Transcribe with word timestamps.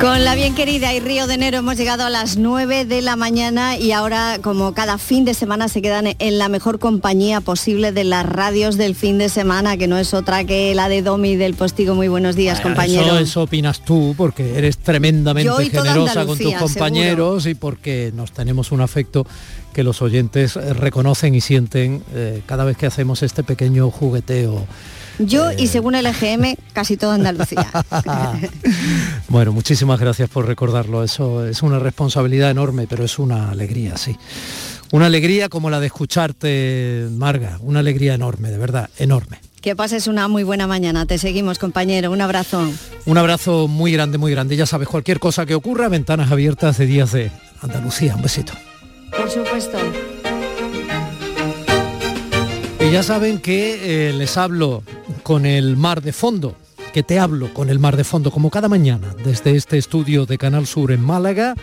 Con 0.00 0.24
la 0.26 0.34
bien 0.34 0.54
querida 0.54 0.92
y 0.92 1.00
Río 1.00 1.26
de 1.26 1.34
Enero 1.34 1.56
hemos 1.56 1.78
llegado 1.78 2.04
a 2.04 2.10
las 2.10 2.36
9 2.36 2.84
de 2.84 3.00
la 3.00 3.16
mañana 3.16 3.78
y 3.78 3.92
ahora 3.92 4.38
como 4.42 4.74
cada 4.74 4.98
fin 4.98 5.24
de 5.24 5.32
semana 5.32 5.68
se 5.68 5.80
quedan 5.80 6.08
en 6.18 6.38
la 6.38 6.50
mejor 6.50 6.78
compañía 6.78 7.40
posible 7.40 7.92
de 7.92 8.04
las 8.04 8.26
radios 8.26 8.76
del 8.76 8.94
fin 8.94 9.16
de 9.16 9.30
semana, 9.30 9.78
que 9.78 9.88
no 9.88 9.96
es 9.96 10.12
otra 10.12 10.44
que 10.44 10.74
la 10.74 10.90
de 10.90 11.00
Domi 11.00 11.36
del 11.36 11.54
Postigo. 11.54 11.94
Muy 11.94 12.08
buenos 12.08 12.36
días, 12.36 12.60
compañero. 12.60 13.18
Eso, 13.18 13.44
opinas 13.44 13.80
tú, 13.86 14.14
porque 14.18 14.58
eres 14.58 14.76
tremendamente 14.76 15.70
generosa 15.70 16.26
con 16.26 16.36
tus 16.36 16.52
compañeros 16.52 17.46
y 17.46 17.54
porque 17.54 18.12
nos 18.14 18.32
tenemos 18.32 18.72
un 18.72 18.82
afecto 18.82 19.26
que 19.72 19.82
los 19.82 20.02
oyentes 20.02 20.56
reconocen 20.56 21.34
y 21.34 21.40
sienten 21.40 22.02
eh, 22.14 22.42
cada 22.44 22.64
vez 22.64 22.76
que 22.76 22.84
hacemos 22.84 23.22
este 23.22 23.42
pequeño 23.42 23.90
jugueteo 23.90 24.66
yo 25.18 25.52
y 25.52 25.66
según 25.66 25.94
el 25.94 26.06
EGM, 26.06 26.56
casi 26.72 26.96
todo 26.96 27.12
Andalucía. 27.12 27.70
bueno, 29.28 29.52
muchísimas 29.52 29.98
gracias 29.98 30.28
por 30.28 30.46
recordarlo. 30.46 31.02
Eso 31.02 31.46
es 31.46 31.62
una 31.62 31.78
responsabilidad 31.78 32.50
enorme, 32.50 32.86
pero 32.88 33.04
es 33.04 33.18
una 33.18 33.50
alegría, 33.50 33.96
sí. 33.96 34.16
Una 34.92 35.06
alegría 35.06 35.48
como 35.48 35.70
la 35.70 35.80
de 35.80 35.86
escucharte, 35.86 37.08
Marga. 37.12 37.58
Una 37.60 37.80
alegría 37.80 38.14
enorme, 38.14 38.50
de 38.50 38.58
verdad, 38.58 38.90
enorme. 38.98 39.40
Que 39.60 39.74
pases 39.74 40.06
una 40.06 40.28
muy 40.28 40.44
buena 40.44 40.66
mañana. 40.66 41.06
Te 41.06 41.18
seguimos, 41.18 41.58
compañero. 41.58 42.12
Un 42.12 42.20
abrazo. 42.20 42.70
Un 43.04 43.18
abrazo 43.18 43.66
muy 43.66 43.90
grande, 43.92 44.16
muy 44.16 44.30
grande. 44.30 44.54
Ya 44.54 44.66
sabes, 44.66 44.86
cualquier 44.86 45.18
cosa 45.18 45.44
que 45.44 45.56
ocurra, 45.56 45.88
ventanas 45.88 46.30
abiertas 46.30 46.78
de 46.78 46.86
Días 46.86 47.10
de 47.12 47.32
Andalucía. 47.62 48.14
Un 48.14 48.22
besito. 48.22 48.52
Por 49.16 49.28
supuesto. 49.28 49.78
Y 52.78 52.92
ya 52.92 53.02
saben 53.02 53.40
que 53.40 54.10
eh, 54.10 54.12
les 54.12 54.36
hablo 54.36 54.84
con 55.26 55.44
el 55.44 55.76
mar 55.76 56.02
de 56.02 56.12
fondo, 56.12 56.54
que 56.94 57.02
te 57.02 57.18
hablo 57.18 57.52
con 57.52 57.68
el 57.68 57.80
mar 57.80 57.96
de 57.96 58.04
fondo, 58.04 58.30
como 58.30 58.48
cada 58.48 58.68
mañana, 58.68 59.12
desde 59.24 59.56
este 59.56 59.76
estudio 59.76 60.24
de 60.24 60.38
Canal 60.38 60.68
Sur 60.68 60.92
en 60.92 61.00
Málaga. 61.04 61.56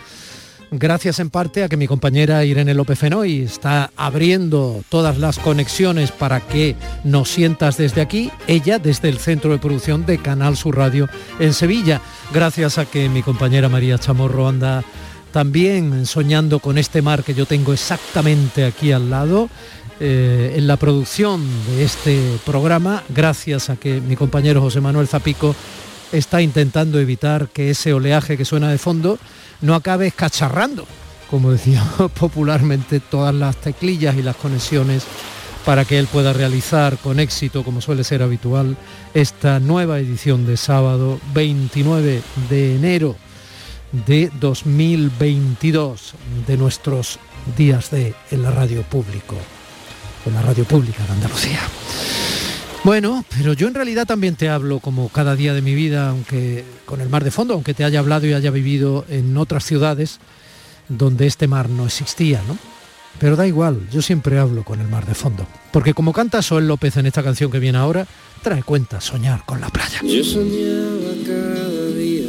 Gracias 0.70 1.18
en 1.18 1.30
parte 1.30 1.64
a 1.64 1.70
que 1.70 1.78
mi 1.78 1.86
compañera 1.86 2.44
Irene 2.44 2.74
López 2.74 2.98
Fenoy 2.98 3.40
está 3.40 3.90
abriendo 3.96 4.84
todas 4.90 5.16
las 5.16 5.38
conexiones 5.38 6.12
para 6.12 6.40
que 6.40 6.76
nos 7.04 7.30
sientas 7.30 7.78
desde 7.78 8.02
aquí, 8.02 8.30
ella 8.48 8.78
desde 8.78 9.08
el 9.08 9.16
centro 9.16 9.52
de 9.52 9.58
producción 9.58 10.04
de 10.04 10.18
Canal 10.18 10.58
Sur 10.58 10.76
Radio 10.76 11.08
en 11.38 11.54
Sevilla. 11.54 12.02
Gracias 12.34 12.76
a 12.76 12.84
que 12.84 13.08
mi 13.08 13.22
compañera 13.22 13.70
María 13.70 13.96
Chamorro 13.96 14.46
anda 14.46 14.84
también 15.32 16.04
soñando 16.04 16.58
con 16.58 16.76
este 16.76 17.00
mar 17.00 17.24
que 17.24 17.32
yo 17.32 17.46
tengo 17.46 17.72
exactamente 17.72 18.66
aquí 18.66 18.92
al 18.92 19.08
lado 19.08 19.48
eh, 20.00 20.54
en 20.56 20.66
la 20.66 20.76
producción 20.76 21.46
de 21.66 21.84
este 21.84 22.38
programa, 22.44 23.04
gracias 23.08 23.70
a 23.70 23.76
que 23.76 24.00
mi 24.00 24.16
compañero 24.16 24.60
José 24.60 24.80
Manuel 24.80 25.06
Zapico 25.06 25.54
está 26.10 26.42
intentando 26.42 26.98
evitar 26.98 27.48
que 27.48 27.70
ese 27.70 27.92
oleaje 27.92 28.36
que 28.36 28.44
suena 28.44 28.70
de 28.70 28.78
fondo 28.78 29.18
no 29.60 29.74
acabe 29.74 30.08
escacharrando, 30.08 30.86
como 31.30 31.52
decía 31.52 31.84
popularmente, 32.18 32.98
todas 32.98 33.34
las 33.34 33.56
teclillas 33.56 34.16
y 34.16 34.22
las 34.22 34.36
conexiones 34.36 35.04
para 35.64 35.84
que 35.84 35.98
él 35.98 36.08
pueda 36.08 36.32
realizar 36.32 36.98
con 36.98 37.20
éxito, 37.20 37.62
como 37.62 37.80
suele 37.80 38.04
ser 38.04 38.22
habitual, 38.22 38.76
esta 39.14 39.60
nueva 39.60 39.98
edición 39.98 40.44
de 40.44 40.56
sábado 40.56 41.20
29 41.32 42.20
de 42.50 42.76
enero 42.76 43.16
de 44.06 44.30
2022 44.40 46.14
de 46.46 46.56
nuestros 46.56 47.18
días 47.56 47.90
de 47.90 48.14
en 48.30 48.42
la 48.42 48.50
radio 48.50 48.82
público 48.82 49.36
con 50.24 50.34
la 50.34 50.42
radio 50.42 50.64
pública 50.64 51.04
de 51.06 51.12
Andalucía. 51.12 51.60
Bueno, 52.82 53.24
pero 53.36 53.52
yo 53.52 53.68
en 53.68 53.74
realidad 53.74 54.06
también 54.06 54.36
te 54.36 54.48
hablo 54.48 54.80
como 54.80 55.08
cada 55.08 55.36
día 55.36 55.54
de 55.54 55.62
mi 55.62 55.74
vida, 55.74 56.10
aunque 56.10 56.64
con 56.84 57.00
el 57.00 57.08
mar 57.08 57.24
de 57.24 57.30
fondo, 57.30 57.54
aunque 57.54 57.74
te 57.74 57.84
haya 57.84 57.98
hablado 57.98 58.26
y 58.26 58.32
haya 58.32 58.50
vivido 58.50 59.06
en 59.08 59.36
otras 59.36 59.64
ciudades 59.64 60.18
donde 60.88 61.26
este 61.26 61.46
mar 61.46 61.70
no 61.70 61.86
existía, 61.86 62.42
¿no? 62.46 62.58
Pero 63.18 63.36
da 63.36 63.46
igual, 63.46 63.88
yo 63.90 64.02
siempre 64.02 64.38
hablo 64.38 64.64
con 64.64 64.80
el 64.80 64.88
mar 64.88 65.06
de 65.06 65.14
fondo. 65.14 65.46
Porque 65.72 65.94
como 65.94 66.12
canta 66.12 66.42
Soel 66.42 66.66
López 66.66 66.96
en 66.96 67.06
esta 67.06 67.22
canción 67.22 67.50
que 67.50 67.58
viene 67.58 67.78
ahora, 67.78 68.06
trae 68.42 68.62
cuenta 68.62 69.00
soñar 69.00 69.44
con 69.46 69.60
la 69.60 69.68
playa. 69.68 70.00
Yo 70.02 70.24
soñaba 70.24 71.14
cada 71.24 71.86
día 71.96 72.28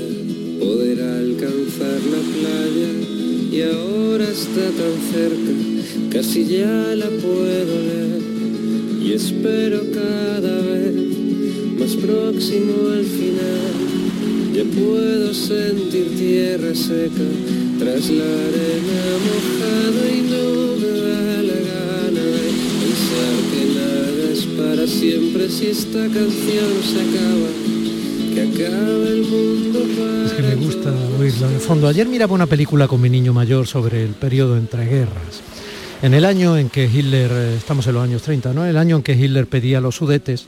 poder 0.60 1.02
alcanzar 1.02 2.00
la 2.12 2.22
playa 2.34 3.95
está 4.32 4.66
tan 4.80 4.96
cerca 5.14 5.76
casi 6.12 6.46
ya 6.46 6.96
la 6.96 7.10
puedo 7.10 7.74
leer 7.90 8.22
y 9.04 9.14
espero 9.14 9.82
cada 9.94 10.62
vez 10.62 10.96
más 11.78 11.96
próximo 11.96 12.90
al 12.90 13.06
final. 13.06 13.74
Ya 14.54 14.64
puedo 14.64 15.34
sentir 15.34 16.08
tierra 16.18 16.74
seca 16.74 17.28
tras 17.78 18.10
la 18.10 18.24
arena 18.24 19.02
mojada 19.28 20.04
y 20.10 20.22
no 20.32 20.78
me 20.82 20.92
da 21.02 21.44
la 21.44 21.60
gana 21.70 22.26
de 22.36 22.48
pensar 22.82 23.36
que 23.52 23.64
nada 23.76 24.32
es 24.32 24.46
para 24.58 24.88
siempre 24.88 25.50
si 25.50 25.68
esta 25.68 26.00
canción 26.08 26.72
se 26.92 27.02
acaba. 27.02 27.75
Que 28.36 28.42
acaba 28.42 29.08
el 29.08 29.24
mundo 29.24 29.80
para 29.98 30.26
es 30.26 30.34
que 30.34 30.42
me 30.44 30.56
gusta 30.56 30.94
oírla 31.18 31.48
de 31.48 31.60
fondo. 31.60 31.88
Ayer 31.88 32.08
miraba 32.08 32.34
una 32.34 32.46
película 32.46 32.88
con 32.88 33.00
mi 33.00 33.10
niño 33.10 33.34
mayor 33.34 33.66
sobre 33.66 34.04
el 34.04 34.12
periodo 34.12 34.58
entre 34.58 34.86
guerras 34.86 35.42
en 36.02 36.14
el 36.14 36.26
año 36.26 36.58
en 36.58 36.70
que 36.70 36.86
Hitler, 36.86 37.32
eh, 37.34 37.56
estamos 37.58 37.88
en 37.88 37.94
los 37.96 38.04
años 38.04 38.22
30, 38.22 38.54
¿no? 38.54 38.66
El 38.66 38.78
año 38.78 38.98
en 38.98 39.04
que 39.04 39.14
Hitler 39.14 39.48
pedía 39.48 39.82
los 39.82 39.96
sudetes 39.96 40.46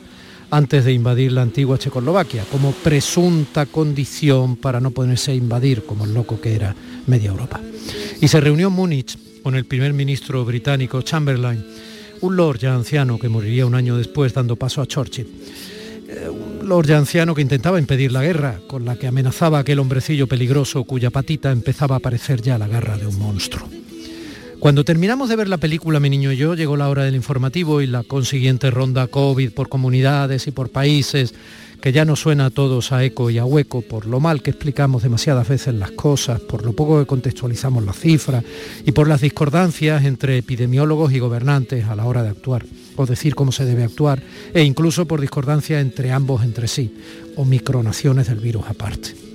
antes 0.51 0.85
de 0.85 0.93
invadir 0.93 1.31
la 1.31 1.41
antigua 1.41 1.79
Checoslovaquia, 1.79 2.43
como 2.51 2.71
presunta 2.71 3.65
condición 3.65 4.55
para 4.55 4.79
no 4.79 4.91
ponerse 4.91 5.31
a 5.31 5.35
invadir, 5.35 5.83
como 5.83 6.05
el 6.05 6.13
loco 6.13 6.39
que 6.39 6.53
era 6.53 6.75
media 7.07 7.31
Europa. 7.31 7.59
Y 8.21 8.27
se 8.27 8.39
reunió 8.39 8.67
en 8.67 8.73
Múnich 8.73 9.17
con 9.41 9.55
el 9.55 9.65
primer 9.65 9.93
ministro 9.93 10.45
británico 10.45 11.01
Chamberlain, 11.01 11.65
un 12.21 12.35
lord 12.35 12.59
ya 12.59 12.75
anciano 12.75 13.17
que 13.17 13.29
moriría 13.29 13.65
un 13.65 13.75
año 13.75 13.97
después 13.97 14.33
dando 14.33 14.57
paso 14.57 14.81
a 14.81 14.85
Churchill. 14.85 15.27
Eh, 16.07 16.29
lord 16.67 16.91
anciano 16.91 17.33
que 17.33 17.41
intentaba 17.41 17.79
impedir 17.79 18.11
la 18.11 18.21
guerra, 18.21 18.59
con 18.67 18.83
la 18.83 18.97
que 18.97 19.07
amenazaba 19.07 19.59
aquel 19.59 19.79
hombrecillo 19.79 20.27
peligroso 20.27 20.83
cuya 20.83 21.09
patita 21.09 21.51
empezaba 21.51 21.95
a 21.95 21.99
parecer 21.99 22.41
ya 22.41 22.57
la 22.57 22.67
garra 22.67 22.97
de 22.97 23.07
un 23.07 23.17
monstruo. 23.17 23.67
Cuando 24.59 24.83
terminamos 24.83 25.29
de 25.29 25.37
ver 25.37 25.47
la 25.47 25.57
película 25.57 25.99
Mi 25.99 26.09
Niño 26.09 26.31
y 26.31 26.37
yo, 26.37 26.55
llegó 26.55 26.75
la 26.75 26.89
hora 26.89 27.03
del 27.03 27.15
informativo 27.15 27.81
y 27.81 27.87
la 27.87 28.03
consiguiente 28.03 28.69
ronda 28.69 29.07
COVID 29.07 29.51
por 29.51 29.69
comunidades 29.69 30.47
y 30.47 30.51
por 30.51 30.69
países, 30.69 31.33
que 31.81 31.91
ya 31.91 32.05
nos 32.05 32.19
suena 32.19 32.47
a 32.47 32.49
todos 32.49 32.91
a 32.91 33.03
eco 33.03 33.29
y 33.29 33.37
a 33.37 33.45
hueco 33.45 33.81
por 33.81 34.05
lo 34.05 34.19
mal 34.19 34.41
que 34.41 34.51
explicamos 34.51 35.03
demasiadas 35.03 35.47
veces 35.47 35.75
las 35.75 35.91
cosas, 35.91 36.39
por 36.39 36.65
lo 36.65 36.73
poco 36.73 36.99
que 36.99 37.05
contextualizamos 37.05 37.85
las 37.85 37.99
cifras 37.99 38.43
y 38.85 38.91
por 38.91 39.07
las 39.07 39.21
discordancias 39.21 40.05
entre 40.05 40.37
epidemiólogos 40.37 41.13
y 41.13 41.19
gobernantes 41.19 41.85
a 41.85 41.95
la 41.95 42.05
hora 42.05 42.23
de 42.23 42.29
actuar, 42.29 42.65
o 42.95 43.05
decir 43.05 43.35
cómo 43.35 43.51
se 43.51 43.65
debe 43.65 43.83
actuar, 43.83 44.21
e 44.53 44.63
incluso 44.63 45.05
por 45.05 45.21
discordancias 45.21 45.81
entre 45.81 46.11
ambos 46.11 46.43
entre 46.43 46.67
sí, 46.67 46.93
o 47.35 47.45
micronaciones 47.45 48.27
del 48.27 48.39
virus 48.39 48.65
aparte. 48.67 49.26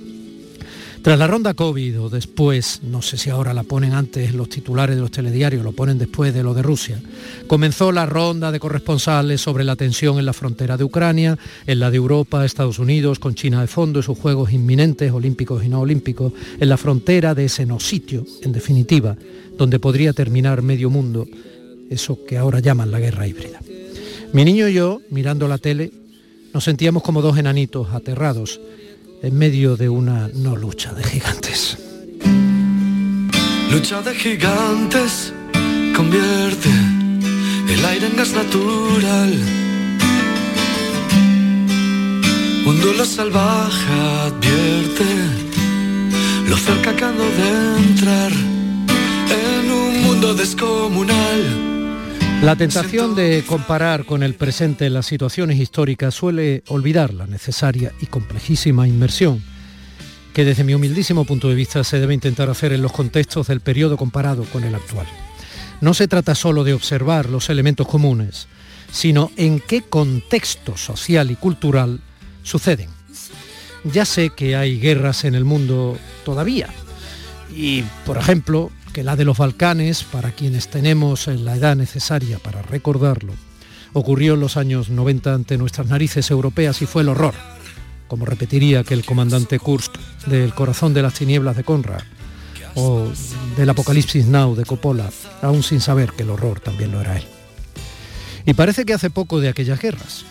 Tras 1.03 1.19
la 1.19 1.27
ronda 1.27 1.53
COVID 1.53 1.99
o 1.99 2.09
después, 2.09 2.79
no 2.81 3.01
sé 3.01 3.17
si 3.17 3.29
ahora 3.29 3.53
la 3.53 3.63
ponen 3.63 3.91
antes 3.91 4.33
los 4.33 4.47
titulares 4.47 4.95
de 4.95 5.01
los 5.01 5.11
telediarios, 5.11 5.61
lo 5.61 5.73
ponen 5.73 5.97
después 5.97 6.33
de 6.33 6.43
lo 6.43 6.53
de 6.53 6.61
Rusia, 6.61 7.01
comenzó 7.45 7.91
la 7.91 8.05
ronda 8.05 8.53
de 8.53 8.59
corresponsales 8.61 9.41
sobre 9.41 9.65
la 9.65 9.75
tensión 9.75 10.17
en 10.17 10.25
la 10.25 10.31
frontera 10.31 10.77
de 10.77 10.85
Ucrania, 10.85 11.37
en 11.67 11.79
la 11.79 11.91
de 11.91 11.97
Europa, 11.97 12.45
Estados 12.45 12.79
Unidos, 12.79 13.19
con 13.19 13.35
China 13.35 13.59
de 13.59 13.67
fondo 13.67 13.99
y 13.99 14.03
sus 14.03 14.17
juegos 14.17 14.53
inminentes, 14.53 15.11
olímpicos 15.11 15.65
y 15.65 15.67
no 15.67 15.81
olímpicos, 15.81 16.31
en 16.57 16.69
la 16.69 16.77
frontera 16.77 17.35
de 17.35 17.45
ese 17.45 17.65
no 17.65 17.81
sitio, 17.81 18.25
en 18.41 18.53
definitiva, 18.53 19.17
donde 19.57 19.79
podría 19.79 20.13
terminar 20.13 20.61
medio 20.61 20.89
mundo, 20.89 21.27
eso 21.89 22.23
que 22.25 22.37
ahora 22.37 22.61
llaman 22.61 22.91
la 22.91 23.01
guerra 23.01 23.27
híbrida. 23.27 23.59
Mi 24.31 24.45
niño 24.45 24.69
y 24.69 24.75
yo, 24.75 25.01
mirando 25.09 25.49
la 25.49 25.57
tele, 25.57 25.91
nos 26.53 26.63
sentíamos 26.63 27.03
como 27.03 27.21
dos 27.21 27.37
enanitos 27.37 27.89
aterrados 27.89 28.61
en 29.23 29.37
medio 29.37 29.77
de 29.77 29.87
una 29.87 30.27
no 30.33 30.57
lucha 30.57 30.91
de 30.93 31.01
gigantes. 31.01 31.77
Lucha 33.71 34.01
de 34.01 34.13
gigantes 34.13 35.31
convierte 35.95 36.69
el 37.69 37.85
aire 37.85 38.07
en 38.07 38.17
gas 38.17 38.33
natural. 38.33 39.33
Un 42.65 42.81
duelo 42.81 43.05
salvaje 43.05 43.93
advierte 44.27 45.05
lo 46.49 46.57
cerca 46.57 46.93
que 46.93 47.05
ando 47.05 47.23
de 47.23 47.77
entrar 47.87 48.31
en 48.31 49.71
un 49.71 50.03
mundo 50.03 50.33
descomunal 50.33 51.72
la 52.43 52.57
tentación 52.57 53.15
de 53.15 53.45
comparar 53.47 54.03
con 54.05 54.21
el 54.21 54.33
presente 54.33 54.89
las 54.89 55.05
situaciones 55.05 55.59
históricas 55.59 56.13
suele 56.13 56.61
olvidar 56.67 57.13
la 57.13 57.25
necesaria 57.25 57.93
y 58.01 58.07
complejísima 58.07 58.85
inmersión 58.85 59.41
que 60.33 60.43
desde 60.43 60.65
mi 60.65 60.73
humildísimo 60.73 61.23
punto 61.23 61.47
de 61.47 61.55
vista 61.55 61.85
se 61.85 62.01
debe 62.01 62.13
intentar 62.13 62.49
hacer 62.49 62.73
en 62.73 62.81
los 62.81 62.91
contextos 62.91 63.47
del 63.47 63.61
periodo 63.61 63.95
comparado 63.95 64.43
con 64.43 64.65
el 64.65 64.75
actual. 64.75 65.05
No 65.79 65.93
se 65.93 66.09
trata 66.09 66.35
solo 66.35 66.65
de 66.65 66.73
observar 66.73 67.29
los 67.29 67.49
elementos 67.49 67.87
comunes, 67.87 68.47
sino 68.91 69.31
en 69.37 69.61
qué 69.61 69.81
contexto 69.81 70.75
social 70.75 71.31
y 71.31 71.35
cultural 71.35 72.01
suceden. 72.41 72.89
Ya 73.85 74.03
sé 74.03 74.31
que 74.31 74.57
hay 74.57 74.81
guerras 74.81 75.23
en 75.23 75.35
el 75.35 75.45
mundo 75.45 75.97
todavía. 76.25 76.67
Y, 77.55 77.83
por 78.05 78.17
ejemplo, 78.17 78.69
que 78.93 79.03
la 79.03 79.15
de 79.15 79.25
los 79.25 79.39
Balcanes, 79.39 80.03
para 80.03 80.31
quienes 80.31 80.67
tenemos 80.67 81.27
la 81.27 81.55
edad 81.55 81.75
necesaria 81.75 82.37
para 82.37 82.61
recordarlo, 82.61 83.33
ocurrió 83.91 84.35
en 84.35 84.39
los 84.39 84.55
años 84.55 84.89
90 84.89 85.33
ante 85.33 85.57
nuestras 85.57 85.87
narices 85.87 86.29
europeas 86.29 86.81
y 86.83 86.85
fue 86.85 87.01
el 87.01 87.09
horror, 87.09 87.33
como 88.07 88.25
repetiría 88.25 88.81
aquel 88.81 89.03
comandante 89.03 89.57
Kursk 89.57 89.95
del 90.27 90.53
corazón 90.53 90.93
de 90.93 91.01
las 91.01 91.15
tinieblas 91.15 91.57
de 91.57 91.63
Conrad 91.63 92.03
o 92.75 93.11
del 93.57 93.69
Apocalipsis 93.69 94.27
Now 94.27 94.55
de 94.55 94.63
Coppola, 94.63 95.09
aún 95.41 95.63
sin 95.63 95.81
saber 95.81 96.11
que 96.11 96.23
el 96.23 96.29
horror 96.29 96.59
también 96.59 96.91
lo 96.91 97.01
era 97.01 97.17
él. 97.17 97.23
Y 98.45 98.53
parece 98.53 98.85
que 98.85 98.93
hace 98.93 99.09
poco 99.09 99.39
de 99.39 99.49
aquellas 99.49 99.81
guerras, 99.81 100.23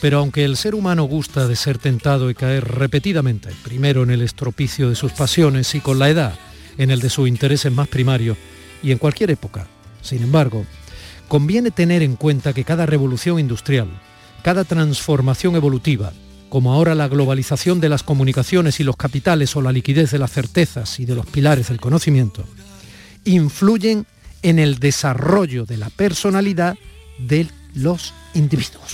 pero 0.00 0.18
aunque 0.18 0.44
el 0.44 0.56
ser 0.56 0.74
humano 0.74 1.04
gusta 1.04 1.46
de 1.46 1.54
ser 1.54 1.78
tentado 1.78 2.30
y 2.30 2.34
caer 2.34 2.66
repetidamente, 2.66 3.50
primero 3.62 4.02
en 4.02 4.10
el 4.10 4.22
estropicio 4.22 4.88
de 4.88 4.96
sus 4.96 5.12
pasiones 5.12 5.72
y 5.76 5.80
con 5.80 6.00
la 6.00 6.10
edad 6.10 6.34
en 6.78 6.90
el 6.90 7.00
de 7.00 7.10
sus 7.10 7.28
intereses 7.28 7.72
más 7.72 7.88
primarios, 7.88 8.36
y 8.82 8.90
en 8.90 8.98
cualquier 8.98 9.30
época, 9.30 9.66
sin 10.02 10.22
embargo, 10.22 10.64
conviene 11.28 11.70
tener 11.70 12.02
en 12.02 12.16
cuenta 12.16 12.52
que 12.52 12.64
cada 12.64 12.86
revolución 12.86 13.38
industrial, 13.38 13.88
cada 14.42 14.64
transformación 14.64 15.56
evolutiva, 15.56 16.12
como 16.48 16.74
ahora 16.74 16.94
la 16.94 17.08
globalización 17.08 17.80
de 17.80 17.88
las 17.88 18.02
comunicaciones 18.02 18.80
y 18.80 18.84
los 18.84 18.96
capitales 18.96 19.56
o 19.56 19.62
la 19.62 19.72
liquidez 19.72 20.10
de 20.10 20.18
las 20.18 20.32
certezas 20.32 21.00
y 21.00 21.06
de 21.06 21.14
los 21.14 21.24
pilares 21.24 21.68
del 21.68 21.80
conocimiento, 21.80 22.44
influyen 23.24 24.06
en 24.42 24.58
el 24.58 24.78
desarrollo 24.78 25.64
de 25.64 25.78
la 25.78 25.88
personalidad 25.88 26.76
de 27.18 27.46
los 27.74 28.12
individuos. 28.34 28.92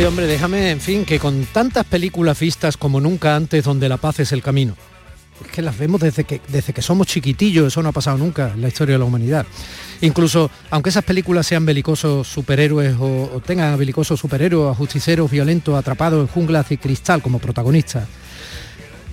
Sí, 0.00 0.06
hombre, 0.06 0.26
déjame, 0.26 0.70
en 0.70 0.80
fin, 0.80 1.04
que 1.04 1.18
con 1.18 1.44
tantas 1.44 1.84
películas 1.84 2.40
vistas 2.40 2.78
como 2.78 3.02
nunca 3.02 3.36
antes 3.36 3.64
donde 3.64 3.86
la 3.86 3.98
paz 3.98 4.20
es 4.20 4.32
el 4.32 4.42
camino, 4.42 4.74
es 5.44 5.50
que 5.50 5.60
las 5.60 5.76
vemos 5.76 6.00
desde 6.00 6.24
que, 6.24 6.40
desde 6.48 6.72
que 6.72 6.80
somos 6.80 7.06
chiquitillos, 7.06 7.66
eso 7.66 7.82
no 7.82 7.90
ha 7.90 7.92
pasado 7.92 8.16
nunca 8.16 8.52
en 8.54 8.62
la 8.62 8.68
historia 8.68 8.94
de 8.94 8.98
la 8.98 9.04
humanidad. 9.04 9.44
Incluso, 10.00 10.50
aunque 10.70 10.88
esas 10.88 11.04
películas 11.04 11.46
sean 11.46 11.66
belicosos 11.66 12.26
superhéroes 12.26 12.96
o, 12.98 13.42
tengan 13.44 13.74
a 13.74 13.76
belicosos 13.76 14.18
superhéroes, 14.18 14.72
a 14.72 14.74
justiceros 14.74 15.30
violentos 15.30 15.78
atrapados 15.78 16.20
en 16.22 16.28
junglas 16.28 16.72
y 16.72 16.78
cristal 16.78 17.20
como 17.20 17.38
protagonistas, 17.38 18.08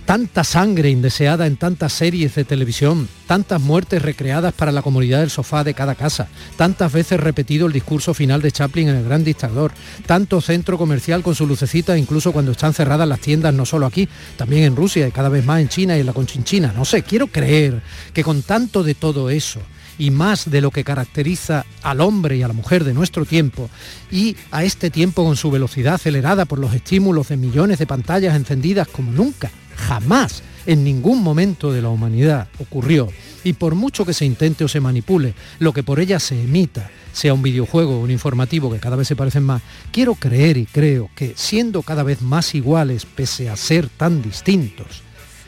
tanta 0.07 0.45
sangre 0.45 0.89
indeseada 0.89 1.47
en 1.47 1.57
tantas 1.57 1.91
series 1.91 2.33
de 2.33 2.45
televisión, 2.45 3.09
tantas 3.27 3.59
muertes 3.59 4.01
recreadas 4.01 4.53
para 4.53 4.71
la 4.71 4.81
comunidad 4.81 5.19
del 5.19 5.29
sofá 5.29 5.65
de 5.65 5.73
cada 5.73 5.95
casa, 5.95 6.29
tantas 6.55 6.93
veces 6.93 7.19
repetido 7.19 7.67
el 7.67 7.73
discurso 7.73 8.13
final 8.13 8.41
de 8.41 8.53
Chaplin 8.53 8.87
en 8.87 8.95
El 8.95 9.03
Gran 9.03 9.25
Dictador, 9.25 9.73
tanto 10.05 10.39
centro 10.39 10.77
comercial 10.77 11.23
con 11.23 11.35
su 11.35 11.45
lucecita 11.45 11.97
incluso 11.97 12.31
cuando 12.31 12.53
están 12.53 12.73
cerradas 12.73 13.05
las 13.05 13.19
tiendas 13.19 13.53
no 13.53 13.65
solo 13.65 13.85
aquí, 13.85 14.07
también 14.37 14.63
en 14.63 14.77
Rusia 14.77 15.05
y 15.05 15.11
cada 15.11 15.27
vez 15.27 15.43
más 15.43 15.59
en 15.59 15.67
China 15.67 15.97
y 15.97 15.99
en 15.99 16.05
la 16.05 16.13
Conchinchina. 16.13 16.71
No 16.71 16.85
sé, 16.85 17.03
quiero 17.03 17.27
creer 17.27 17.81
que 18.13 18.23
con 18.23 18.43
tanto 18.43 18.83
de 18.83 18.95
todo 18.95 19.29
eso, 19.29 19.59
y 19.97 20.11
más 20.11 20.49
de 20.49 20.61
lo 20.61 20.71
que 20.71 20.83
caracteriza 20.83 21.65
al 21.83 22.01
hombre 22.01 22.37
y 22.37 22.43
a 22.43 22.47
la 22.47 22.53
mujer 22.53 22.83
de 22.83 22.93
nuestro 22.93 23.25
tiempo, 23.25 23.69
y 24.11 24.35
a 24.51 24.63
este 24.63 24.89
tiempo 24.89 25.23
con 25.23 25.35
su 25.35 25.51
velocidad 25.51 25.95
acelerada 25.95 26.45
por 26.45 26.59
los 26.59 26.73
estímulos 26.73 27.29
de 27.29 27.37
millones 27.37 27.79
de 27.79 27.87
pantallas 27.87 28.35
encendidas 28.35 28.87
como 28.87 29.11
nunca 29.11 29.51
jamás 29.75 30.43
en 30.65 30.83
ningún 30.83 31.23
momento 31.23 31.71
de 31.71 31.81
la 31.81 31.89
humanidad 31.89 32.49
ocurrió. 32.59 33.07
Y 33.43 33.53
por 33.53 33.75
mucho 33.75 34.05
que 34.05 34.13
se 34.13 34.25
intente 34.25 34.65
o 34.65 34.67
se 34.67 34.81
manipule, 34.81 35.33
lo 35.59 35.71
que 35.71 35.83
por 35.83 35.99
ella 35.99 36.19
se 36.19 36.41
emita, 36.41 36.89
sea 37.13 37.33
un 37.33 37.41
videojuego 37.41 37.97
o 37.97 38.01
un 38.01 38.11
informativo 38.11 38.71
que 38.71 38.79
cada 38.79 38.97
vez 38.97 39.07
se 39.07 39.15
parecen 39.15 39.43
más, 39.43 39.61
quiero 39.91 40.15
creer 40.15 40.57
y 40.57 40.65
creo 40.65 41.09
que 41.15 41.33
siendo 41.35 41.81
cada 41.81 42.03
vez 42.03 42.21
más 42.21 42.53
iguales 42.53 43.05
pese 43.05 43.49
a 43.49 43.55
ser 43.55 43.87
tan 43.87 44.21
distintos, 44.21 45.03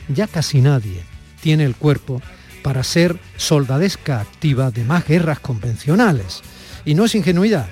ya 0.08 0.26
casi 0.26 0.60
nadie 0.60 1.02
tiene 1.42 1.64
el 1.64 1.76
cuerpo 1.76 2.22
para 2.62 2.84
ser 2.84 3.18
soldadesca 3.36 4.20
activa 4.20 4.70
de 4.70 4.84
más 4.84 5.06
guerras 5.06 5.40
convencionales. 5.40 6.42
Y 6.84 6.94
no 6.94 7.04
es 7.04 7.14
ingenuidad. 7.14 7.68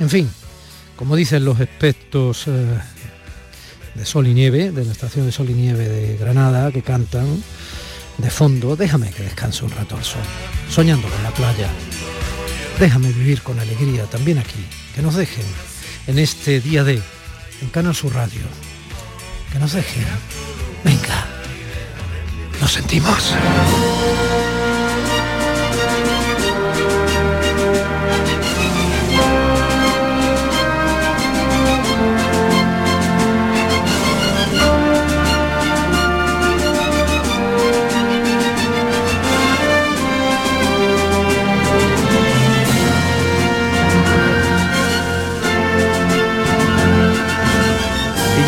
En 0.00 0.10
fin, 0.10 0.30
como 0.96 1.16
dicen 1.16 1.44
los 1.44 1.60
expertos 1.60 2.44
eh, 2.48 2.66
de 3.94 4.04
Sol 4.04 4.26
y 4.26 4.34
Nieve, 4.34 4.70
de 4.70 4.84
la 4.84 4.92
estación 4.92 5.26
de 5.26 5.32
Sol 5.32 5.50
y 5.50 5.54
Nieve 5.54 5.88
de 5.88 6.16
Granada, 6.16 6.72
que 6.72 6.82
cantan 6.82 7.42
de 8.18 8.30
fondo, 8.30 8.76
déjame 8.76 9.10
que 9.10 9.22
descanse 9.22 9.64
un 9.64 9.70
rato 9.70 9.96
al 9.96 10.04
sol, 10.04 10.22
soñando 10.70 11.08
con 11.08 11.22
la 11.22 11.30
playa. 11.30 11.68
Déjame 12.80 13.12
vivir 13.12 13.42
con 13.42 13.58
alegría 13.58 14.04
también 14.04 14.38
aquí, 14.38 14.64
que 14.94 15.02
nos 15.02 15.14
dejen 15.14 15.44
en 16.06 16.18
este 16.18 16.60
día 16.60 16.84
de, 16.84 17.02
en 17.62 17.68
Canal 17.70 17.94
Sur 17.94 18.14
Radio, 18.14 18.42
que 19.52 19.58
nos 19.58 19.72
dejen. 19.72 20.04
Nos 22.60 22.72
sentimos. 22.72 23.34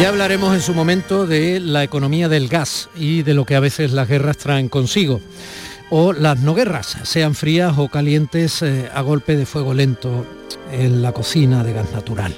Ya 0.00 0.11
hablaremos 0.11 0.55
en 0.55 0.61
su 0.61 0.75
momento 0.75 1.27
de 1.27 1.59
la 1.59 1.83
economía 1.83 2.29
del 2.29 2.47
gas 2.47 2.89
y 2.95 3.23
de 3.25 3.35
lo 3.35 3.45
que 3.45 3.56
a 3.56 3.61
veces 3.61 3.91
las 3.91 4.09
guerras 4.09 4.37
traen 4.39 4.69
consigo. 4.69 5.21
O 5.91 6.12
las 6.12 6.39
no 6.39 6.55
guerras, 6.55 6.99
sean 7.03 7.35
frías 7.35 7.75
o 7.79 7.89
calientes 7.89 8.62
eh, 8.62 8.89
a 8.95 9.00
golpe 9.00 9.37
de 9.37 9.45
fuego 9.45 9.75
lento 9.75 10.25
en 10.71 11.03
la 11.03 11.11
cocina 11.11 11.65
de 11.65 11.73
gas 11.73 11.91
natural. 11.91 12.33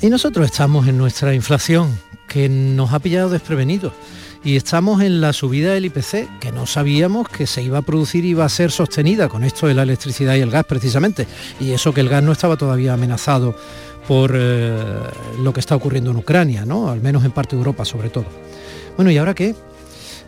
Y 0.00 0.08
nosotros 0.08 0.46
estamos 0.46 0.88
en 0.88 0.96
nuestra 0.96 1.34
inflación, 1.34 1.98
que 2.26 2.48
nos 2.48 2.94
ha 2.94 3.00
pillado 3.00 3.28
desprevenidos. 3.28 3.92
Y 4.42 4.56
estamos 4.56 5.02
en 5.02 5.20
la 5.20 5.34
subida 5.34 5.72
del 5.74 5.86
IPC, 5.86 6.38
que 6.40 6.52
no 6.52 6.66
sabíamos 6.66 7.28
que 7.28 7.46
se 7.46 7.62
iba 7.62 7.78
a 7.78 7.82
producir 7.82 8.24
y 8.24 8.30
iba 8.30 8.44
a 8.44 8.50
ser 8.50 8.70
sostenida 8.70 9.28
con 9.28 9.44
esto 9.44 9.66
de 9.66 9.74
la 9.74 9.82
electricidad 9.82 10.36
y 10.36 10.40
el 10.40 10.50
gas 10.50 10.64
precisamente. 10.64 11.26
Y 11.60 11.72
eso 11.72 11.92
que 11.92 12.00
el 12.00 12.08
gas 12.08 12.22
no 12.22 12.32
estaba 12.32 12.56
todavía 12.56 12.94
amenazado 12.94 13.56
por 14.06 14.32
eh, 14.34 14.72
lo 15.42 15.52
que 15.52 15.60
está 15.60 15.76
ocurriendo 15.76 16.10
en 16.10 16.16
Ucrania, 16.16 16.64
¿no? 16.64 16.88
al 16.90 17.00
menos 17.00 17.24
en 17.24 17.32
parte 17.32 17.56
de 17.56 17.60
Europa 17.60 17.84
sobre 17.84 18.10
todo. 18.10 18.26
Bueno, 18.96 19.10
¿y 19.10 19.18
ahora 19.18 19.34
qué? 19.34 19.54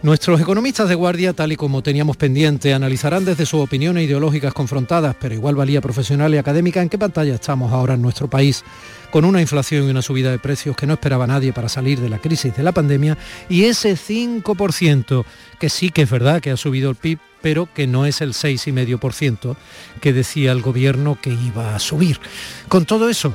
Nuestros 0.03 0.41
economistas 0.41 0.89
de 0.89 0.95
guardia, 0.95 1.33
tal 1.33 1.53
y 1.53 1.57
como 1.57 1.83
teníamos 1.83 2.17
pendiente, 2.17 2.75
analizarán 2.75 3.25
desde 3.25 3.47
sus 3.47 3.61
opiniones 3.61 4.05
ideológicas 4.05 4.53
confrontadas, 4.53 5.17
pero 5.19 5.35
igual 5.35 5.55
valía 5.55 5.81
profesional 5.81 6.35
y 6.35 6.39
académica, 6.39 6.83
en 6.83 6.91
qué 6.91 6.99
pantalla 6.99 7.35
estamos 7.35 7.73
ahora 7.73 7.95
en 7.95 8.03
nuestro 8.03 8.29
país, 8.29 8.63
con 9.11 9.25
una 9.25 9.41
inflación 9.41 9.87
y 9.87 9.91
una 9.91 10.03
subida 10.03 10.31
de 10.31 10.39
precios 10.39 10.77
que 10.77 10.87
no 10.87 10.93
esperaba 10.93 11.27
nadie 11.27 11.53
para 11.53 11.71
salir 11.71 11.99
de 11.99 12.11
la 12.11 12.19
crisis 12.19 12.55
de 12.55 12.63
la 12.63 12.73
pandemia, 12.73 13.17
y 13.49 13.65
ese 13.65 13.95
5% 13.97 15.25
que 15.59 15.71
sí 15.71 15.89
que 15.91 16.03
es 16.03 16.11
verdad 16.11 16.43
que 16.43 16.51
ha 16.51 16.57
subido 16.59 16.91
el 16.91 16.97
PIB, 16.97 17.19
pero 17.41 17.69
que 17.73 17.87
no 17.87 18.05
es 18.05 18.21
el 18.21 18.35
6,5% 18.35 19.57
que 20.01 20.13
decía 20.13 20.53
el 20.53 20.61
gobierno 20.61 21.19
que 21.21 21.31
iba 21.31 21.75
a 21.75 21.79
subir. 21.79 22.21
Con 22.69 22.85
todo 22.85 23.09
eso, 23.09 23.35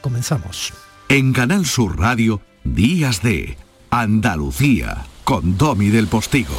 Comenzamos. 0.00 0.72
En 1.08 1.32
Canal 1.32 1.66
Sur 1.66 1.98
Radio, 1.98 2.40
Días 2.64 3.22
de 3.22 3.56
Andalucía, 3.90 5.06
con 5.24 5.58
Domi 5.58 5.88
del 5.88 6.06
Postigo. 6.06 6.54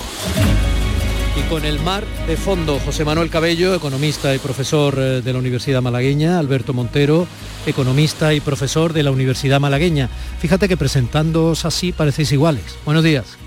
Y 1.38 1.50
con 1.50 1.63
el 1.63 1.79
mar 1.79 2.03
de 2.27 2.36
fondo, 2.36 2.79
José 2.79 3.05
Manuel 3.05 3.29
Cabello, 3.29 3.74
economista 3.74 4.36
y 4.36 4.39
profesor 4.39 4.95
eh, 4.98 5.21
de 5.21 5.33
la 5.33 5.39
Universidad 5.39 5.81
Malagueña, 5.81 6.39
Alberto 6.39 6.74
Montero, 6.74 7.25
economista 7.65 8.33
y 8.33 8.41
profesor 8.41 8.91
de 8.91 9.03
la 9.03 9.12
Universidad 9.12 9.62
Malagueña. 9.62 10.10
Fíjate 10.39 10.67
que 10.67 10.75
presentándoos 10.75 11.63
así 11.63 11.93
parecéis 11.93 12.33
iguales. 12.33 12.77
Buenos 12.86 13.03
días 13.03 13.38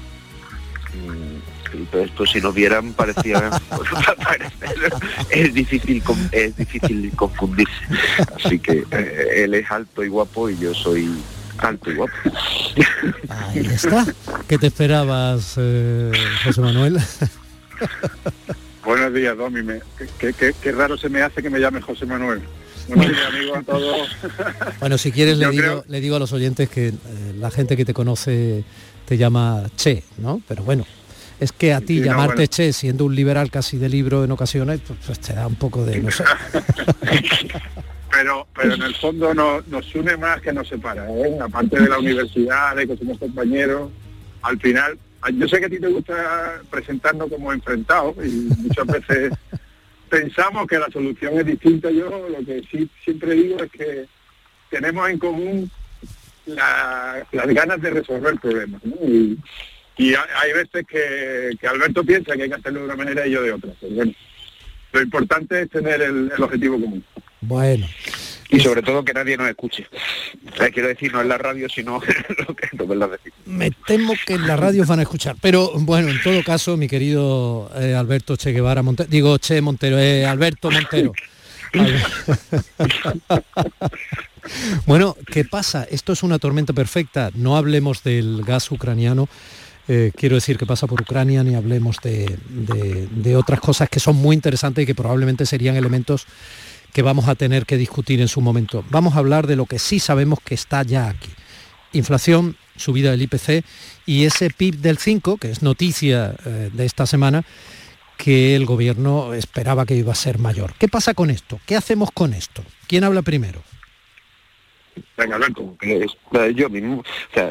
pues, 2.17 2.31
si 2.31 2.41
nos 2.41 2.55
vieran 2.55 2.93
parecía 2.93 3.51
es 5.31 5.55
difícil 5.55 6.03
es 6.33 6.57
difícil 6.57 7.13
confundirse 7.17 7.73
así 8.37 8.59
que 8.59 8.85
eh, 8.91 9.45
él 9.45 9.55
es 9.55 9.71
alto 9.71 10.03
y 10.05 10.09
guapo 10.09 10.51
y 10.51 10.59
yo 10.59 10.75
soy 10.75 11.11
alto 11.59 11.91
y 11.91 11.95
guapo 11.95 12.13
ahí 13.29 13.67
está 13.67 14.07
¿qué 14.49 14.59
te 14.59 14.67
esperabas 14.69 15.55
eh, 15.57 16.11
José 16.45 16.61
Manuel? 16.61 16.99
buenos 18.85 19.15
días 19.15 19.37
Domi 19.37 19.61
qué, 20.19 20.73
raro 20.73 20.97
se 20.97 21.09
me 21.09 21.23
hace 21.23 21.43
que 21.43 21.51
me 21.51 21.59
llame 21.61 21.81
José 21.81 22.07
Manuel 22.07 22.43
Buenos 22.87 23.09
días, 23.09 23.29
amigos, 23.33 23.57
a 23.57 23.63
todos. 23.63 24.09
Bueno, 24.79 24.99
si 24.99 25.11
quieres 25.11 25.39
le 25.39 25.49
digo, 25.49 25.63
creo- 25.63 25.85
le 25.89 26.01
digo 26.03 26.17
a 26.17 26.19
los 26.19 26.35
oyentes 26.35 26.69
que 26.69 26.89
eh, 26.89 26.93
la 27.39 27.51
gente 27.51 27.79
que 27.79 27.87
te 27.87 27.95
conoce 27.95 28.63
te 29.07 29.17
llama 29.17 29.63
Che, 29.75 30.05
¿no? 30.19 30.43
Pero 30.47 30.65
bueno, 30.65 30.85
es 31.41 31.53
que 31.53 31.73
a 31.75 31.81
ti 31.81 31.95
Sí, 31.95 32.01
no, 32.01 32.07
llamarte 32.07 32.35
bueno. 32.37 32.47
Che, 32.49 32.73
siendo 32.73 33.05
un 33.05 33.15
liberal 33.15 33.51
casi 33.51 33.77
de 33.79 33.89
libro 33.89 34.25
en 34.25 34.31
ocasiones, 34.33 34.81
pues, 34.87 34.99
pues 35.07 35.21
te 35.21 35.33
da 35.35 35.47
un 35.47 35.57
poco 35.57 35.85
de... 35.85 36.01
No 36.01 36.11
sé. 36.11 36.25
pero 38.11 38.47
pero 38.55 38.75
en 38.75 38.83
el 38.83 38.95
fondo 38.95 39.35
nos, 39.35 39.67
nos 39.69 39.95
une 39.95 40.17
más 40.17 40.41
que 40.41 40.53
nos 40.53 40.69
separa, 40.69 41.07
¿eh? 41.11 41.37
aparte 41.41 41.81
de 41.81 41.89
la 41.89 41.99
universidad, 41.99 42.77
de 42.77 42.87
que 42.87 42.97
somos 42.97 43.19
compañeros, 43.19 43.91
al 44.43 44.61
final, 44.61 44.97
yo 45.35 45.49
sé 45.49 45.59
que 45.59 45.67
a 45.67 45.71
ti 45.71 45.81
te 45.81 45.89
gusta 45.89 46.61
presentarnos 46.71 47.29
como 47.29 47.53
enfrentados 47.53 48.15
y 48.25 48.49
muchas 48.59 48.87
veces 48.87 49.33
pensamos 50.09 50.67
que 50.69 50.79
la 50.79 50.89
solución 50.91 51.39
es 51.39 51.47
distinta. 51.47 51.91
Yo 51.91 52.09
lo 52.29 52.45
que 52.45 52.63
sí 52.71 52.89
siempre 53.03 53.33
digo 53.35 53.57
es 53.63 53.71
que 53.73 54.05
tenemos 54.71 55.09
en 55.09 55.19
común 55.19 55.71
la- 56.47 57.27
las 57.33 57.47
ganas 57.49 57.81
de 57.81 57.91
resolver 57.91 58.39
problemas. 58.39 58.81
¿no? 58.85 58.95
Y, 59.09 59.39
y 59.97 60.15
ha- 60.15 60.27
hay 60.43 60.53
veces 60.53 60.85
que, 60.87 61.51
que 61.61 61.67
Alberto 61.67 62.05
piensa 62.05 62.35
que 62.37 62.43
hay 62.45 62.49
que 62.49 62.55
hacerlo 62.57 62.81
de 62.81 62.85
una 62.87 62.97
manera 62.97 63.27
y 63.27 63.33
yo 63.33 63.43
de 63.43 63.53
otra. 63.53 63.71
Pero 63.81 63.95
bueno, 63.95 64.13
lo 64.93 65.03
importante 65.03 65.63
es 65.63 65.71
tener 65.71 66.01
el- 66.03 66.31
el 66.37 66.43
objetivo 66.43 66.81
común. 66.81 67.05
Bueno, 67.41 67.87
Y 68.51 68.61
sobre 68.61 68.83
todo 68.83 69.05
que 69.05 69.13
nadie 69.13 69.37
nos 69.37 69.49
escuche. 69.49 69.87
Quiero 70.73 70.89
decir, 70.89 71.13
no 71.13 71.21
en 71.21 71.29
la 71.29 71.39
radio, 71.39 71.69
sino 71.69 72.01
lo 72.49 72.55
que 72.55 72.69
no 72.77 72.95
la 72.95 73.09
decir. 73.09 73.33
me 73.47 73.71
temo 73.87 74.15
que 74.27 74.35
en 74.35 74.47
la 74.47 74.57
radio 74.57 74.85
van 74.87 75.01
a 75.01 75.03
escuchar. 75.03 75.37
Pero 75.41 75.73
bueno, 75.81 76.09
en 76.09 76.23
todo 76.23 76.43
caso, 76.45 76.77
mi 76.77 76.87
querido 76.89 77.71
eh, 77.77 77.95
Alberto 77.95 78.37
Che 78.37 78.53
Guevara 78.53 78.83
Montero, 78.83 79.09
digo 79.11 79.37
Che 79.39 79.61
Montero, 79.61 79.99
eh, 79.99 80.25
Alberto 80.25 80.71
Montero. 80.71 81.13
bueno, 84.87 85.17
¿qué 85.33 85.45
pasa? 85.45 85.87
Esto 85.91 86.13
es 86.13 86.23
una 86.23 86.39
tormenta 86.39 86.73
perfecta. 86.73 87.31
No 87.35 87.57
hablemos 87.57 88.03
del 88.03 88.43
gas 88.45 88.71
ucraniano. 88.71 89.29
Eh, 89.87 90.13
quiero 90.17 90.37
decir 90.37 90.57
que 90.57 90.67
pasa 90.67 90.87
por 90.87 91.03
Ucrania, 91.03 91.45
ni 91.45 91.55
hablemos 91.55 91.99
de, 92.03 93.37
otras 93.37 93.61
cosas 93.61 93.89
que 93.89 94.01
son 94.01 94.17
muy 94.17 94.35
interesantes 94.35 94.83
y 94.83 94.87
que 94.87 94.95
probablemente 94.95 95.45
serían 95.47 95.77
elementos 95.77 96.27
que 96.93 97.03
vamos 97.03 97.29
a 97.29 97.35
tener 97.35 97.67
que 97.67 97.77
discutir 97.77 98.21
en 98.21 98.29
su 98.29 98.41
momento. 98.41 98.85
Vamos 98.91 99.15
a 99.15 99.19
hablar 99.19 99.47
de 99.47 99.57
lo 99.57 99.67
que 99.67 99.79
sí 99.79 99.99
sabemos 99.99 100.39
que 100.45 100.55
está 100.55 100.83
ya 100.85 101.09
aquí. 101.09 101.31
Inflación, 101.93 102.57
subida 102.77 103.11
del 103.11 103.23
IPC 103.23 103.65
y 104.07 104.25
ese 104.25 104.51
PIB 104.51 104.77
del 104.79 104.99
5, 104.99 105.37
que 105.37 105.51
es 105.51 105.63
noticia 105.63 106.35
eh, 106.45 106.71
de 106.73 106.87
esta 106.87 107.07
semana, 107.07 107.45
que 108.17 108.57
el 108.57 108.65
gobierno 108.65 109.35
esperaba 109.35 109.87
que 109.87 109.97
iba 109.97 110.13
a 110.13 110.17
ser 110.17 110.39
mayor. 110.39 110.75
¿Qué 110.79 110.89
pasa 110.89 111.15
con 111.15 111.31
esto? 111.31 111.61
¿Qué 111.67 111.77
hacemos 111.77 112.11
con 112.13 112.33
esto? 112.33 112.65
¿Quién 112.87 113.05
habla 113.05 113.23
primero? 113.23 113.63
Venga, 115.17 115.39
es- 115.81 116.17
eh, 116.33 116.53
yo 116.55 116.69
mismo, 116.71 117.03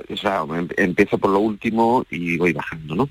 o 0.09 0.17
sea, 0.17 0.43
o 0.43 0.55
em- 0.55 0.67
empiezo 0.77 1.17
por 1.17 1.31
lo 1.31 1.39
último 1.39 2.05
y 2.09 2.37
voy 2.37 2.53
bajando, 2.53 2.95
¿no? 2.95 3.09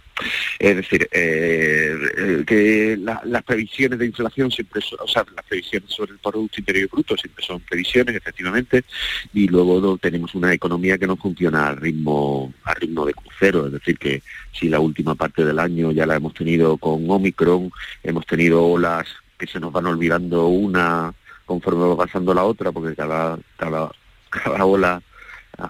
Es 0.59 0.77
decir, 0.77 1.09
eh, 1.13 2.45
que 2.47 2.97
la- 3.01 3.21
las 3.25 3.43
previsiones 3.43 3.99
de 3.99 4.07
inflación 4.07 4.51
siempre 4.51 4.81
son, 4.83 4.99
o 5.03 5.09
sea, 5.09 5.25
las 5.35 5.45
previsiones 5.47 5.91
sobre 5.91 6.13
el 6.13 6.19
Producto 6.19 6.61
Interior 6.61 6.89
Bruto 6.91 7.17
siempre 7.17 7.45
son 7.45 7.61
previsiones, 7.61 8.15
efectivamente, 8.17 8.85
y 9.33 9.49
luego 9.49 9.97
tenemos 9.99 10.35
una 10.35 10.53
economía 10.53 10.99
que 10.99 11.07
no 11.07 11.17
funciona 11.17 11.69
a 11.69 11.75
ritmo, 11.75 12.53
a 12.65 12.75
ritmo 12.75 13.07
de 13.07 13.15
crucero, 13.15 13.67
es 13.67 13.73
decir, 13.73 13.99
que 13.99 14.23
si 14.53 14.69
la 14.69 14.81
última 14.81 15.15
parte 15.15 15.45
del 15.45 15.59
año 15.59 15.93
ya 15.93 16.07
la 16.07 16.17
hemos 16.17 16.35
tenido 16.35 16.77
con 16.77 17.11
Omicron, 17.11 17.71
hemos 18.03 18.27
tenido 18.27 18.65
olas 18.65 19.07
que 19.39 19.47
se 19.47 19.59
nos 19.61 19.73
van 19.73 19.87
olvidando 19.87 20.47
una 20.49 21.13
conforme 21.45 21.85
va 21.87 21.97
pasando 21.97 22.33
la 22.33 22.45
otra, 22.45 22.71
porque 22.71 22.95
cada, 22.95 23.39
cada, 23.57 23.91
cada 24.33 24.65
ola 24.65 25.03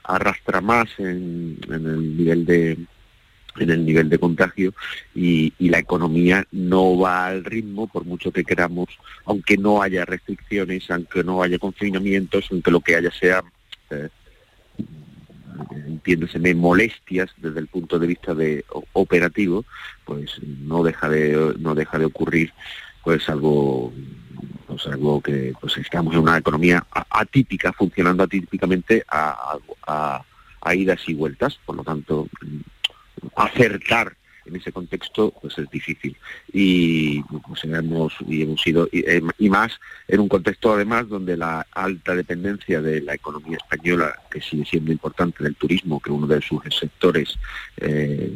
arrastra 0.04 0.60
más 0.60 0.88
en, 0.98 1.58
el 1.68 2.16
nivel 2.16 2.46
de 2.46 2.78
en 3.58 3.70
el 3.70 3.84
nivel 3.84 4.08
de 4.08 4.18
contagio 4.18 4.72
y, 5.14 5.52
la 5.58 5.78
economía 5.78 6.46
no 6.52 6.98
va 6.98 7.26
al 7.26 7.44
ritmo 7.44 7.86
por 7.86 8.04
mucho 8.04 8.30
que 8.30 8.44
queramos, 8.44 8.88
aunque 9.24 9.56
no 9.56 9.82
haya 9.82 10.04
restricciones, 10.04 10.90
aunque 10.90 11.22
no 11.24 11.42
haya 11.42 11.58
confinamientos, 11.58 12.46
aunque 12.50 12.70
lo 12.70 12.80
que 12.80 12.96
haya 12.96 13.10
sea 13.10 13.42
eh, 13.90 14.08
entiéndeseme 15.86 16.54
molestias 16.54 17.30
desde 17.38 17.60
el 17.60 17.68
punto 17.68 17.98
de 17.98 18.06
vista 18.06 18.34
de 18.34 18.64
operativo, 18.92 19.64
pues 20.04 20.30
no 20.42 20.82
deja 20.82 21.08
de 21.08 21.54
no 21.58 21.74
deja 21.74 21.98
de 21.98 22.06
ocurrir 22.06 22.52
pues 23.02 23.28
algo 23.28 23.92
pues 24.66 24.86
algo 24.86 25.20
que 25.20 25.52
pues 25.60 25.76
estamos 25.76 26.14
en 26.14 26.20
una 26.20 26.38
economía 26.38 26.84
atípica 27.10 27.72
funcionando 27.72 28.22
atípicamente 28.22 29.04
a, 29.08 29.58
idas 30.74 31.00
y 31.08 31.14
vueltas 31.14 31.58
por 31.66 31.76
lo 31.76 31.84
tanto 31.84 32.28
acertar 33.36 34.16
en 34.46 34.56
ese 34.56 34.72
contexto 34.72 35.32
pues 35.42 35.58
es 35.58 35.68
difícil 35.70 36.16
y 36.52 37.22
pues 37.22 37.64
hemos 37.64 38.14
y 38.26 38.42
hemos 38.42 38.62
sido 38.62 38.88
y, 38.90 39.00
eh, 39.00 39.22
y 39.38 39.50
más 39.50 39.78
en 40.08 40.20
un 40.20 40.28
contexto 40.28 40.72
además 40.72 41.08
donde 41.08 41.36
la 41.36 41.66
alta 41.72 42.14
dependencia 42.14 42.80
de 42.80 43.02
la 43.02 43.14
economía 43.14 43.58
española 43.58 44.14
que 44.30 44.40
sigue 44.40 44.64
siendo 44.64 44.92
importante 44.92 45.44
del 45.44 45.56
turismo 45.56 46.00
que 46.00 46.10
uno 46.10 46.26
de 46.26 46.40
sus 46.40 46.62
sectores 46.74 47.38
eh, 47.76 48.32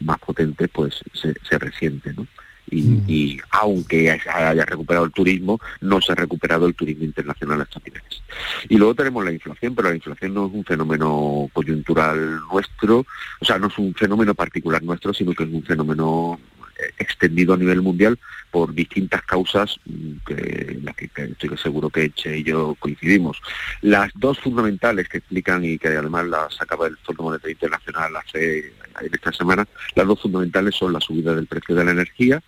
más 0.00 0.18
potentes 0.18 0.70
pues 0.72 1.00
se, 1.12 1.34
se 1.48 1.58
resiente 1.58 2.14
¿no? 2.14 2.26
Y, 2.70 2.82
Mm. 2.82 3.04
y 3.06 3.40
aunque 3.50 4.10
haya 4.10 4.64
recuperado 4.64 5.06
el 5.06 5.12
turismo, 5.12 5.60
no 5.80 6.00
se 6.00 6.12
ha 6.12 6.14
recuperado 6.14 6.66
el 6.66 6.74
turismo 6.74 7.04
internacional 7.04 7.60
a 7.60 7.64
estos 7.64 7.82
niveles. 7.84 8.22
Y 8.68 8.76
luego 8.76 8.94
tenemos 8.94 9.24
la 9.24 9.32
inflación, 9.32 9.74
pero 9.74 9.88
la 9.88 9.94
inflación 9.94 10.34
no 10.34 10.46
es 10.46 10.52
un 10.52 10.64
fenómeno 10.64 11.48
coyuntural 11.52 12.40
nuestro, 12.50 13.06
o 13.40 13.44
sea, 13.44 13.58
no 13.58 13.68
es 13.68 13.78
un 13.78 13.94
fenómeno 13.94 14.34
particular 14.34 14.82
nuestro, 14.82 15.12
sino 15.12 15.32
que 15.32 15.44
es 15.44 15.50
un 15.50 15.62
fenómeno 15.62 16.40
eh, 16.78 16.92
extendido 16.98 17.54
a 17.54 17.56
nivel 17.56 17.82
mundial 17.82 18.18
por 18.50 18.74
distintas 18.74 19.22
causas 19.22 19.78
mm, 19.84 20.12
que, 20.26 20.66
en 20.72 20.84
las 20.84 20.96
que, 20.96 21.08
que 21.08 21.24
estoy 21.24 21.56
seguro 21.56 21.90
que 21.90 22.04
Eche 22.04 22.38
y 22.38 22.42
yo 22.42 22.76
coincidimos. 22.80 23.40
Las 23.82 24.10
dos 24.14 24.40
fundamentales 24.40 25.08
que 25.08 25.18
explican 25.18 25.64
y 25.64 25.78
que 25.78 25.88
además 25.88 26.26
las 26.26 26.60
acaba 26.60 26.88
el 26.88 26.96
Fondo 26.98 27.24
Monetario 27.24 27.52
Internacional 27.52 28.16
hace 28.16 28.72
en 29.00 29.14
esta 29.14 29.32
semana, 29.32 29.66
las 29.94 30.06
dos 30.06 30.20
fundamentales 30.20 30.74
son 30.74 30.92
la 30.92 31.00
subida 31.00 31.34
del 31.34 31.46
precio 31.46 31.74
de 31.74 31.84
la 31.84 31.90
energía, 31.92 32.42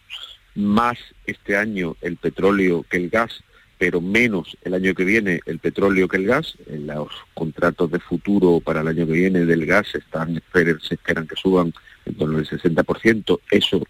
más 0.56 0.98
este 1.26 1.56
año 1.56 1.96
el 2.00 2.16
petróleo 2.16 2.84
que 2.88 2.96
el 2.96 3.10
gas, 3.10 3.44
pero 3.78 4.00
menos 4.00 4.56
el 4.62 4.72
año 4.74 4.94
que 4.94 5.04
viene 5.04 5.40
el 5.46 5.58
petróleo 5.58 6.08
que 6.08 6.16
el 6.16 6.26
gas. 6.26 6.54
En 6.66 6.86
los 6.86 7.08
contratos 7.34 7.90
de 7.90 8.00
futuro 8.00 8.60
para 8.60 8.80
el 8.80 8.88
año 8.88 9.06
que 9.06 9.12
viene 9.12 9.44
del 9.44 9.66
gas 9.66 9.94
están, 9.94 10.42
se 10.52 10.94
esperan 10.94 11.26
que 11.26 11.36
suban 11.36 11.72
en 12.06 12.14
torno 12.14 12.38
al 12.38 12.46
60%. 12.46 13.40
Eso 13.50 13.82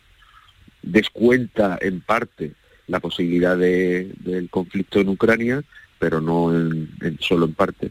descuenta 0.83 1.79
en 1.81 2.01
parte 2.01 2.53
la 2.87 3.01
posibilidad 3.01 3.57
de- 3.57 4.13
del 4.21 4.49
conflicto 4.51 5.01
en 5.01 5.09
Ucrania, 5.09 5.63
pero 5.99 6.21
no 6.21 6.53
en- 6.55 7.19
solo 7.21 7.47
en 7.47 7.55
parte. 7.55 7.91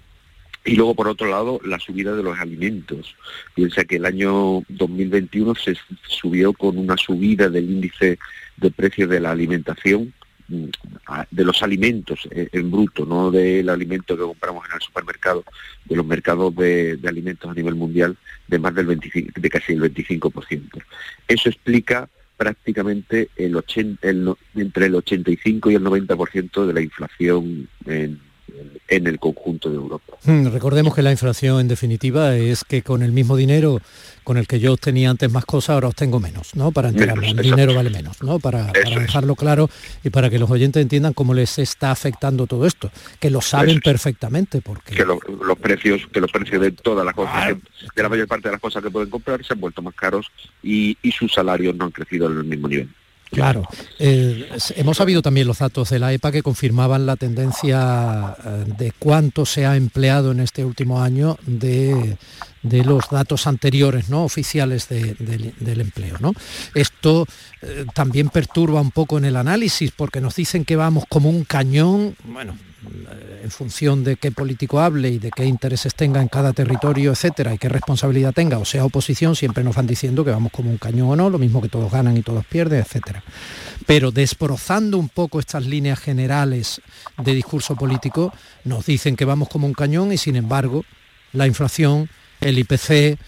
Y 0.66 0.76
luego, 0.76 0.96
por 0.96 1.08
otro 1.08 1.30
lado, 1.30 1.60
la 1.64 1.80
subida 1.80 2.16
de 2.16 2.24
los 2.24 2.40
alimentos. 2.40 3.16
Piensa 3.54 3.86
que 3.86 3.98
el 3.98 4.06
año 4.06 4.64
2021 4.68 5.54
se 5.54 5.78
subió 6.08 6.54
con 6.54 6.80
una 6.80 6.98
subida 6.98 7.50
del 7.50 7.70
índice 7.70 8.18
de 8.58 8.72
precios 8.72 9.08
de 9.08 9.20
la 9.20 9.30
alimentación, 9.30 10.12
mm, 10.48 10.66
de 11.30 11.44
los 11.44 11.62
alimentos 11.62 12.28
eh, 12.32 12.50
en 12.52 12.72
bruto, 12.72 13.06
no 13.06 13.30
del 13.30 13.70
alimento 13.70 14.18
que 14.18 14.24
compramos 14.24 14.66
en 14.68 14.76
el 14.76 14.82
supermercado, 14.82 15.44
de 15.86 15.96
los 15.96 16.06
mercados 16.06 16.56
de, 16.56 17.00
alimentos 17.08 17.52
a 17.52 17.54
nivel 17.54 17.76
mundial, 17.76 18.18
de 18.48 18.58
más 18.58 18.74
del 18.74 18.88
25, 18.88 19.40
de 19.40 19.50
casi 19.50 19.74
el 19.74 19.82
25%. 19.82 20.82
Eso 21.28 21.50
explica 21.50 22.10
prácticamente 22.38 23.30
el 23.36 23.56
80, 23.56 24.10
el 24.10 24.34
entre 24.56 24.88
el 24.88 24.96
85 24.96 25.70
y 25.70 25.76
el 25.76 25.84
90% 25.84 26.66
de 26.66 26.74
la 26.74 26.82
inflación 26.82 27.70
en, 27.86 28.20
en 28.88 29.08
el 29.08 29.20
conjunto 29.20 29.70
de 29.70 29.76
Europa. 29.76 30.14
Hmm, 30.26 30.48
Recordemos 30.48 30.94
que 30.94 31.02
la 31.02 31.12
inflación 31.12 31.60
en 31.60 31.68
definitiva 31.68 32.36
es 32.36 32.64
que 32.64 32.82
con 32.82 33.02
el 33.04 33.12
mismo 33.12 33.36
dinero 33.36 33.80
con 34.24 34.38
el 34.38 34.48
que 34.48 34.60
yo 34.60 34.74
obtenía 34.74 35.12
antes 35.12 35.32
más 35.32 35.46
cosas, 35.46 35.72
ahora 35.76 35.88
obtengo 35.90 36.20
menos, 36.20 36.56
¿no? 36.56 36.72
Para 36.72 36.90
enterarme, 36.90 37.30
el 37.30 37.38
dinero 37.38 37.76
vale 37.76 37.92
menos, 37.92 38.24
¿no? 38.24 38.40
Para, 38.40 38.68
para 38.68 38.80
Eso 38.80 38.94
es. 39.00 39.02
dejarlo 39.02 39.36
claro 39.36 39.70
y 40.04 40.10
para 40.10 40.30
que 40.32 40.40
los 40.40 40.50
oyentes 40.50 40.82
entiendan 40.82 41.14
cómo 41.14 41.34
les 41.36 41.60
está 41.60 41.92
afectando 41.92 42.48
todo 42.48 42.66
esto, 42.66 42.90
que 43.20 43.30
lo 43.30 43.42
saben 43.42 43.78
es. 43.78 43.82
perfectamente, 43.82 44.62
porque 44.62 44.96
que 44.96 45.06
lo- 45.06 45.20
los 45.46 45.58
precios 45.60 46.02
que 46.12 46.20
los 46.22 46.32
precios 46.32 46.60
de 46.62 46.72
todas 46.72 47.06
las 47.06 47.14
cosas 47.14 47.54
que- 47.54 47.62
de 47.96 48.04
la 48.04 48.10
mayor 48.10 48.28
parte 48.28 48.48
de 48.48 48.54
las 48.54 48.62
cosas 48.62 48.82
que 48.84 48.90
pueden 48.90 49.10
comprar 49.12 49.44
se 49.46 49.54
han 49.54 49.60
vuelto 49.60 49.82
más 49.84 49.94
caros 49.94 50.32
y, 50.64 50.98
y 51.04 51.12
sus 51.12 51.32
salarios 51.32 51.76
no 51.76 51.86
han 51.86 51.92
crecido 51.92 52.26
en 52.32 52.38
el 52.40 52.44
mismo 52.46 52.68
nivel 52.68 52.90
Claro, 53.32 53.68
eh, 54.00 54.48
hemos 54.76 54.98
sabido 54.98 55.22
también 55.22 55.48
los 55.48 55.60
datos 55.60 55.90
de 55.90 56.00
la 56.00 56.14
EPA 56.14 56.32
que 56.32 56.44
confirmaban 56.44 57.06
la 57.06 57.16
tendencia 57.18 58.36
eh, 58.46 58.64
de 58.78 58.92
cuánto 58.98 59.46
se 59.46 59.66
ha 59.66 59.76
empleado 59.76 60.32
en 60.32 60.40
este 60.40 60.64
último 60.64 61.02
año 61.02 61.38
de, 61.46 62.18
de 62.64 62.84
los 62.86 63.10
datos 63.10 63.48
anteriores, 63.48 64.10
¿no? 64.10 64.24
oficiales 64.24 64.88
de- 64.90 65.16
del- 65.16 65.54
del 65.60 65.82
empleo. 65.82 66.16
¿no? 66.20 66.34
Esto 66.76 67.26
eh, 67.62 67.86
también 67.94 68.30
perturba 68.30 68.80
un 68.80 68.92
poco 68.92 69.18
en 69.18 69.26
el 69.26 69.36
análisis 69.36 69.92
porque 69.92 70.22
nos 70.22 70.36
dicen 70.36 70.64
que 70.64 70.76
vamos 70.76 71.04
como 71.10 71.30
un 71.30 71.44
cañón, 71.44 72.16
bueno, 72.26 72.58
en 73.44 73.52
función 73.52 74.04
de 74.04 74.16
qué 74.16 74.32
político 74.32 74.80
hable 74.80 75.10
y 75.10 75.20
de 75.20 75.32
qué 75.32 75.46
intereses 75.46 75.94
tenga 75.94 76.22
en 76.22 76.28
cada 76.28 76.54
territorio, 76.54 77.12
etcétera, 77.12 77.54
y 77.54 77.58
qué 77.58 77.70
responsabilidad 77.70 78.34
tenga, 78.34 78.58
o 78.58 78.66
sea 78.66 78.86
oposición, 78.86 79.36
siempre 79.36 79.64
nos 79.64 79.76
van 79.76 79.88
diciendo 79.88 80.26
que 80.26 80.32
vamos 80.32 80.52
como 80.52 80.70
un 80.70 80.78
cañón 80.78 81.10
o 81.10 81.16
no, 81.16 81.30
lo 81.30 81.38
mismo 81.38 81.62
que 81.62 81.70
todos 81.70 81.92
ganan 81.92 82.18
y 82.18 82.24
todos 82.24 82.46
pierden, 82.46 82.80
etcétera. 82.80 83.24
Pero 83.86 84.12
desbrozando 84.12 84.98
un 84.98 85.10
poco 85.10 85.40
estas 85.40 85.66
líneas 85.66 86.00
generales 86.00 86.82
de 87.18 87.34
discurso 87.34 87.76
político, 87.76 88.34
nos 88.64 88.86
dicen 88.86 89.16
que 89.16 89.26
vamos 89.26 89.50
como 89.50 89.68
un 89.68 89.74
cañón 89.74 90.12
y 90.12 90.18
sin 90.18 90.36
embargo 90.36 90.84
la 91.34 91.46
inflación, 91.48 92.10
el 92.42 92.58
IPC, 92.60 93.20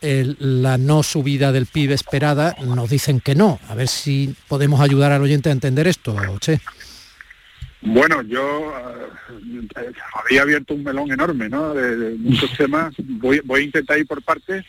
la 0.00 0.78
no 0.78 1.02
subida 1.02 1.52
del 1.52 1.66
PIB 1.66 1.92
esperada, 1.92 2.56
nos 2.64 2.88
dicen 2.90 3.20
que 3.20 3.34
no. 3.34 3.58
A 3.68 3.74
ver 3.74 3.88
si 3.88 4.34
podemos 4.48 4.80
ayudar 4.80 5.12
al 5.12 5.22
oyente 5.22 5.48
a 5.48 5.52
entender 5.52 5.86
esto, 5.86 6.16
Che. 6.38 6.60
Bueno, 7.88 8.20
yo 8.22 8.74
eh, 9.76 9.92
había 10.12 10.42
abierto 10.42 10.74
un 10.74 10.82
melón 10.82 11.12
enorme, 11.12 11.48
¿no? 11.48 11.72
De, 11.72 12.16
muchos 12.18 12.50
temas. 12.58 12.92
Voy, 12.98 13.40
voy, 13.44 13.60
a 13.60 13.64
intentar 13.64 13.96
ir 13.96 14.08
por 14.08 14.22
partes 14.22 14.64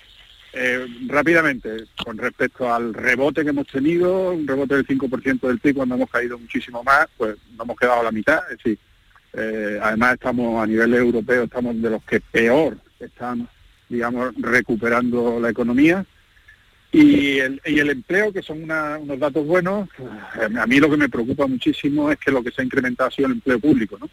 eh, 0.53 0.86
rápidamente 1.07 1.86
con 2.05 2.15
respecto 2.19 2.71
al 2.71 2.93
rebote 2.93 3.43
que 3.43 3.50
hemos 3.50 3.65
tenido, 3.67 4.33
un 4.33 4.47
rebote 4.47 4.75
del 4.75 4.86
5% 4.86 5.47
del 5.47 5.59
PIB 5.59 5.77
cuando 5.77 5.95
hemos 5.95 6.12
caído 6.12 6.38
muchísimo 6.38 6.83
más, 6.83 7.07
pues 7.17 7.36
no 7.57 7.63
hemos 7.63 7.77
quedado 7.77 8.01
a 8.01 8.03
la 8.03 8.12
mitad. 8.12 8.39
Es 8.51 8.57
decir, 8.59 8.77
eh, 9.33 9.79
además 9.81 10.13
estamos 10.13 10.62
a 10.62 10.67
nivel 10.67 10.93
europeo, 10.93 11.45
estamos 11.45 11.81
de 11.81 11.89
los 11.89 12.03
que 12.03 12.19
peor 12.19 12.77
están, 13.00 13.50
digamos, 13.89 14.31
recuperando 14.38 15.39
la 15.39 15.50
economía. 15.50 16.05
Y 16.91 17.39
el, 17.39 17.62
y 17.65 17.79
el 17.79 17.89
empleo, 17.89 18.32
que 18.32 18.41
son 18.41 18.63
unos 18.63 19.20
datos 19.20 19.46
buenos, 19.46 19.89
a 20.58 20.65
mí 20.65 20.79
lo 20.79 20.89
que 20.89 20.98
me 20.98 21.10
preocupa 21.10 21.46
muchísimo 21.46 22.12
es 22.12 22.17
que 22.17 22.32
lo 22.32 22.41
que 22.41 22.51
se 22.51 22.62
ha 22.62 22.65
incrementado 22.65 23.10
ha 23.10 23.12
sido 23.12 23.27
el 23.27 23.34
empleo 23.34 23.60
público, 23.60 23.98
¿no? 24.00 24.10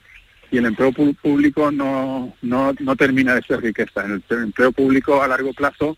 Y 0.50 0.59
el 0.59 0.66
empleo 0.66 0.93
público 0.93 1.71
no, 1.71 2.35
no, 2.43 2.75
no 2.78 2.97
termina 2.97 3.35
de 3.35 3.43
ser 3.43 3.61
riqueza. 3.61 4.04
El 4.04 4.23
empleo 4.31 4.73
público 4.73 5.23
a 5.23 5.28
largo 5.28 5.52
plazo 5.52 5.97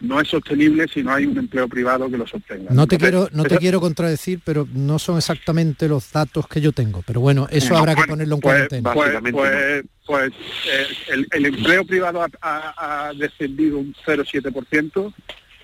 no 0.00 0.20
es 0.20 0.28
sostenible 0.28 0.86
si 0.92 1.02
no 1.02 1.12
hay 1.12 1.26
un 1.26 1.38
empleo 1.38 1.68
privado 1.68 2.10
que 2.10 2.18
lo 2.18 2.26
sostenga. 2.26 2.70
No 2.72 2.86
te 2.86 2.98
quiero, 2.98 3.28
no 3.32 3.44
te 3.44 3.56
quiero 3.58 3.80
contradecir, 3.80 4.40
pero 4.44 4.68
no 4.72 4.98
son 4.98 5.18
exactamente 5.18 5.88
los 5.88 6.10
datos 6.12 6.46
que 6.48 6.60
yo 6.60 6.72
tengo. 6.72 7.02
Pero 7.06 7.20
bueno, 7.20 7.46
eso 7.50 7.76
habrá 7.76 7.94
que 7.94 8.04
ponerlo 8.04 8.36
en 8.36 8.40
pues, 8.40 8.52
cuarentena. 8.52 8.92
Pues, 8.92 9.12
pues, 9.32 9.84
pues 10.06 10.32
eh, 10.70 10.86
el, 11.12 11.26
el, 11.30 11.46
empleo 11.46 11.84
privado 11.84 12.26
ha, 12.40 13.08
ha, 13.08 13.12
descendido 13.14 13.78
un 13.78 13.94
0,7% 14.04 15.14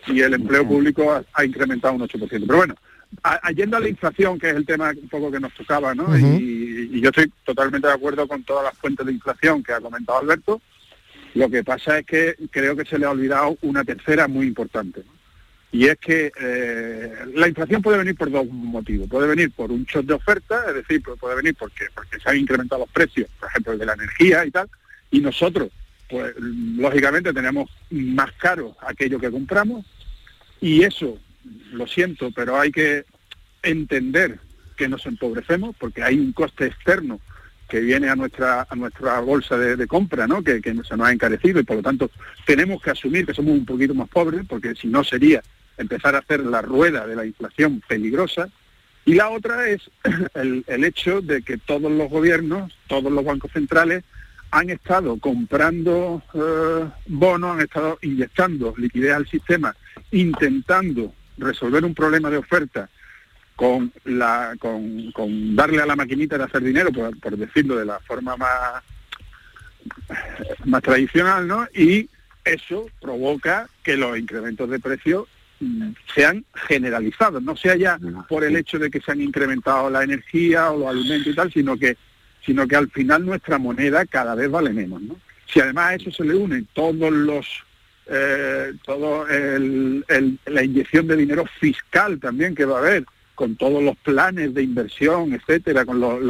y 0.07 0.21
el 0.21 0.35
empleo 0.35 0.67
público 0.67 1.23
ha, 1.33 1.45
incrementado 1.45 1.95
un 1.95 2.03
8%. 2.03 2.29
Pero 2.29 2.57
bueno, 2.57 2.75
yendo 3.55 3.77
a 3.77 3.81
la 3.81 3.89
inflación, 3.89 4.39
que 4.39 4.51
es 4.51 4.57
el 4.57 4.67
tema 4.67 4.91
un 4.91 5.09
poco 5.09 5.31
que 5.31 5.41
nos 5.41 5.55
tocaba, 5.55 5.95
¿no? 5.95 6.17
y, 6.17 6.91
y, 6.93 7.01
yo 7.01 7.11
estoy 7.11 7.33
totalmente 7.45 7.87
de 7.87 7.95
acuerdo 7.95 8.27
con 8.27 8.43
todas 8.45 8.65
las 8.65 8.79
fuentes 8.79 9.07
de 9.07 9.13
inflación 9.13 9.63
que 9.63 9.73
ha 9.73 9.81
comentado 9.81 10.19
Alberto. 10.19 10.61
Lo 11.35 11.49
que 11.49 11.63
pasa 11.63 11.99
es 11.99 12.07
que 12.07 12.37
creo 12.51 12.75
que 12.75 12.85
se 12.85 12.99
le 12.99 13.07
ha 13.07 13.11
olvidado 13.11 13.57
una 13.63 13.85
tercera 13.85 14.27
muy 14.27 14.47
importante. 14.47 15.05
Y 15.73 15.87
es 15.87 15.99
que 15.99 16.33
eh, 16.41 17.15
la 17.35 17.47
inflación 17.47 17.81
puede 17.81 17.99
venir 17.99 18.17
por 18.17 18.31
dos 18.31 18.47
motivos. 18.47 19.09
Puede 19.09 19.29
venir 19.29 19.53
por 19.53 19.71
un 19.71 19.85
shock 19.85 20.05
de 20.05 20.15
oferta, 20.15 20.65
es 20.69 20.75
decir, 20.75 21.01
puede 21.03 21.37
venir 21.37 21.55
porque, 21.57 21.85
porque 21.95 22.19
se 22.19 22.29
han 22.29 22.39
incrementado 22.39 22.81
los 22.81 22.91
precios, 22.91 23.29
por 23.39 23.49
ejemplo, 23.49 23.73
el 23.75 23.79
de 23.79 23.87
la 23.87 23.95
energía 23.95 24.45
y 24.45 24.51
tal, 24.51 24.69
y 25.13 25.21
nosotros, 25.21 25.71
pues 26.11 26.35
lógicamente 26.39 27.33
tenemos 27.33 27.71
más 27.91 28.33
caro 28.33 28.77
aquello 28.81 29.21
que 29.21 29.31
compramos, 29.31 29.87
y 30.61 30.83
eso, 30.83 31.19
lo 31.73 31.87
siento, 31.87 32.31
pero 32.33 32.61
hay 32.61 32.71
que 32.71 33.05
entender 33.63 34.39
que 34.77 34.89
nos 34.89 35.07
empobrecemos, 35.07 35.75
porque 35.79 36.03
hay 36.03 36.19
un 36.19 36.33
coste 36.33 36.67
externo 36.67 37.21
que 37.69 37.81
viene 37.81 38.09
a 38.09 38.17
nuestra 38.17 38.67
a 38.69 38.75
nuestra 38.75 39.21
bolsa 39.21 39.57
de, 39.57 39.87
compra, 39.87 40.27
¿no? 40.27 40.43
Que, 40.43 40.61
se 40.61 40.75
nos 40.75 40.91
ha 40.91 41.13
encarecido 41.13 41.61
y 41.61 41.65
por 41.65 41.77
lo 41.77 41.83
tanto 41.83 42.11
tenemos 42.45 42.83
que 42.83 42.91
asumir 42.91 43.25
que 43.25 43.35
somos 43.35 43.53
un 43.53 43.65
poquito 43.65 43.95
más 43.95 44.09
pobres, 44.09 44.43
porque 44.49 44.75
si 44.75 44.89
no 44.89 45.05
sería 45.05 45.41
empezar 45.79 46.15
a 46.15 46.19
hacer 46.19 46.41
la 46.41 46.61
rueda 46.63 47.07
de 47.07 47.17
la 47.17 47.25
inflación 47.25 47.81
peligrosa. 47.87 48.49
Y 49.07 49.15
la 49.15 49.31
otra 49.31 49.69
es 49.69 49.91
el 50.35 50.85
hecho 50.85 51.23
de 51.23 51.43
que 51.43 51.57
todos 51.57 51.91
los 51.91 52.11
gobiernos, 52.11 52.77
todos 52.87 53.11
los 53.11 53.25
bancos 53.25 53.53
centrales 53.53 54.05
han 54.51 54.71
estado 54.71 55.19
comprando 55.19 56.23
eh, 56.35 56.89
bonos, 57.07 57.57
han 57.57 57.61
estado 57.63 57.99
inyectando 58.03 58.75
liquidez 58.77 59.13
al 59.13 59.29
sistema, 59.29 59.75
intentando 60.11 61.15
resolver 61.39 61.85
un 61.85 61.95
problema 61.95 62.31
de 62.31 62.39
oferta 62.39 62.89
con, 63.55 63.93
la, 64.05 64.57
con, 64.59 65.55
darle 65.55 65.83
a 65.83 65.87
la 65.87 65.97
maquinita 65.97 66.39
de 66.39 66.45
hacer 66.45 66.63
dinero, 66.63 66.91
por, 66.93 67.37
decirlo 67.37 67.77
de 67.77 67.85
la 67.85 68.01
forma 68.01 68.37
más, 68.37 68.83
más 70.65 70.83
tradicional, 70.83 71.47
¿no? 71.47 71.67
Y 71.75 72.09
eso 72.45 72.87
provoca 73.01 73.69
que 73.83 73.97
los 73.97 74.19
incrementos 74.19 74.69
de 74.71 74.81
precios 74.81 75.29
mm, 75.61 75.91
sean 76.15 76.45
generalizados, 76.55 77.43
no 77.43 77.55
sea 77.55 77.77
ya 77.77 77.99
por 78.29 78.45
el 78.45 78.57
hecho 78.57 78.79
de 78.79 78.91
que 78.91 79.01
se 79.01 79.13
han 79.13 79.21
incrementado 79.21 79.91
la 79.91 80.05
energía 80.05 80.71
o 80.71 80.79
los 80.79 80.89
alimentos 80.89 81.33
y 81.33 81.37
tal, 81.37 81.53
sino 81.53 81.77
que, 81.77 81.99
sino 82.45 82.67
que 82.67 82.77
al 82.77 82.91
final 82.91 83.25
nuestra 83.25 83.59
moneda 83.59 84.07
cada 84.07 84.35
vez 84.35 84.51
vale 84.51 84.71
menos, 84.71 85.03
¿no? 85.03 85.17
Si 85.47 85.61
además 85.61 85.91
a 85.91 85.95
eso 85.97 86.11
se 86.13 86.25
le 86.25 86.35
unen 86.35 86.67
todos 86.73 87.13
los 87.13 87.65
eh, 88.13 88.73
todo 88.85 89.25
la 89.29 90.65
inyección 90.65 91.07
de 91.07 91.17
dinero 91.17 91.45
fiscal 91.61 92.19
también 92.19 92.55
que 92.55 92.65
va 92.65 92.77
a 92.77 92.81
haber 92.81 93.05
con 93.37 93.57
todos 93.57 93.83
los 93.83 93.97
planes 93.99 94.53
de 94.53 94.63
inversión, 94.63 95.33
etcétera, 95.33 95.87
con 95.87 95.99
los, 95.99 96.21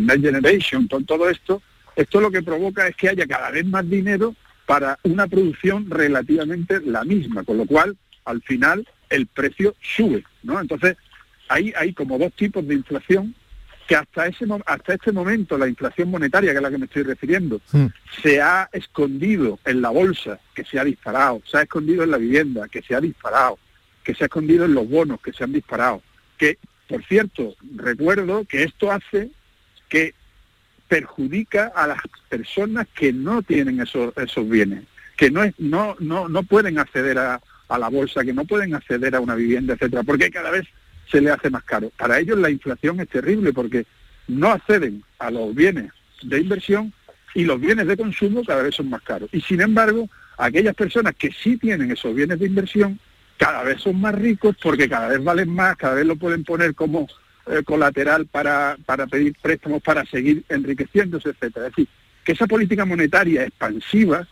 Next 0.00 0.22
Generation, 0.22 0.86
con 0.86 1.04
todo 1.04 1.28
esto, 1.28 1.62
esto 1.96 2.20
lo 2.20 2.30
que 2.30 2.42
provoca 2.42 2.86
es 2.86 2.94
que 2.94 3.08
haya 3.08 3.26
cada 3.26 3.50
vez 3.50 3.66
más 3.66 3.88
dinero 3.90 4.36
para 4.66 4.98
una 5.02 5.26
producción 5.26 5.90
relativamente 5.90 6.80
la 6.82 7.02
misma, 7.04 7.42
con 7.42 7.56
lo 7.56 7.66
cual 7.66 7.96
al 8.24 8.40
final 8.42 8.86
el 9.10 9.26
precio 9.26 9.74
sube, 9.80 10.24
¿no? 10.42 10.60
Entonces 10.60 10.96
hay, 11.48 11.72
hay 11.76 11.92
como 11.92 12.18
dos 12.18 12.32
tipos 12.34 12.66
de 12.68 12.74
inflación 12.74 13.34
que 13.86 13.96
hasta 13.96 14.26
ese 14.26 14.46
hasta 14.66 14.94
este 14.94 15.12
momento 15.12 15.58
la 15.58 15.68
inflación 15.68 16.10
monetaria, 16.10 16.52
que 16.52 16.56
es 16.56 16.62
la 16.62 16.70
que 16.70 16.78
me 16.78 16.86
estoy 16.86 17.02
refiriendo, 17.02 17.60
hmm. 17.72 17.86
se 18.22 18.40
ha 18.40 18.68
escondido 18.72 19.58
en 19.64 19.82
la 19.82 19.90
bolsa, 19.90 20.40
que 20.54 20.64
se 20.64 20.78
ha 20.78 20.84
disparado, 20.84 21.42
se 21.44 21.58
ha 21.58 21.62
escondido 21.62 22.02
en 22.02 22.10
la 22.10 22.18
vivienda, 22.18 22.68
que 22.68 22.82
se 22.82 22.94
ha 22.94 23.00
disparado, 23.00 23.58
que 24.02 24.14
se 24.14 24.24
ha 24.24 24.26
escondido 24.26 24.64
en 24.64 24.74
los 24.74 24.88
bonos, 24.88 25.20
que 25.20 25.32
se 25.32 25.44
han 25.44 25.52
disparado 25.52 26.02
que, 26.36 26.58
por 26.88 27.04
cierto, 27.04 27.54
recuerdo 27.76 28.44
que 28.44 28.64
esto 28.64 28.90
hace 28.90 29.30
que 29.88 30.14
perjudica 30.88 31.72
a 31.74 31.86
las 31.86 32.00
personas 32.28 32.86
que 32.94 33.12
no 33.12 33.42
tienen 33.42 33.80
esos, 33.80 34.16
esos 34.16 34.48
bienes, 34.48 34.84
que 35.16 35.30
no, 35.30 35.42
es, 35.42 35.54
no, 35.58 35.96
no, 35.98 36.28
no 36.28 36.42
pueden 36.42 36.78
acceder 36.78 37.18
a, 37.18 37.40
a 37.68 37.78
la 37.78 37.88
bolsa, 37.88 38.24
que 38.24 38.34
no 38.34 38.44
pueden 38.44 38.74
acceder 38.74 39.14
a 39.14 39.20
una 39.20 39.34
vivienda, 39.34 39.74
etcétera, 39.74 40.02
porque 40.02 40.30
cada 40.30 40.50
vez 40.50 40.66
se 41.10 41.20
le 41.20 41.30
hace 41.30 41.50
más 41.50 41.64
caro. 41.64 41.90
Para 41.96 42.18
ellos 42.18 42.38
la 42.38 42.50
inflación 42.50 43.00
es 43.00 43.08
terrible 43.08 43.52
porque 43.52 43.86
no 44.28 44.50
acceden 44.50 45.02
a 45.18 45.30
los 45.30 45.54
bienes 45.54 45.92
de 46.22 46.40
inversión 46.40 46.92
y 47.34 47.44
los 47.44 47.60
bienes 47.60 47.86
de 47.86 47.96
consumo 47.96 48.42
cada 48.44 48.62
vez 48.62 48.74
son 48.74 48.88
más 48.90 49.02
caros. 49.02 49.28
Y 49.32 49.40
sin 49.40 49.60
embargo, 49.60 50.08
aquellas 50.38 50.74
personas 50.74 51.14
que 51.16 51.32
sí 51.32 51.56
tienen 51.56 51.90
esos 51.90 52.14
bienes 52.14 52.38
de 52.38 52.46
inversión 52.46 52.98
cada 53.36 53.64
vez 53.64 53.80
son 53.82 54.00
más 54.00 54.14
ricos 54.14 54.56
porque 54.62 54.88
cada 54.88 55.08
vez 55.08 55.22
valen 55.22 55.50
más, 55.50 55.76
cada 55.76 55.94
vez 55.94 56.06
lo 56.06 56.16
pueden 56.16 56.44
poner 56.44 56.74
como 56.74 57.08
eh, 57.46 57.62
colateral 57.64 58.26
para, 58.26 58.76
para 58.86 59.06
pedir 59.06 59.34
préstamos, 59.42 59.82
para 59.82 60.04
seguir 60.06 60.44
enriqueciéndose, 60.48 61.30
etcétera. 61.30 61.66
Es 61.66 61.72
decir, 61.72 61.88
que 62.24 62.32
esa 62.32 62.46
política 62.46 62.84
monetaria 62.84 63.44
expansiva, 63.44 64.26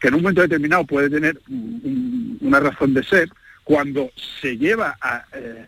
que 0.00 0.08
en 0.08 0.14
un 0.14 0.22
momento 0.22 0.42
determinado 0.42 0.84
puede 0.84 1.10
tener 1.10 1.40
una 1.48 2.60
razón 2.60 2.94
de 2.94 3.02
ser, 3.02 3.30
cuando 3.64 4.10
se 4.40 4.56
lleva 4.56 4.96
a, 5.00 5.24
eh, 5.32 5.66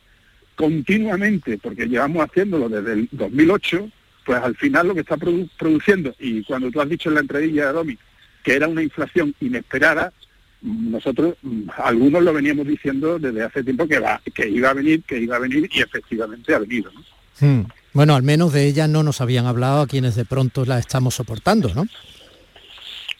continuamente, 0.59 1.57
porque 1.57 1.87
llevamos 1.87 2.27
haciéndolo 2.29 2.69
desde 2.69 2.95
el 2.95 3.09
2008, 3.13 3.89
pues 4.27 4.43
al 4.43 4.57
final 4.57 4.89
lo 4.89 4.95
que 4.95 5.03
está 5.03 5.17
produciendo, 5.17 6.13
y 6.19 6.43
cuando 6.43 6.69
tú 6.73 6.81
has 6.81 6.89
dicho 6.89 7.09
en 7.09 7.15
la 7.15 7.21
entradilla 7.21 7.69
de 7.69 7.73
Domi, 7.73 7.99
que 8.43 8.57
era 8.57 8.67
una 8.67 8.83
inflación 8.83 9.33
inesperada, 9.41 10.13
nosotros 10.61 11.37
algunos 11.77 12.25
lo 12.25 12.33
veníamos 12.33 12.67
diciendo 12.67 13.21
desde 13.21 13.45
hace 13.45 13.63
tiempo 13.63 13.87
que 13.87 14.01
va 14.01 14.21
que 14.35 14.49
iba 14.49 14.71
a 14.71 14.75
venir 14.75 15.05
que 15.05 15.17
iba 15.17 15.37
a 15.37 15.39
venir 15.39 15.71
y 15.73 15.81
efectivamente 15.81 16.53
ha 16.53 16.59
venido 16.59 16.91
hmm. 17.39 17.61
bueno 17.93 18.17
al 18.17 18.25
menos 18.25 18.53
de 18.53 18.67
ella 18.67 18.89
no 18.89 19.05
nos 19.05 19.21
habían 19.21 19.47
hablado 19.47 19.83
a 19.83 19.87
quienes 19.87 20.17
de 20.17 20.25
pronto 20.25 20.65
la 20.65 20.81
estamos 20.81 21.15
soportando 21.15 21.73
no 21.77 21.87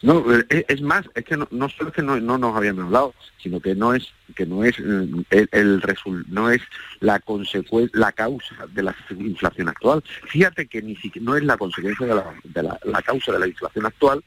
no 0.01 0.23
eh, 0.33 0.65
es 0.67 0.81
más 0.81 1.05
es 1.13 1.25
que 1.25 1.35
no, 1.35 1.47
solo 1.69 1.89
es 1.89 1.95
que 1.95 2.01
no, 2.01 2.19
nos 2.19 2.55
habían 2.55 2.79
hablado 2.79 3.13
sino 3.41 3.59
que 3.59 3.75
no 3.75 3.93
es 3.93 4.07
que 4.35 4.45
no 4.45 4.63
es 4.63 4.79
mm, 4.79 5.21
el, 5.29 5.49
el 5.51 5.83
no 6.27 6.49
es 6.49 6.61
la 6.99 7.19
consecuencia 7.19 7.99
la 7.99 8.11
causa 8.11 8.55
de 8.73 8.83
la 8.83 8.95
inflación 9.17 9.69
actual. 9.69 10.03
Fíjate 10.27 10.67
que 10.67 10.81
ni 10.81 10.95
siquiera 10.95 11.25
no 11.25 11.35
es 11.35 11.43
la 11.43 11.57
consecuencia 11.57 12.05
de 12.05 12.15
la, 12.15 12.33
de 12.43 12.63
la 12.63 13.01
causa 13.01 13.31
de 13.31 13.39
la 13.39 13.47
inflación 13.47 13.85
actual 13.85 14.23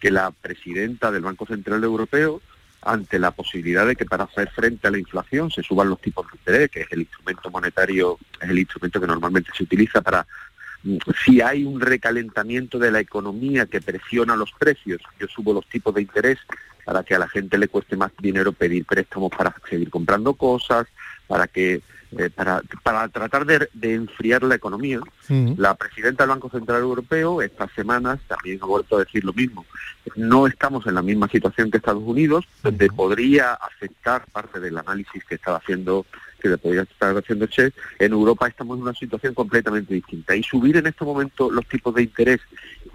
que 0.00 0.10
la 0.10 0.30
presidenta 0.30 1.10
del 1.10 1.22
Banco 1.22 1.46
Central 1.46 1.82
Europeo, 1.84 2.42
ante 2.82 3.18
la 3.18 3.32
posibilidad 3.32 3.86
de 3.86 3.96
que 3.96 4.04
para 4.04 4.24
hacer 4.24 4.48
frente 4.50 4.86
a 4.86 4.90
la 4.90 4.98
inflación 4.98 5.50
se 5.50 5.62
suban 5.62 5.88
los 5.88 6.00
tipos 6.00 6.26
de 6.26 6.38
interés, 6.38 6.70
que 6.70 6.82
es 6.82 6.92
el 6.92 7.00
instrumento 7.00 7.50
monetario, 7.50 8.18
es 8.40 8.48
el 8.48 8.58
instrumento 8.58 9.00
que 9.00 9.06
normalmente 9.06 9.50
se 9.56 9.64
utiliza 9.64 10.00
para 10.02 10.26
si 11.24 11.40
hay 11.40 11.64
un 11.64 11.80
recalentamiento 11.80 12.78
de 12.78 12.90
la 12.90 13.00
economía 13.00 13.66
que 13.66 13.80
presiona 13.80 14.36
los 14.36 14.52
precios, 14.52 15.00
yo 15.18 15.26
subo 15.28 15.52
los 15.52 15.66
tipos 15.68 15.94
de 15.94 16.02
interés 16.02 16.38
para 16.84 17.02
que 17.02 17.14
a 17.14 17.18
la 17.18 17.28
gente 17.28 17.58
le 17.58 17.68
cueste 17.68 17.96
más 17.96 18.12
dinero 18.18 18.52
pedir 18.52 18.84
préstamos 18.84 19.30
para 19.36 19.54
seguir 19.68 19.90
comprando 19.90 20.34
cosas, 20.34 20.86
para 21.26 21.48
que 21.48 21.82
eh, 22.16 22.30
para, 22.30 22.62
para 22.84 23.08
tratar 23.08 23.44
de, 23.44 23.68
enfriar 23.94 24.44
la 24.44 24.54
economía. 24.54 25.00
La 25.56 25.74
presidenta 25.74 26.22
del 26.22 26.30
Banco 26.30 26.48
Central 26.48 26.80
Europeo 26.82 27.42
estas 27.42 27.72
semanas 27.72 28.20
también 28.28 28.60
ha 28.62 28.66
vuelto 28.66 28.96
a 28.96 29.00
decir 29.00 29.24
lo 29.24 29.32
mismo. 29.32 29.66
No 30.14 30.46
estamos 30.46 30.86
en 30.86 30.94
la 30.94 31.02
misma 31.02 31.28
situación 31.28 31.70
que 31.70 31.78
Estados 31.78 32.04
Unidos, 32.04 32.44
donde 32.62 32.88
podría 32.88 33.54
afectar 33.54 34.24
parte 34.30 34.60
del 34.60 34.78
análisis 34.78 35.24
que 35.24 35.34
estaba 35.34 35.58
haciendo 35.58 36.06
que 36.46 36.52
le 36.52 36.58
podría 36.58 36.82
estar 36.82 37.16
haciendo 37.16 37.46
Che, 37.46 37.72
en 37.98 38.12
Europa 38.12 38.46
estamos 38.46 38.76
en 38.76 38.82
una 38.82 38.94
situación 38.94 39.34
completamente 39.34 39.94
distinta. 39.94 40.36
Y 40.36 40.42
subir 40.42 40.76
en 40.76 40.86
este 40.86 41.04
momento 41.04 41.50
los 41.50 41.66
tipos 41.66 41.94
de 41.94 42.02
interés 42.02 42.40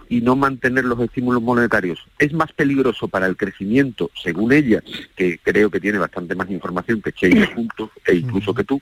y 0.10 0.22
no 0.22 0.36
mantener 0.36 0.86
los 0.86 1.00
estímulos 1.00 1.42
monetarios 1.42 2.00
es 2.18 2.34
más 2.34 2.52
peligroso 2.54 3.08
para 3.08 3.28
el 3.28 3.38
crecimiento, 3.38 4.10
según 4.22 4.52
ella, 4.52 4.82
que 5.16 5.40
creo 5.40 5.70
que 5.70 5.80
tiene 5.80 5.98
bastante 5.98 6.36
más 6.36 6.50
información 6.50 7.02
que 7.02 7.12
Che 7.12 7.30
y 7.30 7.46
juntos, 7.46 7.90
e 8.06 8.16
incluso 8.16 8.54
que 8.54 8.64
tú, 8.64 8.80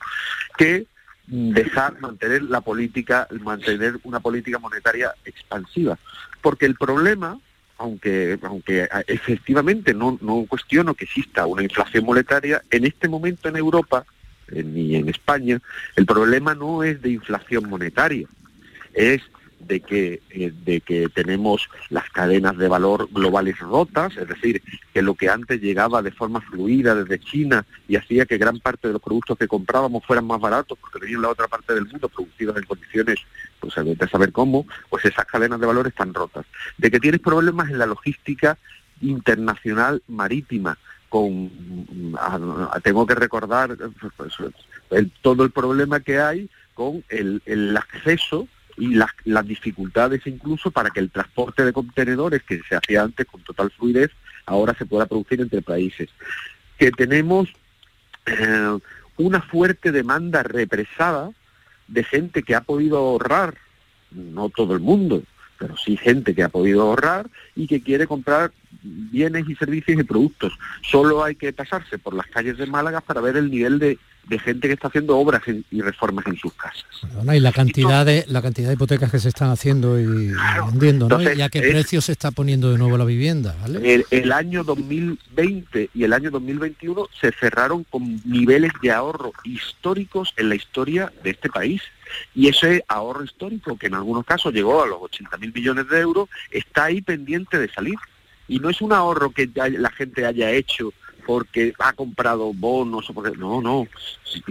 que 0.57 0.85
dejar 1.27 1.99
mantener 1.99 2.43
la 2.43 2.61
política, 2.61 3.27
mantener 3.41 3.99
una 4.03 4.19
política 4.19 4.59
monetaria 4.59 5.13
expansiva. 5.25 5.97
Porque 6.41 6.65
el 6.65 6.75
problema, 6.75 7.39
aunque, 7.77 8.39
aunque 8.41 8.87
efectivamente 9.07 9.93
no, 9.93 10.17
no 10.21 10.45
cuestiono 10.47 10.93
que 10.95 11.05
exista 11.05 11.45
una 11.45 11.63
inflación 11.63 12.05
monetaria, 12.05 12.63
en 12.71 12.85
este 12.85 13.07
momento 13.07 13.49
en 13.49 13.57
Europa, 13.57 14.05
ni 14.51 14.95
en 14.95 15.09
España, 15.09 15.59
el 15.95 16.05
problema 16.05 16.55
no 16.55 16.83
es 16.83 17.01
de 17.01 17.09
inflación 17.09 17.69
monetaria, 17.69 18.27
es 18.93 19.21
de 19.59 19.81
que, 19.81 20.21
eh, 20.31 20.51
de 20.65 20.81
que 20.81 21.09
tenemos 21.09 21.69
las 21.89 22.09
cadenas 22.09 22.57
de 22.57 22.67
valor 22.67 23.09
globales 23.11 23.59
rotas, 23.59 24.15
es 24.17 24.27
decir, 24.27 24.61
que 24.93 25.01
lo 25.01 25.15
que 25.15 25.29
antes 25.29 25.61
llegaba 25.61 26.01
de 26.01 26.11
forma 26.11 26.41
fluida 26.41 26.95
desde 26.95 27.19
China 27.19 27.65
y 27.87 27.95
hacía 27.95 28.25
que 28.25 28.37
gran 28.37 28.59
parte 28.59 28.87
de 28.87 28.93
los 28.93 29.01
productos 29.01 29.37
que 29.37 29.47
comprábamos 29.47 30.05
fueran 30.05 30.25
más 30.25 30.39
baratos 30.39 30.77
porque 30.79 30.99
venían 30.99 31.21
la 31.21 31.29
otra 31.29 31.47
parte 31.47 31.73
del 31.73 31.85
mundo 31.85 32.09
producidos 32.09 32.57
en 32.57 32.63
condiciones, 32.63 33.19
pues 33.59 33.75
de 33.75 34.07
saber 34.07 34.31
cómo, 34.31 34.65
pues 34.89 35.05
esas 35.05 35.25
cadenas 35.25 35.59
de 35.59 35.67
valor 35.67 35.87
están 35.87 36.13
rotas. 36.13 36.45
De 36.77 36.89
que 36.89 36.99
tienes 36.99 37.21
problemas 37.21 37.69
en 37.69 37.77
la 37.77 37.85
logística 37.85 38.57
internacional 39.01 40.01
marítima, 40.07 40.77
con 41.09 41.51
tengo 42.83 43.05
que 43.05 43.15
recordar 43.15 43.75
pues, 44.15 44.33
todo 45.21 45.43
el 45.43 45.51
problema 45.51 45.99
que 45.99 46.19
hay 46.19 46.49
con 46.73 47.03
el, 47.09 47.41
el 47.45 47.75
acceso 47.75 48.47
y 48.77 48.93
las, 48.95 49.11
las 49.25 49.45
dificultades 49.45 50.25
incluso 50.25 50.71
para 50.71 50.89
que 50.89 51.01
el 51.01 51.11
transporte 51.11 51.65
de 51.65 51.73
contenedores 51.73 52.43
que 52.43 52.61
se 52.67 52.75
hacía 52.75 53.03
antes 53.03 53.25
con 53.27 53.41
total 53.41 53.71
fluidez 53.71 54.11
ahora 54.45 54.73
se 54.73 54.85
pueda 54.85 55.05
producir 55.05 55.41
entre 55.41 55.61
países. 55.61 56.09
Que 56.77 56.91
tenemos 56.91 57.49
eh, 58.25 58.79
una 59.17 59.41
fuerte 59.41 59.91
demanda 59.91 60.43
represada 60.43 61.31
de 61.87 62.03
gente 62.03 62.43
que 62.43 62.55
ha 62.55 62.61
podido 62.61 62.97
ahorrar, 62.97 63.55
no 64.11 64.49
todo 64.49 64.73
el 64.73 64.79
mundo, 64.79 65.23
pero 65.57 65.75
sí 65.77 65.97
gente 65.97 66.33
que 66.33 66.43
ha 66.43 66.49
podido 66.49 66.81
ahorrar 66.81 67.29
y 67.55 67.67
que 67.67 67.81
quiere 67.81 68.07
comprar 68.07 68.51
bienes 68.83 69.47
y 69.47 69.55
servicios 69.55 69.99
y 69.99 70.03
productos. 70.03 70.53
Solo 70.81 71.23
hay 71.23 71.35
que 71.35 71.53
pasarse 71.53 71.97
por 71.97 72.13
las 72.13 72.27
calles 72.27 72.57
de 72.57 72.65
Málaga 72.65 73.01
para 73.01 73.21
ver 73.21 73.37
el 73.37 73.49
nivel 73.51 73.79
de, 73.79 73.97
de 74.29 74.39
gente 74.39 74.67
que 74.67 74.75
está 74.75 74.87
haciendo 74.87 75.17
obras 75.17 75.41
y 75.71 75.81
reformas 75.81 76.25
en 76.27 76.37
sus 76.37 76.53
casas. 76.53 76.85
y 77.33 77.39
la 77.39 77.51
cantidad 77.51 78.05
de 78.05 78.25
la 78.27 78.41
cantidad 78.41 78.67
de 78.67 78.75
hipotecas 78.75 79.11
que 79.11 79.19
se 79.19 79.29
están 79.29 79.49
haciendo 79.49 79.99
y 79.99 80.31
vendiendo, 80.71 81.09
¿no? 81.09 81.21
y 81.21 81.41
a 81.41 81.49
qué 81.49 81.61
precio 81.61 81.99
se 81.99 82.11
está 82.11 82.31
poniendo 82.31 82.71
de 82.71 82.77
nuevo 82.77 82.97
la 82.97 83.05
vivienda, 83.05 83.55
El, 83.65 84.31
año 84.31 84.63
2020 84.63 85.89
y 85.93 86.03
el 86.03 86.13
año 86.13 86.29
2021 86.29 87.07
se 87.19 87.31
cerraron 87.31 87.83
con 87.83 88.21
niveles 88.23 88.71
de 88.81 88.91
ahorro 88.91 89.33
históricos 89.43 90.33
en 90.37 90.49
la 90.49 90.55
historia 90.55 91.11
de 91.23 91.31
este 91.31 91.49
país. 91.49 91.81
Y 92.33 92.47
ese 92.47 92.83
ahorro 92.87 93.23
histórico, 93.23 93.77
que 93.77 93.87
en 93.87 93.93
algunos 93.93 94.25
casos 94.25 94.53
llegó 94.53 94.83
a 94.83 94.87
los 94.87 94.97
80 94.99 95.37
mil 95.37 95.53
millones 95.53 95.87
de 95.89 95.99
euros, 95.99 96.29
está 96.49 96.85
ahí 96.85 97.01
pendiente 97.01 97.59
de 97.59 97.69
salir. 97.69 97.95
Y 98.49 98.59
no 98.59 98.69
es 98.69 98.81
un 98.81 98.91
ahorro 98.91 99.31
que 99.31 99.49
la 99.55 99.91
gente 99.91 100.25
haya 100.25 100.51
hecho 100.51 100.91
porque 101.29 101.73
ha 101.77 101.93
comprado 101.93 102.51
bonos 102.53 103.07
o 103.07 103.13
porque 103.13 103.37
no 103.37 103.61
no. 103.61 103.87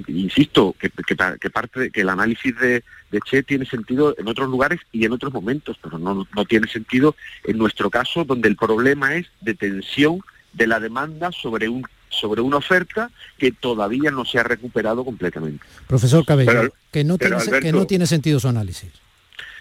Insisto 0.07 0.77
que, 0.79 0.91
que, 0.91 1.51
parte 1.51 1.91
que 1.91 2.01
el 2.03 2.09
análisis 2.09 2.57
de, 2.57 2.85
de, 3.11 3.21
Che 3.29 3.43
tiene 3.43 3.65
sentido 3.65 4.15
en 4.17 4.29
otros 4.29 4.49
lugares 4.49 4.79
y 4.93 5.05
en 5.05 5.13
otros 5.13 5.33
momentos 5.33 5.77
pero 5.83 5.99
no, 5.99 6.27
no 6.33 6.45
tiene 6.45 6.69
sentido 6.69 7.17
en 7.43 7.59
nuestro 7.59 7.91
caso 7.91 8.25
donde 8.25 8.49
el 8.49 8.55
problema 8.55 9.17
es 9.17 9.27
de 9.41 9.55
tensión 9.55 10.21
de 10.53 10.69
la 10.69 10.79
demanda 10.79 11.33
sobre 11.33 11.69
un 11.69 11.85
sobre 12.11 12.43
una 12.43 12.59
oferta 12.59 13.11
que 13.39 13.51
todavía 13.51 14.13
no 14.13 14.25
se 14.25 14.39
ha 14.39 14.45
recuperado 14.45 15.05
completamente. 15.05 15.65
Profesor 15.89 16.25
Cabello 16.25 16.73
que 16.93 17.03
no 17.03 17.19
tiene, 17.19 17.37
que 17.61 17.73
no 17.73 17.87
tiene 17.89 18.07
sentido 18.07 18.39
su 18.39 18.47
análisis 18.47 18.93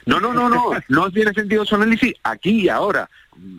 no, 0.07 0.19
no, 0.19 0.33
no, 0.33 0.49
no, 0.49 0.71
no 0.87 1.11
tiene 1.11 1.33
sentido 1.33 1.65
su 1.65 1.75
análisis 1.75 2.13
aquí 2.23 2.61
y 2.61 2.69
ahora, 2.69 3.09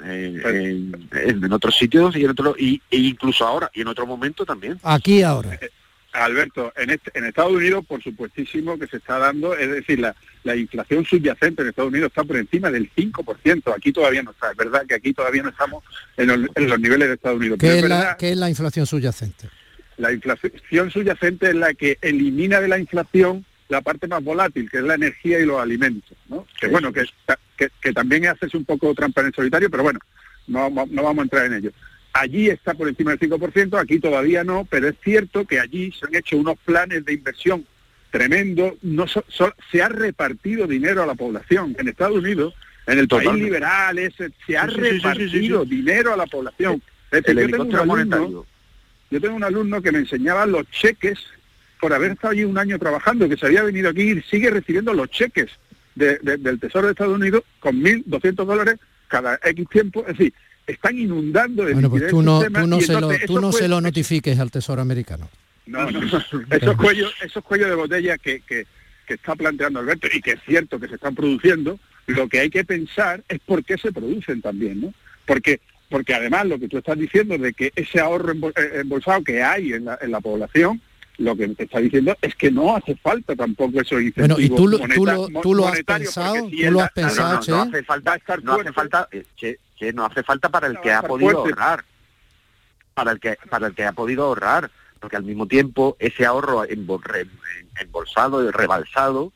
en, 0.04 1.52
otros 1.52 1.76
sitios 1.76 2.16
y 2.16 2.24
en 2.24 2.30
otro, 2.30 2.56
y, 2.58 2.82
e 2.90 2.96
incluso 2.96 3.46
ahora 3.46 3.70
y 3.74 3.82
en 3.82 3.88
otro 3.88 4.06
momento 4.06 4.44
también. 4.44 4.80
Aquí 4.82 5.18
y 5.18 5.22
ahora. 5.22 5.54
Eh, 5.61 5.70
Alberto, 6.12 6.72
en, 6.76 6.90
este, 6.90 7.11
en 7.14 7.26
Estados 7.26 7.52
Unidos, 7.52 7.84
por 7.87 8.02
supuestísimo 8.02 8.78
que 8.78 8.87
se 8.87 8.96
está 8.96 9.18
dando, 9.18 9.54
es 9.54 9.70
decir, 9.70 10.00
la, 10.00 10.16
la 10.42 10.56
inflación 10.56 11.04
subyacente 11.04 11.62
en 11.62 11.68
Estados 11.68 11.90
Unidos 11.90 12.08
está 12.08 12.24
por 12.24 12.37
encima 12.37 12.70
del 12.70 12.90
5%, 12.94 13.74
aquí 13.76 13.92
todavía 13.92 14.22
no 14.22 14.30
está, 14.30 14.50
es 14.50 14.56
verdad 14.56 14.87
que 14.87 14.94
aquí 14.94 15.12
todavía 15.12 15.42
no 15.42 15.50
estamos 15.50 15.84
en 16.16 16.28
los, 16.28 16.80
niveles 16.80 17.08
de 17.08 17.14
Estados 17.14 17.38
Unidos. 17.38 17.58
¿Qué, 17.61 17.78
es, 17.78 17.88
la, 17.88 18.16
¿Qué 18.18 18.30
es 18.30 18.37
la 18.38 18.48
inflación 18.48 18.87
subyacente? 18.87 19.48
La 19.98 20.12
inflación 20.12 20.90
subyacente 20.90 21.48
es 21.48 21.54
la 21.54 21.74
que 21.74 21.98
elimina 22.00 22.61
de 22.61 22.68
la 22.68 22.78
inflación 22.78 23.44
la 23.68 23.81
parte 23.83 24.09
más 24.09 24.22
volátil, 24.22 24.70
que 24.70 24.78
es 24.78 24.85
la 24.85 24.94
energía 24.94 25.38
y 25.38 25.46
los 25.46 25.61
alimentos, 25.61 26.16
¿no? 26.28 26.46
Que 26.61 26.68
bueno, 26.68 26.92
que, 26.92 27.04
que, 27.57 27.92
también 27.92 28.26
hace 28.26 28.48
un 28.57 28.64
poco 28.64 28.94
trampa 28.94 29.20
en 29.20 29.28
el 29.28 29.35
solitario, 29.35 29.70
pero 29.70 29.83
bueno, 29.83 30.00
no, 30.46 30.70
no 30.70 31.02
vamos 31.02 31.18
a 31.18 31.22
entrar 31.22 31.46
en 31.46 31.54
ello. 31.54 31.72
Allí 32.14 32.48
está 32.48 32.74
por 32.74 32.88
encima 32.88 33.14
del 33.14 33.31
5%, 33.31 33.78
aquí 33.78 34.00
todavía 34.00 34.42
no, 34.42 34.66
pero 34.68 34.88
es 34.88 34.96
cierto 35.04 35.44
que 35.44 35.61
allí 35.61 35.92
se 35.92 36.07
han 36.07 36.14
hecho 36.14 36.37
unos 36.37 36.57
planes 36.64 37.04
de 37.04 37.12
inversión 37.12 37.66
tremendos, 38.11 38.74
no 38.83 39.07
se 39.07 39.83
ha 39.83 39.88
repartido 39.88 40.66
dinero 40.66 41.02
a 41.02 41.07
la 41.07 41.14
población. 41.14 41.76
En 41.78 41.88
Estados 41.88 42.16
Unidos, 42.16 42.54
en 42.87 42.98
el 42.98 43.09
país 43.09 43.33
liberal, 43.35 43.98
se 44.46 44.57
ha 44.57 44.66
repartido 44.66 45.64
dinero 45.64 46.12
a 46.12 46.16
la 46.16 46.26
población. 46.26 46.83
yo, 47.12 47.22
tengo 47.22 47.64
un 47.64 47.76
alumno, 47.76 48.46
yo 49.11 49.20
tengo 49.20 49.37
un 49.37 49.44
alumno 49.44 49.83
que 49.83 49.92
me 49.92 49.98
enseñaba 49.98 50.46
los 50.46 50.68
cheques 50.70 51.18
por 51.80 51.92
haber 51.92 52.12
estado 52.12 52.32
allí 52.32 52.44
un 52.44 52.58
año 52.58 52.78
trabajando, 52.78 53.28
que 53.28 53.36
se 53.36 53.46
había 53.46 53.62
venido 53.62 53.90
aquí 53.90 54.10
y 54.10 54.22
sigue 54.22 54.50
recibiendo 54.50 54.92
los 54.92 55.10
cheques 55.10 55.50
del 55.94 56.60
Tesoro 56.60 56.86
de 56.86 56.92
Estados 56.92 57.16
Unidos 57.16 57.42
con 57.58 57.80
1.200 57.82 58.44
dólares 58.44 58.78
cada 59.08 59.38
X 59.42 59.68
tiempo. 59.68 60.00
Es 60.02 60.18
decir, 60.18 60.32
están 60.66 60.98
inundando 60.98 61.64
de 61.64 61.72
bueno, 61.72 61.90
pues 61.90 62.08
tú 62.08 62.22
no, 62.22 62.42
tú 62.42 62.66
no, 62.66 62.80
se, 62.80 63.00
lo, 63.00 63.10
tú 63.26 63.40
no 63.40 63.52
se 63.52 63.68
lo 63.68 63.80
notifiques 63.80 64.38
al 64.38 64.50
Tesoro 64.50 64.82
americano. 64.82 65.28
No, 65.66 65.90
no, 65.90 66.00
esos 66.50 66.76
cuellos, 66.76 67.14
esos 67.22 67.42
cuellos 67.42 67.68
de 67.68 67.74
botella 67.74 68.18
que, 68.18 68.40
que, 68.40 68.66
que 69.06 69.14
está 69.14 69.34
planteando 69.34 69.80
Alberto 69.80 70.08
y 70.12 70.20
que 70.20 70.32
es 70.32 70.40
cierto 70.46 70.78
que 70.78 70.88
se 70.88 70.94
están 70.94 71.14
produciendo, 71.14 71.78
lo 72.06 72.28
que 72.28 72.40
hay 72.40 72.50
que 72.50 72.64
pensar 72.64 73.22
es 73.28 73.40
por 73.40 73.64
qué 73.64 73.76
se 73.76 73.92
producen 73.92 74.40
también, 74.40 74.80
¿no? 74.80 74.94
Porque 75.26 75.60
porque 75.88 76.14
además 76.14 76.46
lo 76.46 76.58
que 76.58 76.68
tú 76.68 76.78
estás 76.78 76.98
diciendo 76.98 77.38
de 77.38 77.52
que 77.54 77.72
ese 77.74 78.00
ahorro 78.00 78.32
eh, 78.32 78.80
embolsado 78.80 79.24
que 79.24 79.42
hay 79.42 79.72
en 79.72 79.86
la, 79.86 79.98
en 80.00 80.10
la 80.10 80.20
población 80.20 80.80
lo 81.18 81.37
que 81.37 81.48
te 81.48 81.64
está 81.64 81.81
diciendo 81.81 82.16
es 82.22 82.35
que 82.35 82.50
no 82.50 82.76
hace 82.76 82.94
falta 82.96 83.35
tampoco 83.35 83.81
eso 83.81 83.96
Bueno, 84.16 84.37
¿y 84.38 84.48
tú, 84.48 84.68
lo, 84.68 84.78
tú, 84.78 85.04
lo, 85.04 85.28
tú 85.42 85.54
lo 85.54 85.68
has 85.68 85.83
pensado? 85.83 86.48
¿Tú 86.48 86.70
lo 86.70 86.81
has 86.81 86.92
pensado, 86.92 87.40
no, 87.46 87.57
no, 87.57 87.62
hace 87.70 87.83
falta, 87.85 88.18
no 88.42 88.54
hace 88.54 88.72
falta, 88.72 89.09
eh, 89.11 89.24
che, 89.37 89.59
no 89.92 90.04
hace 90.04 90.22
falta 90.22 90.48
para 90.48 90.68
el 90.68 90.81
que 90.81 90.92
ha 90.92 91.02
podido 91.02 91.38
ahorrar. 91.38 91.85
Para 92.94 93.12
el 93.12 93.20
que, 93.20 93.37
para 93.48 93.68
el 93.68 93.74
que 93.74 93.85
ha 93.85 93.92
podido 93.92 94.24
ahorrar. 94.24 94.70
Porque 95.00 95.16
al 95.16 95.22
mismo 95.22 95.46
tiempo 95.46 95.96
ese 96.00 96.26
ahorro 96.26 96.64
embolsado 96.64 98.44
y 98.44 98.50
rebalsado 98.50 99.33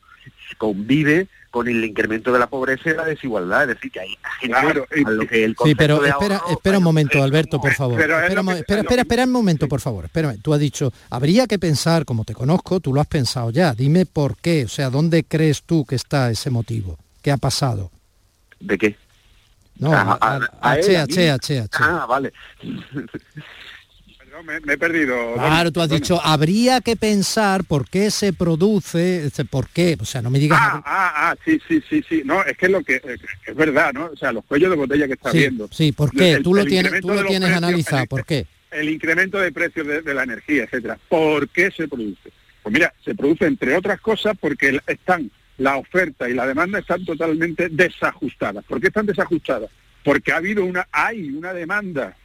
convive 0.57 1.27
con 1.53 1.67
el 1.67 1.85
incremento 1.85 2.33
de 2.33 2.39
la 2.39 2.47
pobreza 2.47 2.89
y 2.89 2.95
la 2.95 3.05
desigualdad, 3.05 3.61
es 3.69 3.75
decir, 3.75 3.91
que 3.91 3.99
hay 3.99 4.17
gente 4.39 4.57
a 4.57 4.73
lo 4.73 5.27
que 5.27 5.43
el 5.43 5.55
Sí, 5.63 5.75
pero 5.75 6.03
espera, 6.03 6.41
espera 6.49 6.79
un 6.79 6.83
momento, 6.83 7.21
Alberto, 7.21 7.61
por 7.61 7.75
favor. 7.75 8.01
espera, 8.01 8.57
espera, 8.57 9.01
espera, 9.03 9.23
un 9.25 9.31
momento, 9.31 9.67
por 9.67 9.79
favor. 9.79 10.05
Espérame, 10.05 10.41
tú 10.41 10.51
has 10.55 10.59
dicho, 10.59 10.91
habría 11.11 11.45
que 11.45 11.59
pensar, 11.59 12.05
como 12.05 12.25
te 12.25 12.33
conozco, 12.33 12.79
tú 12.79 12.91
lo 12.91 13.01
has 13.01 13.05
pensado 13.05 13.51
ya, 13.51 13.75
dime 13.75 14.07
por 14.07 14.35
qué, 14.37 14.65
o 14.65 14.67
sea, 14.67 14.89
¿dónde 14.89 15.25
crees 15.25 15.61
tú 15.61 15.85
que 15.85 15.93
está 15.93 16.31
ese 16.31 16.49
motivo? 16.49 16.97
¿Qué 17.21 17.29
ha 17.29 17.37
pasado? 17.37 17.91
¿De 18.59 18.75
qué? 18.75 18.97
No, 19.77 19.93
a, 19.93 20.17
a, 20.19 20.39
a, 20.59 21.37
Ah, 21.73 22.05
vale. 22.09 22.33
Me, 24.41 24.55
he 24.55 24.77
perdido. 24.77 25.33
Claro, 25.35 25.71
tú 25.71 25.81
has 25.81 25.89
dicho, 25.89 26.19
habría 26.23 26.81
que 26.81 26.95
pensar 26.95 27.63
por 27.65 27.87
qué 27.87 28.09
se 28.09 28.33
produce, 28.33 29.25
este, 29.25 29.45
por 29.45 29.67
qué, 29.67 29.97
o 29.99 30.05
sea, 30.05 30.21
no 30.21 30.29
me 30.29 30.39
digas... 30.39 30.59
Ah, 30.61 30.81
ah, 30.85 31.13
ah, 31.15 31.35
sí, 31.45 31.59
sí, 31.67 31.83
sí, 31.87 32.03
sí, 32.07 32.23
no, 32.25 32.43
es 32.43 32.57
que 32.57 32.65
es 32.65 32.71
lo 32.71 32.83
que, 32.83 33.01
es 33.45 33.55
verdad, 33.55 33.93
¿no? 33.93 34.05
O 34.05 34.15
sea, 34.15 34.31
los 34.31 34.43
cuellos 34.45 34.71
de 34.71 34.77
botella 34.77 35.07
que 35.07 35.13
está 35.13 35.31
viendo. 35.31 35.67
Sí, 35.71 35.91
¿por 35.91 36.11
qué? 36.11 36.39
tú 36.41 36.53
lo 36.53 36.65
tienes, 36.65 37.01
tú 37.01 37.09
lo 37.09 37.25
tienes 37.25 37.51
analizado, 37.51 38.05
¿por 38.07 38.25
qué? 38.25 38.47
El 38.71 38.89
incremento 38.89 39.39
de 39.39 39.51
precios 39.51 39.85
de, 39.85 40.13
la 40.13 40.23
energía, 40.23 40.63
etcétera. 40.63 40.97
¿Por 41.07 41.47
qué 41.49 41.69
se 41.69 41.87
produce? 41.87 42.31
Pues 42.63 42.73
mira, 42.73 42.91
se 43.05 43.13
produce 43.13 43.45
entre 43.45 43.75
otras 43.75 44.01
cosas 44.01 44.35
porque 44.39 44.79
están 44.87 45.29
la 45.57 45.77
oferta 45.77 46.27
y 46.27 46.33
la 46.33 46.47
demanda 46.47 46.79
están 46.79 47.05
totalmente 47.05 47.69
desajustadas. 47.69 48.63
¿Por 48.65 48.81
qué 48.81 48.87
están 48.87 49.05
desajustadas? 49.05 49.69
Porque 50.03 50.31
ha 50.31 50.37
habido 50.37 50.65
una, 50.65 50.87
hay 50.91 51.29
una 51.29 51.53
demanda 51.53 52.15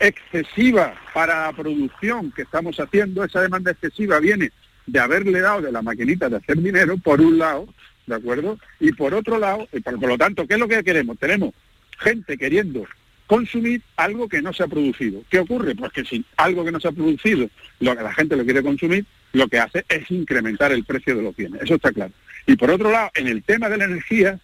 excesiva 0.00 0.94
para 1.14 1.46
la 1.46 1.52
producción 1.52 2.32
que 2.32 2.42
estamos 2.42 2.78
haciendo, 2.78 3.24
esa 3.24 3.40
demanda 3.40 3.70
excesiva 3.70 4.18
viene 4.20 4.50
de 4.86 5.00
haberle 5.00 5.40
dado 5.40 5.62
de 5.62 5.72
la 5.72 5.82
maquinita 5.82 6.28
de 6.28 6.36
hacer 6.36 6.58
dinero, 6.58 6.96
por 6.98 7.20
un 7.20 7.38
lado, 7.38 7.66
¿de 8.06 8.14
acuerdo? 8.14 8.58
Y 8.78 8.92
por 8.92 9.14
otro 9.14 9.38
lado, 9.38 9.68
y 9.72 9.80
por, 9.80 10.00
lo 10.00 10.18
tanto, 10.18 10.46
¿qué 10.46 10.54
es 10.54 10.60
lo 10.60 10.68
que 10.68 10.84
queremos? 10.84 11.18
Tenemos 11.18 11.54
gente 11.98 12.36
queriendo 12.38 12.86
consumir 13.26 13.82
algo 13.96 14.28
que 14.28 14.42
no 14.42 14.52
se 14.52 14.62
ha 14.62 14.68
producido. 14.68 15.22
¿Qué 15.28 15.40
ocurre? 15.40 15.74
Pues 15.74 15.92
que 15.92 16.04
si 16.04 16.24
algo 16.36 16.64
que 16.64 16.70
no 16.70 16.78
se 16.78 16.88
ha 16.88 16.92
producido, 16.92 17.48
lo 17.80 17.96
que 17.96 18.02
la 18.02 18.12
gente 18.12 18.36
lo 18.36 18.44
quiere 18.44 18.62
consumir, 18.62 19.04
lo 19.32 19.48
que 19.48 19.58
hace 19.58 19.84
es 19.88 20.08
incrementar 20.10 20.70
el 20.70 20.84
precio 20.84 21.16
de 21.16 21.22
los 21.22 21.34
bienes. 21.34 21.62
Eso 21.62 21.74
está 21.74 21.90
claro. 21.92 22.12
Y 22.46 22.54
por 22.56 22.70
otro 22.70 22.90
lado, 22.90 23.10
en 23.14 23.26
el 23.26 23.42
tema 23.42 23.68
de 23.68 23.78
la 23.78 23.86
energía, 23.86 24.38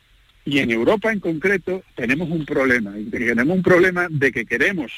y 0.45 0.59
en 0.59 0.71
Europa 0.71 1.13
en 1.13 1.21
concreto, 1.21 1.83
tenemos 1.95 2.29
un 2.29 2.45
problema. 2.45 2.99
Y 2.99 3.05
tenemos 3.05 3.57
un 3.57 3.63
problema 3.63 4.09
de 4.11 4.33
que 4.33 4.45
queremos 4.45 4.91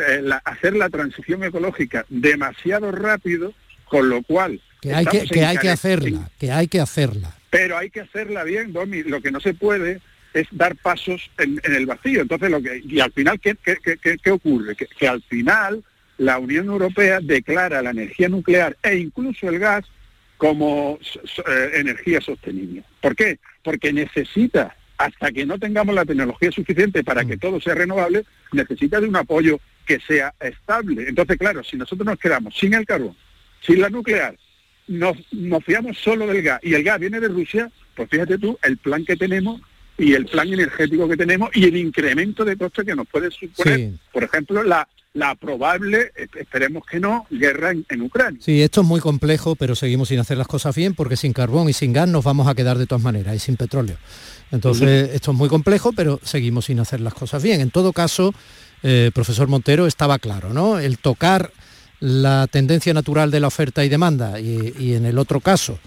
eh, 0.00 0.22
hacer 0.44 0.74
la 0.74 0.88
transición 0.88 1.44
ecológica 1.44 2.06
demasiado 2.08 2.90
rápido, 2.92 3.52
con 3.84 4.08
lo 4.08 4.22
cual... 4.22 4.60
Que 4.80 4.94
hay 4.94 5.04
que, 5.04 5.24
que 5.24 5.44
hay 5.44 5.58
que 5.58 5.68
hacerla, 5.68 6.30
que 6.38 6.50
hay 6.50 6.66
que 6.66 6.80
hacerla. 6.80 7.36
Pero 7.50 7.76
hay 7.76 7.90
que 7.90 8.00
hacerla 8.00 8.44
bien, 8.44 8.72
Domi. 8.72 9.02
Lo 9.02 9.20
que 9.20 9.30
no 9.30 9.40
se 9.40 9.52
puede 9.52 10.00
es 10.32 10.46
dar 10.52 10.76
pasos 10.76 11.30
en, 11.38 11.60
el 11.64 11.86
vacío. 11.86 12.22
Entonces, 12.22 12.50
lo 12.50 12.62
que, 12.62 12.80
y 12.84 13.00
al 13.00 13.12
final, 13.12 13.40
¿qué, 13.40 13.56
qué, 13.56 14.30
ocurre? 14.30 14.76
Que, 14.76 15.08
al 15.08 15.22
final 15.22 15.82
la 16.18 16.38
Unión 16.38 16.66
Europea 16.66 17.18
declara 17.20 17.82
la 17.82 17.90
energía 17.90 18.28
nuclear 18.28 18.76
e 18.82 18.96
incluso 18.96 19.48
el 19.48 19.58
gas 19.58 19.84
como 20.36 20.98
eh, 21.46 21.70
energía 21.74 22.20
sostenible. 22.20 22.84
¿Por 23.00 23.16
qué? 23.16 23.38
Porque 23.62 23.92
necesita, 23.92 24.76
hasta 24.98 25.32
que 25.32 25.44
no 25.44 25.58
tengamos 25.58 25.94
la 25.94 26.04
tecnología 26.04 26.52
suficiente 26.52 27.02
para 27.02 27.24
que 27.24 27.36
mm. 27.36 27.40
todo 27.40 27.60
sea 27.60 27.74
renovable, 27.74 28.24
necesita 28.52 29.00
de 29.00 29.08
un 29.08 29.16
apoyo 29.16 29.60
que 29.90 29.98
sea 30.06 30.32
estable. 30.38 31.08
Entonces, 31.08 31.36
claro, 31.36 31.64
si 31.64 31.76
nosotros 31.76 32.06
nos 32.06 32.16
quedamos 32.16 32.54
sin 32.56 32.74
el 32.74 32.86
carbón, 32.86 33.16
sin 33.60 33.80
la 33.80 33.90
nuclear, 33.90 34.36
nos, 34.86 35.16
nos 35.32 35.64
fiamos 35.64 35.98
solo 35.98 36.28
del 36.28 36.42
gas 36.42 36.60
y 36.62 36.74
el 36.74 36.84
gas 36.84 37.00
viene 37.00 37.18
de 37.18 37.26
Rusia, 37.26 37.68
pues 37.96 38.08
fíjate 38.08 38.38
tú 38.38 38.56
el 38.62 38.76
plan 38.76 39.04
que 39.04 39.16
tenemos 39.16 39.60
y 39.98 40.12
el 40.12 40.26
plan 40.26 40.46
energético 40.52 41.08
que 41.08 41.16
tenemos 41.16 41.50
y 41.54 41.64
el 41.64 41.76
incremento 41.76 42.44
de 42.44 42.56
costes 42.56 42.86
que 42.86 42.94
nos 42.94 43.08
puede 43.08 43.32
suponer, 43.32 43.94
por 44.12 44.22
ejemplo, 44.22 44.62
la, 44.62 44.86
la 45.12 45.34
probable, 45.34 46.12
esperemos 46.38 46.84
que 46.88 47.00
no, 47.00 47.26
guerra 47.28 47.72
en, 47.72 48.02
Ucrania. 48.02 48.40
Sí, 48.40 48.62
esto 48.62 48.82
es 48.82 48.86
muy 48.86 49.00
complejo, 49.00 49.56
pero 49.56 49.74
seguimos 49.74 50.06
sin 50.06 50.20
hacer 50.20 50.38
las 50.38 50.46
cosas 50.46 50.76
bien 50.76 50.94
porque 50.94 51.16
sin 51.16 51.32
carbón 51.32 51.68
y 51.68 51.72
sin 51.72 51.92
gas 51.92 52.08
nos 52.08 52.22
vamos 52.22 52.46
a 52.46 52.54
quedar 52.54 52.78
de 52.78 52.86
todas 52.86 53.02
maneras 53.02 53.34
y 53.34 53.40
sin 53.40 53.56
petróleo. 53.56 53.96
Entonces, 54.52 55.10
esto 55.14 55.32
es 55.32 55.36
muy 55.36 55.48
complejo, 55.48 55.92
pero 55.92 56.20
seguimos 56.22 56.66
sin 56.66 56.78
hacer 56.78 57.00
las 57.00 57.14
cosas 57.14 57.42
bien. 57.42 57.60
En 57.60 57.70
todo 57.72 57.92
caso, 57.92 58.32
eh, 58.82 59.10
profesor 59.14 59.48
Montero, 59.48 59.86
estaba 59.86 60.18
claro, 60.18 60.52
¿no? 60.52 60.78
El 60.78 60.98
tocar 60.98 61.52
la 62.00 62.46
tendencia 62.46 62.94
natural 62.94 63.30
de 63.30 63.40
la 63.40 63.46
oferta 63.46 63.84
y 63.84 63.88
demanda 63.88 64.40
y, 64.40 64.94
en 64.94 65.04
el 65.04 65.18
otro 65.18 65.40
caso 65.40 65.78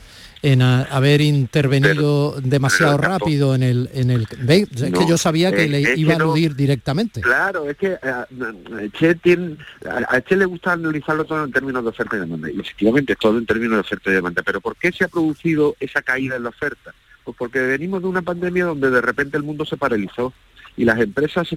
en 0.43 0.62
haber 0.62 1.21
intervenido 1.21 2.36
demasiado 2.41 2.97
rápido 2.97 3.56
en 3.56 3.63
el 3.63 3.89
en 3.93 4.12
el 4.12 4.27
¿Veis? 4.39 4.67
es 4.73 4.91
que 4.91 5.08
yo 5.08 5.17
sabía 5.17 5.53
que 5.53 5.69
le 5.69 5.97
iba 5.97 6.13
a 6.13 6.15
aludir 6.17 6.53
directamente 6.53 7.21
claro 7.21 7.69
es 7.69 7.77
que 7.77 7.93
a, 7.93 8.27
che 8.99 9.15
tiene, 9.15 9.56
a, 9.89 10.19
Che 10.19 10.36
le 10.36 10.43
gusta 10.43 10.73
analizarlo 10.73 11.23
todo 11.23 11.45
en 11.45 11.51
términos 11.51 11.82
de 11.82 11.89
oferta 11.89 12.17
y 12.17 12.19
demanda 12.19 12.51
y 12.51 12.60
efectivamente 12.60 13.15
todo 13.15 13.38
en 13.38 13.45
términos 13.45 13.77
de 13.77 13.79
oferta 13.79 14.10
y 14.12 14.13
demanda 14.13 14.43
pero 14.43 14.60
¿por 14.60 14.75
qué 14.75 14.91
se 14.91 15.06
ha 15.06 15.08
producido 15.08 15.77
esa 15.79 16.01
caída 16.01 16.36
en 16.36 16.43
la 16.43 16.49
oferta? 16.49 16.93
pues 17.23 17.38
porque 17.38 17.60
venimos 17.62 18.01
de 18.01 18.10
una 18.10 18.21
pandemia 18.21 18.65
donde 18.65 18.89
de 18.89 19.01
repente 19.01 19.38
el 19.38 19.43
mundo 19.43 19.63
se 19.65 19.77
paralizó 19.77 20.34
y 20.78 20.86
las 20.86 21.00
empresas 21.00 21.48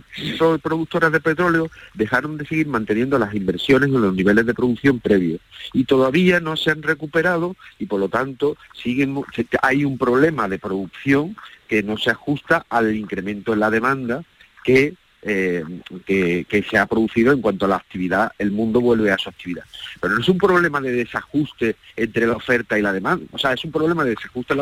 productoras 0.62 1.12
de 1.12 1.20
petróleo 1.20 1.70
dejaron 1.94 2.36
de 2.36 2.46
seguir 2.46 2.66
manteniendo 2.66 3.18
las 3.18 3.34
inversiones 3.34 3.88
en 3.88 4.00
los 4.00 4.14
niveles 4.14 4.46
de 4.46 4.54
producción 4.54 5.00
previos 5.00 5.40
y 5.72 5.84
todavía 5.84 6.40
no 6.40 6.56
se 6.56 6.70
han 6.70 6.82
recuperado 6.82 7.56
y 7.78 7.86
por 7.86 8.00
lo 8.00 8.08
tanto 8.08 8.56
siguen, 8.74 9.22
hay 9.62 9.84
un 9.84 9.98
problema 9.98 10.48
de 10.48 10.58
producción 10.58 11.36
que 11.68 11.82
no 11.82 11.96
se 11.98 12.10
ajusta 12.10 12.64
al 12.68 12.94
incremento 12.94 13.52
en 13.52 13.60
la 13.60 13.70
demanda 13.70 14.22
que 14.64 14.94
eh, 15.28 15.64
que, 16.06 16.64
se 16.70 16.78
ha 16.78 16.86
producido 16.86 17.32
en 17.32 17.40
cuanto 17.40 17.64
a 17.64 17.68
la 17.68 17.76
actividad, 17.76 18.30
el 18.38 18.52
mundo 18.52 18.80
vuelve 18.80 19.10
a 19.10 19.18
su 19.18 19.28
actividad. 19.28 19.64
Pero 20.00 20.14
no 20.14 20.20
es 20.20 20.28
un 20.28 20.38
problema 20.38 20.80
de 20.80 20.92
desajuste 20.92 21.74
entre 21.96 22.28
la 22.28 22.34
oferta 22.34 22.78
y 22.78 22.82
la 22.82 22.92
demanda, 22.92 23.26
o 23.32 23.38
sea, 23.38 23.52
es 23.52 23.64
un 23.64 23.72
problema 23.72 24.04
de 24.04 24.10
desajuste 24.10 24.54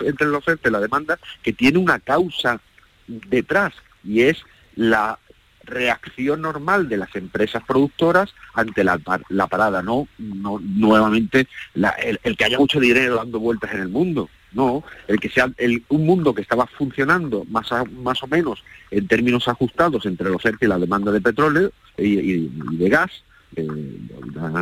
entre 0.00 0.26
la 0.26 0.36
oferta 0.36 0.68
y 0.68 0.72
la 0.72 0.80
demanda 0.80 1.18
que 1.42 1.54
tiene 1.54 1.78
una 1.78 1.98
causa 2.00 2.60
detrás, 3.06 3.72
y 4.04 4.22
es 4.22 4.42
la 4.76 5.18
reacción 5.64 6.42
normal 6.42 6.88
de 6.88 6.96
las 6.96 7.14
empresas 7.14 7.62
productoras 7.66 8.34
ante 8.54 8.84
la, 8.84 8.98
parada, 8.98 9.82
no, 9.82 10.08
no 10.18 10.58
nuevamente 10.58 11.46
el, 11.74 12.36
que 12.36 12.44
haya 12.44 12.58
mucho 12.58 12.80
dinero 12.80 13.16
dando 13.16 13.38
vueltas 13.38 13.72
en 13.72 13.80
el 13.80 13.88
mundo, 13.88 14.28
no, 14.52 14.82
el 15.06 15.20
que 15.20 15.28
sea 15.28 15.50
un 15.88 16.06
mundo 16.06 16.34
que 16.34 16.42
estaba 16.42 16.66
funcionando 16.66 17.44
más, 17.48 17.70
más 18.02 18.22
o 18.22 18.26
menos 18.26 18.64
en 18.90 19.06
términos 19.06 19.48
ajustados 19.48 20.06
entre 20.06 20.28
la 20.28 20.36
oferta 20.36 20.64
y 20.64 20.68
la 20.68 20.78
demanda 20.78 21.12
de 21.12 21.20
petróleo 21.20 21.72
y, 21.96 22.48
de 22.48 22.88
gas, 22.88 23.22
eh, 23.56 23.66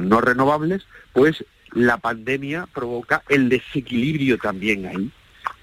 no 0.02 0.20
renovables, 0.20 0.86
pues 1.12 1.44
la 1.72 1.98
pandemia 1.98 2.66
provoca 2.74 3.22
el 3.28 3.48
desequilibrio 3.48 4.38
también 4.38 4.86
ahí 4.86 5.10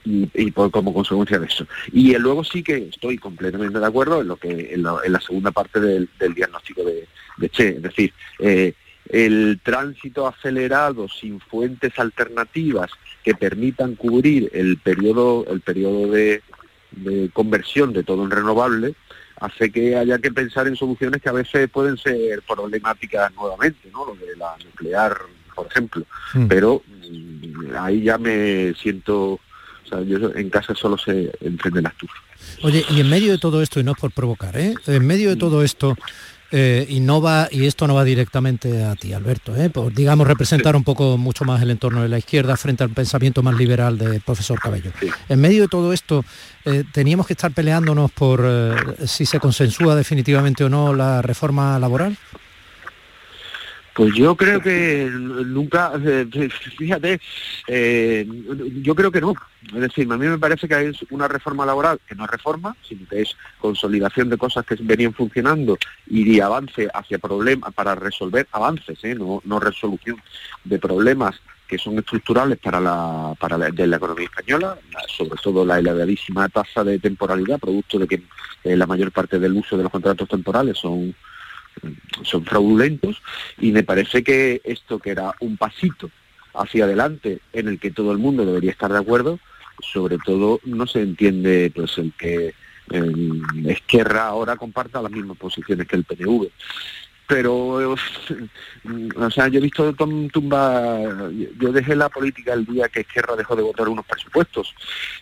y, 0.06 0.52
como 0.52 0.94
consecuencia 0.94 1.40
de 1.40 1.48
eso. 1.48 1.66
Y 1.92 2.16
luego 2.18 2.44
sí 2.44 2.64
que 2.64 2.90
estoy 2.90 3.18
completamente 3.18 3.80
de 3.80 3.86
acuerdo 3.86 4.22
en 4.22 4.28
lo 4.28 4.38
que 4.38 4.74
en, 4.74 4.84
la 4.84 5.22
segunda 5.22 5.52
parte 5.52 5.80
del, 5.80 6.10
diagnóstico 6.34 6.84
de, 6.84 7.08
Che, 7.50 7.70
es 7.70 7.82
decir, 7.82 8.14
eh, 8.40 8.74
el 9.10 9.60
tránsito 9.62 10.28
acelerado 10.28 11.08
sin 11.10 11.40
fuentes 11.40 11.98
alternativas 12.00 12.92
que 13.24 13.36
permitan 13.36 13.96
cubrir 13.96 14.50
el 14.54 14.78
periodo 14.78 15.46
el 15.50 15.62
periodo 15.62 16.12
de, 16.12 16.42
conversión 17.34 17.92
de 17.92 18.04
todo 18.04 18.24
en 18.24 18.32
renovable 18.32 18.96
hace 19.42 19.70
que 19.70 19.98
haya 19.98 20.18
que 20.20 20.32
pensar 20.32 20.68
en 20.68 20.78
soluciones 20.78 21.22
que 21.22 21.28
a 21.28 21.34
veces 21.34 21.70
pueden 21.70 21.98
ser 21.98 22.42
problemáticas 22.44 23.34
nuevamente, 23.34 23.90
¿no? 23.92 24.06
Lo 24.06 24.16
de 24.16 24.38
la 24.38 24.56
nuclear, 24.64 25.18
por 25.54 25.68
ejemplo. 25.68 26.06
Mm. 26.34 26.48
Pero 26.48 26.82
mm, 26.88 27.76
ahí 27.78 28.04
ya 28.04 28.18
me 28.18 28.74
siento 28.76 29.42
yo 30.08 30.32
en 30.36 30.50
casa 30.50 30.74
solo 30.76 30.98
se 30.98 31.32
enciende 31.42 31.82
la 31.82 31.90
estufa. 31.90 32.16
Oye, 32.64 32.86
y 32.90 33.00
en 33.00 33.10
medio 33.10 33.32
de 33.32 33.38
todo 33.38 33.62
esto, 33.62 33.80
y 33.80 33.84
no 33.84 33.92
es 33.92 33.98
por 33.98 34.12
provocar, 34.12 34.58
¿eh? 34.58 34.76
en 34.88 35.06
medio 35.06 35.30
de 35.30 35.36
todo 35.36 35.64
esto, 35.64 35.96
eh, 36.52 36.86
y 36.88 37.00
no 37.00 37.22
va 37.22 37.50
y 37.52 37.66
esto 37.66 37.88
no 37.88 37.96
va 37.96 38.04
directamente 38.04 38.84
a 38.84 38.96
ti 38.96 39.14
Alberto 39.14 39.56
¿eh? 39.56 39.72
por 39.72 39.92
digamos 39.92 40.28
representar 40.28 40.76
un 40.76 40.84
poco 40.84 41.18
mucho 41.18 41.44
más 41.44 41.60
el 41.64 41.72
entorno 41.72 42.04
de 42.04 42.08
la 42.08 42.20
izquierda 42.20 42.56
frente 42.56 42.84
al 42.84 42.92
pensamiento 42.92 43.42
más 43.42 43.56
liberal 43.56 43.98
del 43.98 44.22
profesor 44.22 44.60
Cabello 44.60 44.92
en 45.28 45.42
medio 45.42 45.64
de 45.64 45.68
todo 45.68 45.92
esto 45.92 46.24
eh, 46.64 46.84
teníamos 46.94 47.26
que 47.26 47.34
estar 47.34 47.52
peleándonos 47.52 48.12
por 48.12 48.46
si 49.08 49.26
se 49.26 49.40
consensúa 49.40 49.96
definitivamente 49.96 50.64
o 50.64 50.70
no 50.70 50.94
la 50.94 51.24
reforma 51.24 51.80
laboral 51.80 52.16
pues 53.96 54.14
yo 54.14 54.36
creo 54.36 54.60
que 54.60 55.10
nunca, 55.10 55.94
eh, 56.04 56.28
fíjate, 56.78 57.22
eh, 57.66 58.28
yo 58.82 58.94
creo 58.94 59.10
que 59.10 59.22
no. 59.22 59.34
Es 59.68 59.80
decir, 59.80 60.12
a 60.12 60.18
mí 60.18 60.28
me 60.28 60.38
parece 60.38 60.68
que 60.68 60.90
es 60.90 60.98
una 61.12 61.30
reforma 61.30 61.66
laboral 61.66 62.02
que 62.06 62.14
no 62.14 62.26
es 62.26 62.30
reforma, 62.30 62.76
sino 62.86 63.08
que 63.08 63.22
es 63.22 63.38
consolidación 63.58 64.30
de 64.30 64.38
cosas 64.38 64.66
que 64.66 64.76
venían 64.82 65.14
funcionando 65.14 65.78
y 66.08 66.42
avance 66.42 66.90
hacia 66.94 67.20
problemas 67.20 67.74
para 67.74 67.96
resolver 67.96 68.46
avances, 68.52 69.02
¿eh? 69.06 69.16
no, 69.16 69.42
no 69.46 69.62
resolución 69.62 70.22
de 70.66 70.78
problemas 70.78 71.40
que 71.66 71.78
son 71.78 71.98
estructurales 71.98 72.60
para 72.60 72.82
la, 72.82 73.34
para 73.40 73.58
la, 73.58 73.72
de 73.72 73.88
la 73.88 73.96
economía 73.96 74.26
española, 74.26 74.78
sobre 75.08 75.40
todo 75.42 75.64
la 75.64 75.80
elevadísima 75.80 76.50
tasa 76.50 76.84
de 76.84 77.00
temporalidad, 77.00 77.60
producto 77.60 77.98
de 78.00 78.08
que 78.08 78.24
la 78.76 78.86
mayor 78.86 79.14
parte 79.14 79.40
del 79.40 79.54
uso 79.54 79.78
de 79.78 79.84
los 79.84 79.92
contratos 79.92 80.28
temporales 80.28 80.78
son 80.78 81.16
son 82.24 82.46
fraudulentos 82.46 83.22
y 83.60 83.72
me 83.72 83.84
parece 83.84 84.24
que 84.24 84.62
esto 84.64 85.00
que 85.00 85.12
era 85.12 85.34
un 85.40 85.58
pasito 85.58 86.10
hacia 86.54 86.86
adelante 86.86 87.40
en 87.54 87.68
el 87.68 87.80
que 87.80 87.92
todo 87.92 88.12
el 88.12 88.18
mundo 88.18 88.46
debería 88.46 88.72
estar 88.72 88.92
de 88.92 89.00
acuerdo, 89.00 89.40
sobre 89.80 90.18
todo 90.18 90.60
no 90.64 90.88
se 90.88 91.02
entiende 91.02 91.72
pues 91.76 91.98
el 91.98 92.14
que 92.18 92.54
Esquerra 93.66 94.28
ahora 94.28 94.58
comparta 94.58 95.02
las 95.02 95.12
mismas 95.12 95.38
posiciones 95.38 95.88
que 95.88 95.96
el 95.96 96.04
PNV. 96.04 96.50
pero 97.28 97.96
o 99.18 99.32
sea 99.32 99.48
yo 99.48 99.58
he 99.58 99.64
visto 99.64 99.92
tumba 100.32 101.00
yo 101.60 101.72
dejé 101.72 101.96
la 101.96 102.10
política 102.10 102.54
el 102.54 102.66
día 102.66 102.88
que 102.88 103.00
Esquerra 103.02 103.36
dejó 103.36 103.56
de 103.56 103.64
votar 103.64 103.90
unos 103.90 104.06
presupuestos 104.06 104.76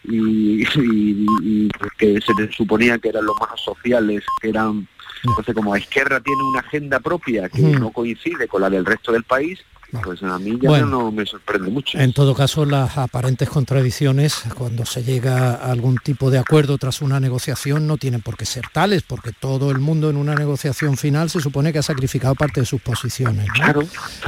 y, 0.03 0.63
que 1.97 2.19
se 2.19 2.51
suponía 2.51 2.99
que 2.99 3.09
eran 3.09 3.25
los 3.25 3.39
más 3.39 3.59
sociales 3.61 4.23
que 4.41 4.49
eran 4.49 4.85
entonces 5.23 5.55
como 5.55 5.75
Esquerra 5.75 6.19
tiene 6.19 6.43
una 6.43 6.59
agenda 6.59 6.99
propia 6.99 7.49
que 7.49 7.61
no 7.61 7.91
coincide 7.91 8.47
con 8.47 8.61
la 8.61 8.69
del 8.69 8.85
resto 8.85 9.11
del 9.11 9.23
país 9.23 9.63
pues 10.01 10.23
a 10.23 10.39
mí 10.39 10.57
ya 10.59 10.81
no 10.81 11.11
me 11.11 11.25
sorprende 11.25 11.69
mucho. 11.69 11.99
En 11.99 12.13
todo 12.13 12.33
caso, 12.33 12.65
las 12.65 12.97
aparentes 12.97 13.49
contradicciones, 13.49 14.43
cuando 14.57 14.85
se 14.85 15.03
llega 15.03 15.55
a 15.55 15.71
algún 15.71 15.97
tipo 15.97 16.31
de 16.31 16.39
acuerdo 16.39 16.77
tras 16.77 17.01
una 17.01 17.19
negociación, 17.19 17.85
no 17.85 17.97
tienen 17.97 18.21
por 18.21 18.37
qué 18.37 18.45
ser 18.45 18.63
tales, 18.71 19.03
porque 19.03 19.31
todo 19.31 19.71
el 19.71 19.79
mundo 19.79 20.09
en 20.09 20.17
una 20.17 20.35
negociación 20.35 20.97
final 20.97 21.29
se 21.29 21.41
supone 21.41 21.71
que 21.71 21.79
ha 21.79 21.83
sacrificado 21.83 22.33
parte 22.35 22.61
de 22.61 22.65
sus 22.65 22.81
posiciones. 22.81 23.47
Claro, 23.51 23.81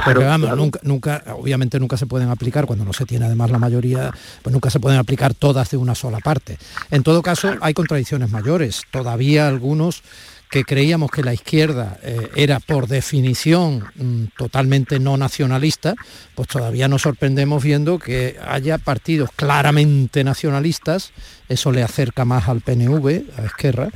Porque 0.04 0.24
vamos, 0.24 0.56
Nunca, 0.56 0.80
nunca, 0.82 1.24
obviamente 1.36 1.80
nunca 1.80 1.96
se 1.96 2.06
pueden 2.06 2.28
aplicar, 2.28 2.66
cuando 2.66 2.84
no 2.84 2.92
se 2.92 3.04
tiene 3.04 3.26
además 3.26 3.50
la 3.50 3.58
mayoría, 3.58 4.12
pues 4.42 4.52
nunca 4.52 4.70
se 4.70 4.78
pueden 4.80 4.98
aplicar 4.98 5.34
todas 5.34 5.70
de 5.70 5.76
una 5.76 5.94
sola 5.94 6.18
parte. 6.20 6.58
En 6.90 7.02
todo 7.02 7.22
caso, 7.22 7.54
hay 7.60 7.74
contradicciones 7.74 8.30
mayores. 8.30 8.82
Todavía 8.90 9.48
algunos 9.48 10.02
que 10.50 10.64
creíamos 10.64 11.10
que 11.10 11.22
la 11.22 11.34
izquierda 11.34 11.98
eh, 12.02 12.28
era 12.36 12.60
por 12.60 12.86
definición 12.86 13.84
mm, 13.96 14.24
totalmente 14.36 15.00
no 15.00 15.16
nacionalista, 15.16 15.94
pues 16.34 16.48
todavía 16.48 16.88
nos 16.88 17.02
sorprendemos 17.02 17.62
viendo 17.62 17.98
que 17.98 18.36
haya 18.46 18.78
partidos 18.78 19.30
claramente 19.34 20.24
nacionalistas, 20.24 21.12
eso 21.48 21.72
le 21.72 21.82
acerca 21.82 22.24
más 22.24 22.48
al 22.48 22.60
PNV, 22.60 23.24
a 23.38 23.46
Esquerra, 23.46 23.88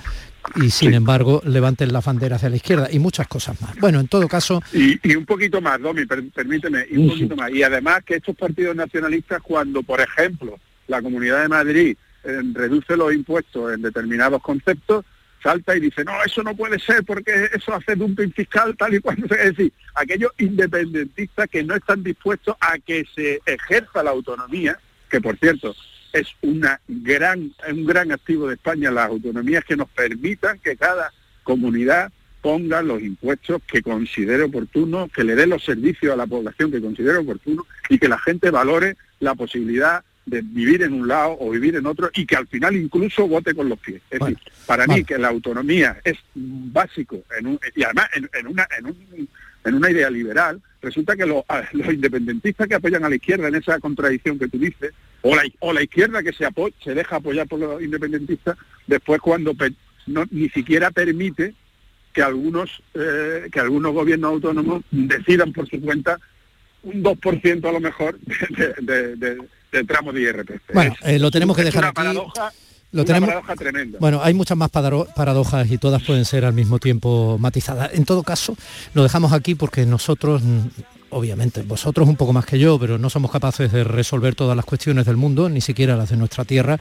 y 0.57 0.71
sin 0.71 0.95
embargo 0.95 1.43
levanten 1.45 1.93
las 1.93 2.05
banderas 2.05 2.43
de 2.43 2.51
la 2.51 2.57
izquierda 2.57 2.89
y 2.91 2.99
muchas 2.99 3.29
cosas 3.29 3.61
más. 3.61 3.77
Bueno, 3.79 4.01
en 4.01 4.09
todo 4.09 4.27
caso... 4.27 4.63
Y, 4.73 5.15
un 5.15 5.27
poquito 5.27 5.61
más, 5.61 5.81
Domi, 5.81 6.07
permíteme, 6.07 6.87
y 6.91 6.97
un 6.97 7.09
poquito 7.09 7.37
más. 7.37 7.51
Y 7.53 7.63
además 7.63 8.03
que 8.05 8.17
estos 8.17 8.35
partidos 8.37 8.75
nacionalistas, 8.75 9.43
cuando, 9.43 9.83
por 9.83 10.01
ejemplo, 10.01 10.59
la 10.89 11.03
Comunidad 11.03 11.43
de 11.43 11.49
Madrid 11.49 11.97
eh, 12.25 12.41
reduce 12.53 12.97
los 12.97 13.15
impuestos 13.15 13.73
en 13.73 13.83
determinados 13.83 14.43
conceptos, 14.43 15.05
salta 15.43 15.77
y 15.77 15.81
dice, 15.81 16.05
no, 16.05 16.13
eso 16.25 16.43
no 16.43 16.55
puede 16.55 16.79
ser 16.79 17.05
porque 17.05 17.49
eso 17.53 17.75
hace 17.75 17.97
dumping 17.97 18.33
fiscal 18.33 18.77
tal 18.77 18.95
y 18.95 19.01
cual. 19.01 19.17
Es 19.31 19.57
decir, 19.57 19.73
aquellos 19.95 20.33
independentistas 20.39 21.49
que 21.49 21.63
no 21.63 21.75
están 21.75 22.03
dispuestos 22.03 22.57
a 22.61 22.79
que 22.79 23.05
se 23.15 23.41
ejerza 23.47 24.03
la 24.03 24.11
autonomía, 24.11 24.79
que 25.09 25.21
por 25.21 25.37
cierto 25.39 25.75
es 26.13 26.29
una 26.43 26.81
gran, 26.89 27.53
un 27.71 27.85
gran 27.87 28.13
activo 28.13 28.49
de 28.49 28.55
España, 28.55 28.91
las 28.91 29.09
autonomías 29.09 29.65
que 29.65 29.77
nos 29.77 29.89
permitan 29.91 30.59
que 30.59 30.77
cada 30.77 31.13
comunidad 31.43 32.13
ponga 32.41 32.83
los 32.83 33.03
impuestos 33.03 33.61
que 33.67 33.83
considere 33.83 34.45
oportuno, 34.45 35.09
que 35.09 35.25
le 35.25 35.35
dé 35.35 35.47
los 35.47 35.65
servicios 35.65 36.13
a 36.13 36.17
la 36.17 36.27
población 36.27 36.71
que 36.71 36.81
considere 36.81 37.19
oportuno 37.19 37.67
y 37.89 37.99
que 37.99 38.09
la 38.09 38.19
gente 38.19 38.51
valore 38.51 38.97
la 39.21 39.35
posibilidad 39.35 40.03
de 40.31 40.43
vivir 40.43 40.83
en 40.83 40.93
un 40.93 41.09
lado 41.09 41.37
o 41.41 41.51
vivir 41.51 41.75
en 41.75 41.87
otro 41.87 42.09
y 42.15 42.25
que 42.25 42.37
al 42.37 42.47
final 42.47 42.77
incluso 42.77 43.27
vote 43.27 43.53
con 43.53 43.69
los 43.69 43.79
pies. 43.79 44.01
Es 44.09 44.21
decir, 44.21 44.39
para 44.65 44.87
mí 44.87 45.05
que 45.05 45.19
la 45.19 45.29
autonomía 45.29 46.01
es 46.05 46.17
básico 46.35 47.23
en 47.37 47.59
y 47.75 47.83
además 47.83 48.09
en, 48.15 48.47
una, 48.47 48.67
en, 49.65 49.75
una 49.75 49.91
idea 49.91 50.09
liberal, 50.09 50.63
resulta 50.81 51.17
que 51.17 51.27
los, 51.27 51.45
independentistas 51.93 52.69
que 52.69 52.77
apoyan 52.77 53.05
a 53.05 53.09
la 53.09 53.17
izquierda 53.17 53.49
en 53.49 53.57
esa 53.57 53.81
contradicción 53.81 54.39
que 54.39 54.49
tú 54.49 54.59
dices, 54.59 54.93
o 55.23 55.35
la, 55.35 55.43
o 55.59 55.73
la 55.73 55.83
izquierda 55.83 56.23
que 56.23 56.33
se, 56.33 56.47
se 56.83 56.95
deja 56.95 57.17
apoyar 57.17 57.49
por 57.49 57.59
los 57.59 57.83
independentistas, 57.83 58.57
después 58.87 59.21
cuando 59.21 59.55
no, 60.07 60.25
ni 60.31 60.49
siquiera 60.51 60.93
permite 60.93 61.55
que 62.13 62.23
algunos, 62.23 62.83
eh, 62.95 63.49
que 63.51 63.61
algunos 63.61 63.93
gobiernos 63.93 64.33
autónomos 64.33 64.85
decidan 64.91 65.53
por 65.53 65.69
su 65.69 65.81
cuenta 65.81 66.19
un 66.83 67.03
2% 67.03 67.69
a 67.69 67.73
lo 67.73 67.81
mejor 67.81 68.19
de 68.21 69.37
del 69.73 69.87
tramo 69.87 70.13
de 70.13 70.23
IRPF. 70.23 70.73
Bueno, 70.73 70.95
eh, 71.03 71.19
lo 71.19 71.31
tenemos 71.31 71.57
que 71.57 71.65
dejar 71.65 71.85
aquí. 71.85 71.95
Paradoja, 71.95 72.53
lo 72.93 73.05
tenemos... 73.05 73.29
paradoja 73.29 73.57
tremenda. 73.57 73.99
Bueno, 74.01 74.21
hay 74.23 74.35
muchas 74.35 74.57
más 74.57 74.71
paradojas 74.71 75.71
y 75.71 75.79
todas 75.79 76.03
pueden 76.03 76.25
ser 76.25 76.45
al 76.45 76.53
mismo 76.53 76.79
tiempo 76.79 77.39
matizadas. 77.39 77.91
En 77.95 78.05
todo 78.05 78.23
caso, 78.23 78.57
lo 78.95 79.03
dejamos 79.03 79.33
aquí 79.33 79.55
porque 79.55 79.87
nosotros, 79.87 80.43
mm, 80.43 80.61
obviamente, 81.11 81.63
vosotros 81.63 82.09
un 82.09 82.17
poco 82.17 82.33
más 82.33 82.47
que 82.47 82.59
yo, 82.59 82.79
pero 82.79 82.99
no 82.99 83.11
somos 83.11 83.31
capaces 83.31 83.71
de 83.71 83.85
resolver 83.85 84.35
todas 84.35 84.57
las 84.57 84.65
cuestiones 84.65 85.07
del 85.07 85.17
mundo, 85.17 85.49
ni 85.49 85.61
siquiera 85.61 85.97
las 85.97 86.11
de 86.11 86.17
nuestra 86.17 86.45
tierra, 86.45 86.81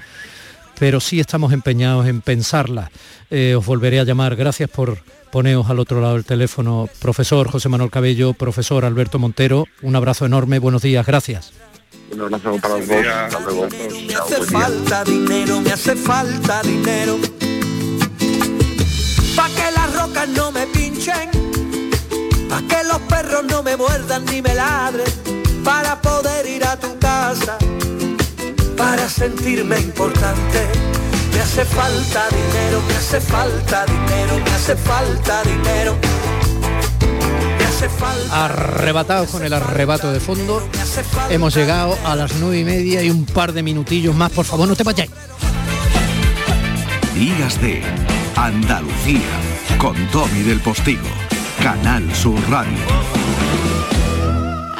pero 0.79 0.99
sí 0.99 1.19
estamos 1.19 1.53
empeñados 1.53 2.07
en 2.07 2.21
pensarlas. 2.21 2.89
Eh, 3.29 3.53
os 3.55 3.65
volveré 3.65 3.99
a 3.99 4.03
llamar. 4.03 4.35
Gracias 4.35 4.69
por 4.69 4.97
poneros 5.29 5.69
al 5.69 5.79
otro 5.79 6.01
lado 6.01 6.15
del 6.15 6.25
teléfono. 6.25 6.89
Profesor 6.99 7.49
José 7.49 7.69
Manuel 7.69 7.91
Cabello, 7.91 8.33
profesor 8.33 8.83
Alberto 8.83 9.19
Montero, 9.19 9.67
un 9.83 9.95
abrazo 9.95 10.25
enorme, 10.25 10.57
buenos 10.57 10.81
días, 10.81 11.05
gracias. 11.05 11.53
Un 12.11 12.21
abrazo 12.21 12.57
para 12.61 12.77
los 12.77 12.87
dos. 12.87 13.73
Me 14.07 14.15
hace 14.15 14.43
falta 14.45 15.03
dinero, 15.03 15.61
me 15.61 15.71
hace 15.71 15.95
falta 15.95 16.61
dinero. 16.63 17.17
Pa' 19.35 19.49
que 19.49 19.71
las 19.71 19.93
rocas 19.95 20.27
no 20.29 20.51
me 20.51 20.65
pinchen. 20.67 21.29
Pa' 22.49 22.61
que 22.67 22.83
los 22.87 22.99
perros 23.01 23.43
no 23.45 23.61
me 23.63 23.77
muerdan 23.77 24.25
ni 24.25 24.41
me 24.41 24.55
ladren. 24.55 25.07
Para 25.63 26.01
poder 26.01 26.47
ir 26.47 26.63
a 26.65 26.77
tu 26.77 26.97
casa. 26.99 27.57
Para 28.75 29.07
sentirme 29.07 29.79
importante. 29.79 30.67
Me 31.33 31.41
hace 31.41 31.63
falta 31.65 32.27
dinero, 32.29 32.81
me 32.87 32.95
hace 32.95 33.21
falta 33.21 33.85
dinero, 33.85 34.39
me 34.43 34.51
hace 34.51 34.75
falta 34.75 35.43
dinero 35.43 35.95
Arrebatados 38.31 39.29
con 39.29 39.43
el 39.43 39.53
arrebato 39.53 40.11
de 40.11 40.19
fondo, 40.19 40.67
hemos 41.29 41.55
llegado 41.55 41.97
a 42.05 42.15
las 42.15 42.35
nueve 42.35 42.59
y 42.59 42.63
media 42.65 43.03
y 43.03 43.09
un 43.09 43.25
par 43.25 43.53
de 43.53 43.63
minutillos 43.63 44.15
más. 44.15 44.31
Por 44.31 44.45
favor, 44.45 44.67
no 44.67 44.75
te 44.75 44.83
vayáis. 44.83 45.11
Días 47.15 47.61
de 47.61 47.81
Andalucía 48.35 49.27
con 49.77 49.95
Tommy 50.07 50.41
del 50.43 50.59
Postigo, 50.59 51.07
Canal 51.61 52.13
Sur 52.15 52.39
Radio. 52.49 53.18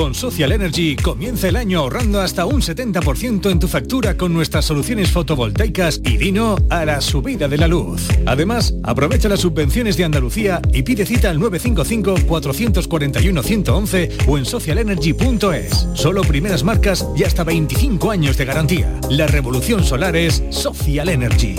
Con 0.00 0.14
Social 0.14 0.52
Energy 0.52 0.96
comienza 0.96 1.48
el 1.48 1.56
año 1.56 1.80
ahorrando 1.80 2.22
hasta 2.22 2.46
un 2.46 2.62
70% 2.62 3.50
en 3.50 3.58
tu 3.58 3.68
factura 3.68 4.16
con 4.16 4.32
nuestras 4.32 4.64
soluciones 4.64 5.10
fotovoltaicas 5.10 6.00
y 6.02 6.16
vino 6.16 6.56
a 6.70 6.86
la 6.86 7.02
subida 7.02 7.48
de 7.48 7.58
la 7.58 7.68
luz. 7.68 8.08
Además, 8.24 8.72
aprovecha 8.82 9.28
las 9.28 9.40
subvenciones 9.40 9.98
de 9.98 10.04
Andalucía 10.04 10.62
y 10.72 10.84
pide 10.84 11.04
cita 11.04 11.28
al 11.28 11.38
955-441-111 11.40 14.26
o 14.26 14.38
en 14.38 14.46
socialenergy.es. 14.46 15.86
Solo 15.92 16.22
primeras 16.22 16.64
marcas 16.64 17.06
y 17.14 17.24
hasta 17.24 17.44
25 17.44 18.10
años 18.10 18.38
de 18.38 18.46
garantía. 18.46 18.98
La 19.10 19.26
revolución 19.26 19.84
solar 19.84 20.16
es 20.16 20.42
Social 20.48 21.10
Energy. 21.10 21.56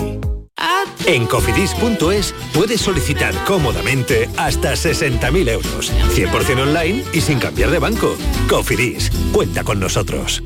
En 1.05 1.25
cofidis.es 1.25 2.33
puedes 2.53 2.81
solicitar 2.81 3.33
cómodamente 3.45 4.29
hasta 4.37 4.73
60.000 4.73 5.49
euros, 5.49 5.91
100% 6.15 6.61
online 6.61 7.03
y 7.13 7.21
sin 7.21 7.39
cambiar 7.39 7.71
de 7.71 7.79
banco. 7.79 8.15
Cofidis, 8.49 9.11
cuenta 9.31 9.63
con 9.63 9.79
nosotros. 9.79 10.43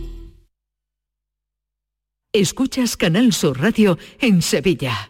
Escuchas 2.34 2.98
Canal 2.98 3.32
Sur 3.32 3.62
Radio 3.62 3.98
en 4.20 4.42
Sevilla. 4.42 5.10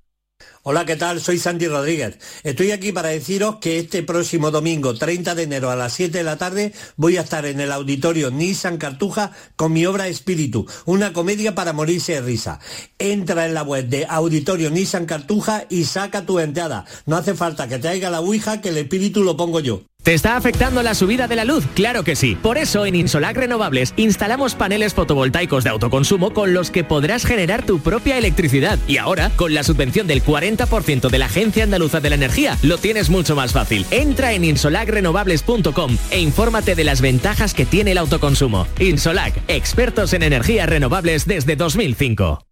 Hola, 0.63 0.85
¿qué 0.85 0.95
tal? 0.95 1.19
Soy 1.19 1.39
Santi 1.39 1.67
Rodríguez. 1.67 2.19
Estoy 2.43 2.69
aquí 2.69 2.91
para 2.91 3.09
deciros 3.09 3.55
que 3.55 3.79
este 3.79 4.03
próximo 4.03 4.51
domingo, 4.51 4.93
30 4.93 5.33
de 5.33 5.41
enero 5.41 5.71
a 5.71 5.75
las 5.75 5.93
7 5.93 6.19
de 6.19 6.23
la 6.23 6.37
tarde, 6.37 6.71
voy 6.97 7.17
a 7.17 7.21
estar 7.21 7.47
en 7.47 7.59
el 7.59 7.71
auditorio 7.71 8.29
Nissan 8.29 8.77
Cartuja 8.77 9.31
con 9.55 9.73
mi 9.73 9.87
obra 9.87 10.07
Espíritu, 10.07 10.67
una 10.85 11.13
comedia 11.13 11.55
para 11.55 11.73
morirse 11.73 12.13
de 12.13 12.21
risa. 12.21 12.59
Entra 12.99 13.47
en 13.47 13.55
la 13.55 13.63
web 13.63 13.87
de 13.87 14.05
Auditorio 14.05 14.69
Nissan 14.69 15.07
Cartuja 15.07 15.65
y 15.67 15.85
saca 15.85 16.27
tu 16.27 16.37
entrada. 16.37 16.85
No 17.07 17.17
hace 17.17 17.33
falta 17.33 17.67
que 17.67 17.79
traiga 17.79 18.11
la 18.11 18.21
Ouija, 18.21 18.61
que 18.61 18.69
el 18.69 18.77
espíritu 18.77 19.23
lo 19.23 19.35
pongo 19.35 19.61
yo. 19.61 19.81
¿Te 20.03 20.15
está 20.15 20.35
afectando 20.35 20.81
la 20.81 20.95
subida 20.95 21.27
de 21.27 21.35
la 21.35 21.45
luz? 21.45 21.63
Claro 21.75 22.03
que 22.03 22.15
sí. 22.15 22.35
Por 22.35 22.57
eso 22.57 22.87
en 22.87 22.95
Insolac 22.95 23.37
Renovables 23.37 23.93
instalamos 23.97 24.55
paneles 24.55 24.95
fotovoltaicos 24.95 25.63
de 25.63 25.69
autoconsumo 25.69 26.33
con 26.33 26.55
los 26.55 26.71
que 26.71 26.83
podrás 26.83 27.23
generar 27.23 27.63
tu 27.63 27.79
propia 27.79 28.17
electricidad. 28.17 28.79
Y 28.87 28.97
ahora, 28.97 29.29
con 29.35 29.53
la 29.53 29.63
subvención 29.63 30.07
del 30.07 30.23
40% 30.23 31.09
de 31.09 31.17
la 31.19 31.27
Agencia 31.27 31.63
Andaluza 31.63 31.99
de 31.99 32.09
la 32.09 32.15
Energía, 32.15 32.57
lo 32.63 32.79
tienes 32.79 33.11
mucho 33.11 33.35
más 33.35 33.53
fácil. 33.53 33.85
Entra 33.91 34.33
en 34.33 34.43
insolacrenovables.com 34.43 35.97
e 36.09 36.19
infórmate 36.19 36.73
de 36.73 36.83
las 36.83 37.01
ventajas 37.01 37.53
que 37.53 37.67
tiene 37.67 37.91
el 37.91 37.99
autoconsumo. 37.99 38.65
Insolac, 38.79 39.35
expertos 39.47 40.13
en 40.13 40.23
energías 40.23 40.67
renovables 40.67 41.27
desde 41.27 41.55
2005. 41.55 42.43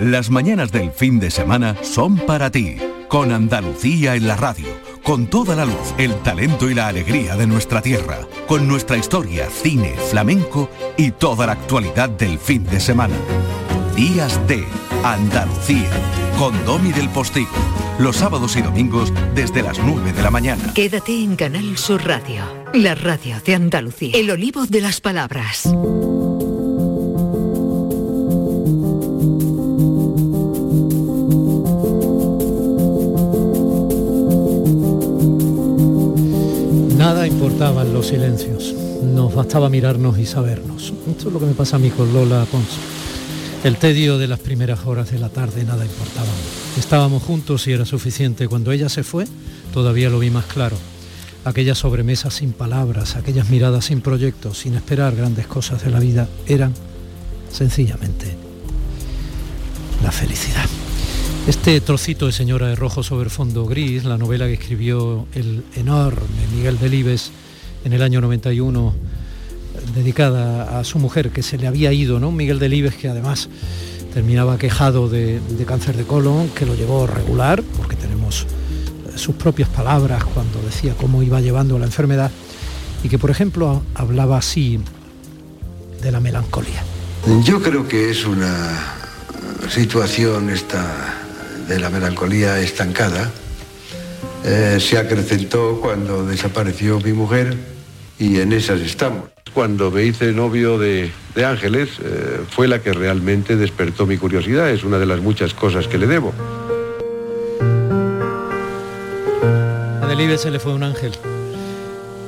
Las 0.00 0.30
mañanas 0.30 0.72
del 0.72 0.90
fin 0.90 1.20
de 1.20 1.30
semana 1.30 1.76
son 1.82 2.16
para 2.16 2.50
ti, 2.50 2.76
con 3.08 3.30
Andalucía 3.30 4.16
en 4.16 4.26
la 4.26 4.36
radio, 4.36 4.66
con 5.02 5.26
toda 5.26 5.56
la 5.56 5.64
luz, 5.64 5.94
el 5.98 6.14
talento 6.22 6.70
y 6.70 6.74
la 6.74 6.88
alegría 6.88 7.36
de 7.36 7.46
nuestra 7.46 7.82
tierra, 7.82 8.20
con 8.46 8.68
nuestra 8.68 8.96
historia, 8.96 9.48
cine, 9.50 9.94
flamenco 10.10 10.70
y 10.96 11.10
toda 11.10 11.46
la 11.46 11.52
actualidad 11.52 12.08
del 12.08 12.38
fin 12.38 12.64
de 12.64 12.80
semana. 12.80 13.14
Días 13.96 14.40
de 14.46 14.64
Andalucía, 15.04 15.90
con 16.38 16.64
Domi 16.64 16.92
del 16.92 17.08
Postigo, 17.08 17.50
los 17.98 18.16
sábados 18.16 18.56
y 18.56 18.62
domingos 18.62 19.12
desde 19.34 19.62
las 19.62 19.78
9 19.78 20.12
de 20.12 20.22
la 20.22 20.30
mañana. 20.30 20.72
Quédate 20.74 21.22
en 21.22 21.36
Canal 21.36 21.76
Sur 21.76 22.04
Radio, 22.04 22.44
la 22.72 22.94
radio 22.94 23.36
de 23.44 23.54
Andalucía. 23.54 24.16
El 24.16 24.30
olivo 24.30 24.66
de 24.66 24.80
las 24.80 25.00
palabras. 25.00 25.68
Nada 37.12 37.26
importaban 37.26 37.92
los 37.92 38.06
silencios. 38.06 38.74
Nos 39.02 39.34
bastaba 39.34 39.68
mirarnos 39.68 40.18
y 40.18 40.24
sabernos. 40.24 40.94
Esto 41.10 41.28
es 41.28 41.34
lo 41.34 41.40
que 41.40 41.44
me 41.44 41.52
pasa 41.52 41.76
a 41.76 41.78
mí 41.78 41.90
con 41.90 42.10
Lola 42.10 42.46
Pons. 42.50 42.70
El 43.64 43.76
tedio 43.76 44.16
de 44.16 44.26
las 44.26 44.38
primeras 44.38 44.86
horas 44.86 45.10
de 45.10 45.18
la 45.18 45.28
tarde 45.28 45.62
nada 45.62 45.84
importaba. 45.84 46.30
Estábamos 46.78 47.22
juntos 47.22 47.66
y 47.66 47.72
era 47.72 47.84
suficiente. 47.84 48.48
Cuando 48.48 48.72
ella 48.72 48.88
se 48.88 49.02
fue, 49.02 49.26
todavía 49.74 50.08
lo 50.08 50.20
vi 50.20 50.30
más 50.30 50.46
claro. 50.46 50.78
Aquellas 51.44 51.76
sobremesas 51.76 52.32
sin 52.32 52.54
palabras, 52.54 53.14
aquellas 53.14 53.50
miradas 53.50 53.84
sin 53.84 54.00
proyectos, 54.00 54.56
sin 54.56 54.72
esperar 54.74 55.14
grandes 55.14 55.46
cosas 55.46 55.84
de 55.84 55.90
la 55.90 56.00
vida, 56.00 56.28
eran 56.46 56.72
sencillamente 57.50 58.34
la 60.02 60.10
felicidad. 60.10 60.64
Este 61.46 61.80
trocito 61.80 62.26
de 62.26 62.32
Señora 62.32 62.68
de 62.68 62.76
Rojo 62.76 63.02
sobre 63.02 63.28
fondo 63.28 63.66
gris, 63.66 64.04
la 64.04 64.16
novela 64.16 64.46
que 64.46 64.52
escribió 64.52 65.26
el 65.34 65.64
enorme 65.74 66.46
Miguel 66.54 66.78
Delibes 66.78 67.32
en 67.84 67.92
el 67.92 68.02
año 68.02 68.20
91, 68.20 68.94
dedicada 69.92 70.78
a 70.78 70.84
su 70.84 71.00
mujer 71.00 71.30
que 71.30 71.42
se 71.42 71.58
le 71.58 71.66
había 71.66 71.92
ido, 71.92 72.20
¿no? 72.20 72.30
Miguel 72.30 72.60
Delibes 72.60 72.94
que 72.94 73.08
además 73.08 73.48
terminaba 74.14 74.56
quejado 74.56 75.08
de, 75.08 75.40
de 75.40 75.64
cáncer 75.64 75.96
de 75.96 76.04
colon, 76.04 76.48
que 76.50 76.64
lo 76.64 76.76
llevó 76.76 77.08
regular, 77.08 77.60
porque 77.76 77.96
tenemos 77.96 78.42
eh, 78.42 79.18
sus 79.18 79.34
propias 79.34 79.68
palabras 79.68 80.24
cuando 80.24 80.62
decía 80.62 80.94
cómo 80.96 81.24
iba 81.24 81.40
llevando 81.40 81.76
la 81.76 81.86
enfermedad, 81.86 82.30
y 83.02 83.08
que 83.08 83.18
por 83.18 83.32
ejemplo 83.32 83.82
hablaba 83.96 84.38
así 84.38 84.78
de 86.00 86.12
la 86.12 86.20
melancolía. 86.20 86.84
Yo 87.44 87.60
creo 87.60 87.88
que 87.88 88.10
es 88.10 88.24
una 88.26 88.94
situación 89.68 90.48
esta 90.48 91.21
de 91.68 91.80
la 91.80 91.90
melancolía 91.90 92.58
estancada. 92.60 93.30
Eh, 94.44 94.78
se 94.80 94.98
acrecentó 94.98 95.80
cuando 95.80 96.26
desapareció 96.26 96.98
mi 97.00 97.12
mujer 97.12 97.56
y 98.18 98.40
en 98.40 98.52
esas 98.52 98.80
estamos. 98.80 99.30
Cuando 99.54 99.90
me 99.90 100.04
hice 100.04 100.32
novio 100.32 100.78
de, 100.78 101.12
de 101.34 101.44
Ángeles 101.44 101.90
eh, 102.02 102.40
fue 102.50 102.66
la 102.66 102.80
que 102.80 102.92
realmente 102.92 103.56
despertó 103.56 104.06
mi 104.06 104.16
curiosidad, 104.16 104.70
es 104.70 104.82
una 104.82 104.98
de 104.98 105.06
las 105.06 105.20
muchas 105.20 105.54
cosas 105.54 105.86
que 105.86 105.98
le 105.98 106.06
debo. 106.06 106.32
A 110.00 110.06
Delibes 110.08 110.40
se 110.40 110.50
le 110.50 110.58
fue 110.58 110.72
un 110.72 110.82
ángel. 110.82 111.12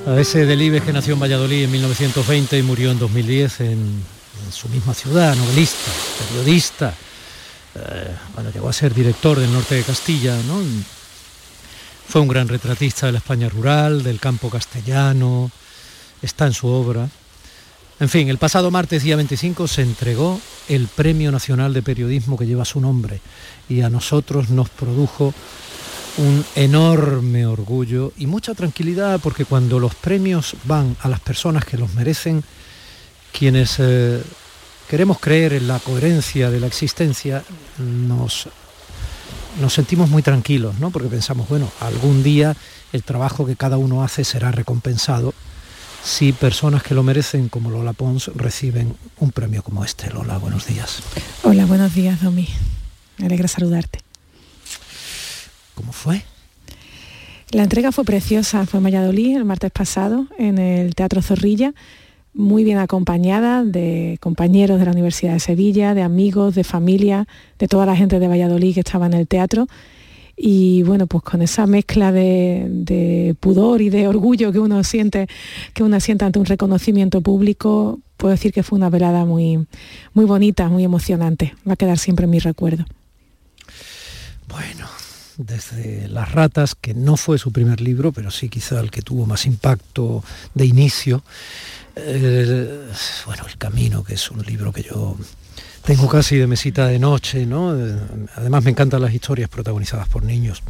A 0.06 0.20
ese 0.20 0.44
Delibes 0.44 0.82
que 0.82 0.92
nació 0.92 1.14
en 1.14 1.20
Valladolid 1.20 1.64
en 1.64 1.72
1920 1.72 2.58
y 2.58 2.62
murió 2.62 2.90
en 2.90 2.98
2010 2.98 3.60
en, 3.60 3.68
en 3.70 4.52
su 4.52 4.68
misma 4.68 4.92
ciudad, 4.92 5.34
novelista, 5.34 5.90
periodista, 6.28 6.94
bueno, 8.34 8.50
llegó 8.50 8.68
a 8.68 8.72
ser 8.72 8.94
director 8.94 9.38
del 9.38 9.52
norte 9.52 9.74
de 9.74 9.82
Castilla, 9.82 10.36
¿no? 10.46 10.62
Fue 12.08 12.20
un 12.20 12.28
gran 12.28 12.48
retratista 12.48 13.06
de 13.06 13.12
la 13.12 13.18
España 13.18 13.48
rural, 13.48 14.02
del 14.02 14.20
campo 14.20 14.50
castellano, 14.50 15.50
está 16.22 16.46
en 16.46 16.52
su 16.52 16.68
obra. 16.68 17.08
En 18.00 18.08
fin, 18.08 18.28
el 18.28 18.38
pasado 18.38 18.70
martes 18.70 19.02
día 19.02 19.16
25 19.16 19.68
se 19.68 19.82
entregó 19.82 20.40
el 20.68 20.88
Premio 20.88 21.30
Nacional 21.30 21.72
de 21.72 21.82
Periodismo 21.82 22.36
que 22.36 22.46
lleva 22.46 22.64
su 22.64 22.80
nombre 22.80 23.20
y 23.68 23.82
a 23.82 23.90
nosotros 23.90 24.50
nos 24.50 24.68
produjo 24.68 25.32
un 26.16 26.44
enorme 26.54 27.46
orgullo 27.46 28.12
y 28.16 28.26
mucha 28.26 28.54
tranquilidad 28.54 29.20
porque 29.20 29.44
cuando 29.44 29.78
los 29.78 29.94
premios 29.94 30.54
van 30.64 30.96
a 31.00 31.08
las 31.08 31.20
personas 31.20 31.64
que 31.64 31.78
los 31.78 31.94
merecen, 31.94 32.44
quienes 33.32 33.76
eh, 33.78 34.22
queremos 34.88 35.18
creer 35.18 35.52
en 35.52 35.68
la 35.68 35.78
coherencia 35.78 36.50
de 36.50 36.60
la 36.60 36.66
existencia, 36.66 37.42
nos, 37.78 38.48
nos 39.60 39.72
sentimos 39.72 40.10
muy 40.10 40.22
tranquilos, 40.22 40.78
¿no? 40.78 40.90
Porque 40.90 41.08
pensamos, 41.08 41.48
bueno, 41.48 41.70
algún 41.80 42.22
día 42.22 42.56
el 42.92 43.02
trabajo 43.02 43.46
que 43.46 43.56
cada 43.56 43.76
uno 43.76 44.02
hace 44.02 44.24
será 44.24 44.52
recompensado 44.52 45.34
si 46.04 46.32
personas 46.32 46.82
que 46.82 46.94
lo 46.94 47.02
merecen, 47.02 47.48
como 47.48 47.70
Lola 47.70 47.94
Pons, 47.94 48.30
reciben 48.34 48.94
un 49.18 49.32
premio 49.32 49.62
como 49.62 49.84
este. 49.84 50.10
Lola, 50.10 50.36
buenos 50.36 50.66
días. 50.66 51.02
Hola, 51.42 51.64
buenos 51.64 51.94
días, 51.94 52.20
Domi. 52.20 52.46
Me 53.16 53.26
alegra 53.26 53.48
saludarte. 53.48 54.00
¿Cómo 55.74 55.92
fue? 55.92 56.22
La 57.50 57.62
entrega 57.62 57.90
fue 57.90 58.04
preciosa, 58.04 58.66
fue 58.66 58.78
en 58.78 58.84
Valladolid 58.84 59.36
el 59.36 59.44
martes 59.44 59.70
pasado, 59.70 60.26
en 60.38 60.58
el 60.58 60.94
Teatro 60.94 61.22
Zorrilla 61.22 61.72
muy 62.34 62.64
bien 62.64 62.78
acompañada 62.78 63.64
de 63.64 64.18
compañeros 64.20 64.78
de 64.78 64.84
la 64.84 64.92
Universidad 64.92 65.32
de 65.34 65.40
Sevilla, 65.40 65.94
de 65.94 66.02
amigos, 66.02 66.54
de 66.54 66.64
familia, 66.64 67.26
de 67.58 67.68
toda 67.68 67.86
la 67.86 67.96
gente 67.96 68.18
de 68.18 68.28
Valladolid 68.28 68.74
que 68.74 68.80
estaba 68.80 69.06
en 69.06 69.14
el 69.14 69.26
teatro. 69.28 69.66
Y 70.36 70.82
bueno, 70.82 71.06
pues 71.06 71.22
con 71.22 71.42
esa 71.42 71.66
mezcla 71.66 72.10
de, 72.10 73.36
pudor 73.38 73.80
y 73.82 73.88
de 73.88 74.08
orgullo 74.08 74.50
que 74.50 74.58
uno 74.58 74.82
siente, 74.82 75.28
que 75.72 75.84
uno 75.84 76.00
siente 76.00 76.24
ante 76.24 76.40
un 76.40 76.46
reconocimiento 76.46 77.20
público, 77.20 78.00
puedo 78.16 78.32
decir 78.32 78.52
que 78.52 78.64
fue 78.64 78.76
una 78.76 78.90
velada 78.90 79.24
muy, 79.24 79.64
muy 80.12 80.24
bonita, 80.24 80.68
muy 80.68 80.82
emocionante. 80.82 81.54
Va 81.66 81.74
a 81.74 81.76
quedar 81.76 81.98
siempre 81.98 82.24
en 82.24 82.30
mi 82.30 82.40
recuerdo. 82.40 82.84
Bueno, 84.48 84.88
desde 85.36 86.08
Las 86.08 86.32
ratas, 86.32 86.74
que 86.74 86.94
no 86.94 87.16
fue 87.16 87.38
su 87.38 87.52
primer 87.52 87.80
libro, 87.80 88.12
pero 88.12 88.30
sí 88.30 88.48
quizá 88.48 88.80
el 88.80 88.90
que 88.90 89.02
tuvo 89.02 89.26
más 89.26 89.46
impacto 89.46 90.24
de 90.54 90.66
inicio, 90.66 91.22
eh, 91.96 92.88
bueno, 93.26 93.44
El 93.46 93.56
Camino, 93.56 94.02
que 94.02 94.14
es 94.14 94.30
un 94.30 94.42
libro 94.42 94.72
que 94.72 94.82
yo 94.82 95.16
tengo 95.84 96.08
casi 96.08 96.36
de 96.36 96.46
mesita 96.46 96.86
de 96.86 96.98
noche, 96.98 97.46
¿no? 97.46 97.76
Eh, 97.76 97.96
además 98.36 98.64
me 98.64 98.70
encantan 98.70 99.02
las 99.02 99.12
historias 99.12 99.48
protagonizadas 99.48 100.08
por 100.08 100.24
niños. 100.24 100.62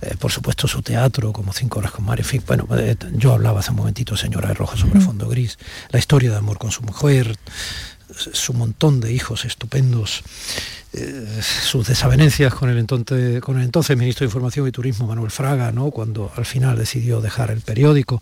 Eh, 0.00 0.14
por 0.18 0.30
supuesto 0.30 0.68
su 0.68 0.82
teatro, 0.82 1.32
como 1.32 1.52
Cinco 1.52 1.80
horas 1.80 1.92
con 1.92 2.04
mar, 2.04 2.18
en 2.18 2.24
fin, 2.24 2.42
bueno, 2.46 2.68
yo 3.14 3.32
hablaba 3.32 3.60
hace 3.60 3.70
un 3.70 3.78
momentito, 3.78 4.16
Señora 4.16 4.48
de 4.48 4.54
Rojo 4.54 4.76
sobre 4.76 5.00
fondo 5.00 5.28
gris, 5.28 5.58
la 5.90 5.98
historia 5.98 6.30
de 6.30 6.36
amor 6.36 6.58
con 6.58 6.70
su 6.70 6.82
mujer, 6.82 7.36
su 8.14 8.54
montón 8.54 9.00
de 9.00 9.12
hijos 9.12 9.44
estupendos, 9.44 10.22
sus 11.42 11.88
desavenencias 11.88 12.54
con 12.54 12.70
el, 12.70 12.78
entonces, 12.78 13.40
con 13.40 13.58
el 13.58 13.64
entonces 13.64 13.96
ministro 13.96 14.24
de 14.24 14.28
Información 14.28 14.68
y 14.68 14.70
Turismo, 14.70 15.08
Manuel 15.08 15.32
Fraga, 15.32 15.72
¿no? 15.72 15.90
cuando 15.90 16.30
al 16.36 16.46
final 16.46 16.78
decidió 16.78 17.20
dejar 17.20 17.50
el 17.50 17.60
periódico. 17.60 18.20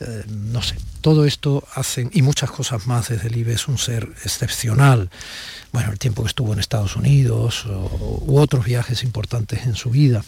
Eh, 0.00 0.24
no 0.28 0.62
sé, 0.62 0.76
todo 1.00 1.24
esto 1.24 1.64
hacen, 1.74 2.10
y 2.12 2.22
muchas 2.22 2.50
cosas 2.50 2.86
más 2.86 3.08
desde 3.08 3.28
el 3.28 3.48
es 3.48 3.68
un 3.68 3.78
ser 3.78 4.08
excepcional. 4.24 5.10
Bueno, 5.72 5.92
el 5.92 5.98
tiempo 5.98 6.22
que 6.22 6.28
estuvo 6.28 6.52
en 6.52 6.58
Estados 6.58 6.96
Unidos 6.96 7.64
u 7.66 8.38
otros 8.38 8.64
viajes 8.64 9.02
importantes 9.04 9.66
en 9.66 9.74
su 9.74 9.90
vida, 9.90 10.24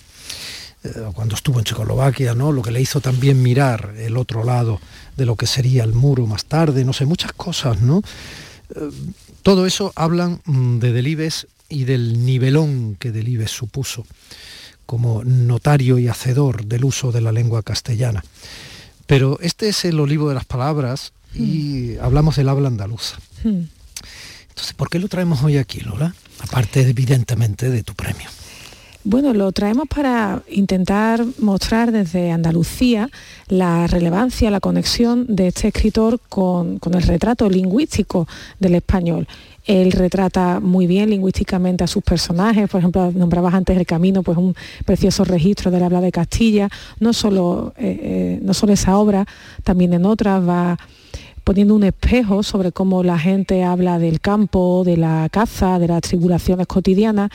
eh, 0.84 1.10
cuando 1.14 1.34
estuvo 1.34 1.58
en 1.58 1.64
Checoslovaquia, 1.64 2.34
¿no? 2.34 2.52
lo 2.52 2.60
que 2.60 2.70
le 2.70 2.80
hizo 2.80 3.00
también 3.00 3.42
mirar 3.42 3.94
el 3.96 4.18
otro 4.18 4.44
lado 4.44 4.80
de 5.16 5.24
lo 5.24 5.34
que 5.34 5.46
sería 5.46 5.82
el 5.82 5.94
muro 5.94 6.26
más 6.26 6.44
tarde, 6.44 6.84
no 6.84 6.92
sé, 6.92 7.06
muchas 7.06 7.32
cosas, 7.32 7.80
¿no? 7.80 8.02
Eh, 8.74 8.90
todo 9.42 9.66
eso 9.66 9.92
hablan 9.96 10.42
mm, 10.44 10.78
de 10.80 10.92
Delibes 10.92 11.46
y 11.70 11.84
del 11.84 12.26
nivelón 12.26 12.96
que 12.98 13.12
Delibes 13.12 13.50
supuso 13.50 14.06
como 14.84 15.24
notario 15.24 15.98
y 15.98 16.08
hacedor 16.08 16.66
del 16.66 16.84
uso 16.84 17.12
de 17.12 17.22
la 17.22 17.32
lengua 17.32 17.62
castellana. 17.62 18.22
Pero 19.06 19.38
este 19.40 19.68
es 19.68 19.84
el 19.84 20.00
olivo 20.00 20.28
de 20.28 20.34
las 20.34 20.44
palabras 20.44 21.12
y 21.34 21.96
hablamos 21.98 22.36
del 22.36 22.48
habla 22.48 22.68
andaluza. 22.68 23.18
Hmm. 23.42 23.64
Entonces, 24.48 24.74
¿por 24.74 24.88
qué 24.88 24.98
lo 24.98 25.08
traemos 25.08 25.42
hoy 25.42 25.58
aquí, 25.58 25.80
Lola? 25.80 26.14
Aparte, 26.40 26.80
evidentemente, 26.88 27.70
de 27.70 27.82
tu 27.82 27.94
premio. 27.94 28.28
Bueno, 29.06 29.34
lo 29.34 29.52
traemos 29.52 29.86
para 29.86 30.42
intentar 30.48 31.26
mostrar 31.38 31.92
desde 31.92 32.30
Andalucía 32.30 33.10
la 33.48 33.86
relevancia, 33.86 34.50
la 34.50 34.60
conexión 34.60 35.26
de 35.28 35.48
este 35.48 35.68
escritor 35.68 36.20
con, 36.30 36.80
el 36.82 37.02
retrato 37.02 37.50
lingüístico 37.50 38.26
del 38.58 38.76
español. 38.76 39.28
Él 39.64 39.92
retrata 39.92 40.60
muy 40.60 40.86
bien 40.86 41.10
lingüísticamente 41.10 41.84
a 41.84 41.86
sus 41.86 42.02
personajes, 42.02 42.68
por 42.68 42.80
ejemplo, 42.80 43.10
nombrabas 43.12 43.54
antes 43.54 43.76
El 43.76 43.86
Camino, 43.86 44.22
pues 44.22 44.36
un 44.36 44.54
precioso 44.84 45.24
registro 45.24 45.70
del 45.70 45.82
habla 45.82 46.00
de 46.00 46.12
Castilla. 46.12 46.68
No 47.00 47.12
solo, 47.12 47.72
eh, 47.78 47.98
eh, 48.02 48.38
no 48.42 48.52
solo 48.52 48.74
esa 48.74 48.98
obra, 48.98 49.26
también 49.62 49.94
en 49.94 50.04
otras 50.04 50.46
va 50.46 50.78
poniendo 51.44 51.74
un 51.74 51.84
espejo 51.84 52.42
sobre 52.42 52.72
cómo 52.72 53.02
la 53.02 53.18
gente 53.18 53.62
habla 53.64 53.98
del 53.98 54.20
campo, 54.20 54.82
de 54.84 54.96
la 54.96 55.28
caza, 55.30 55.78
de 55.78 55.88
las 55.88 56.00
tribulaciones 56.00 56.66
cotidianas 56.66 57.30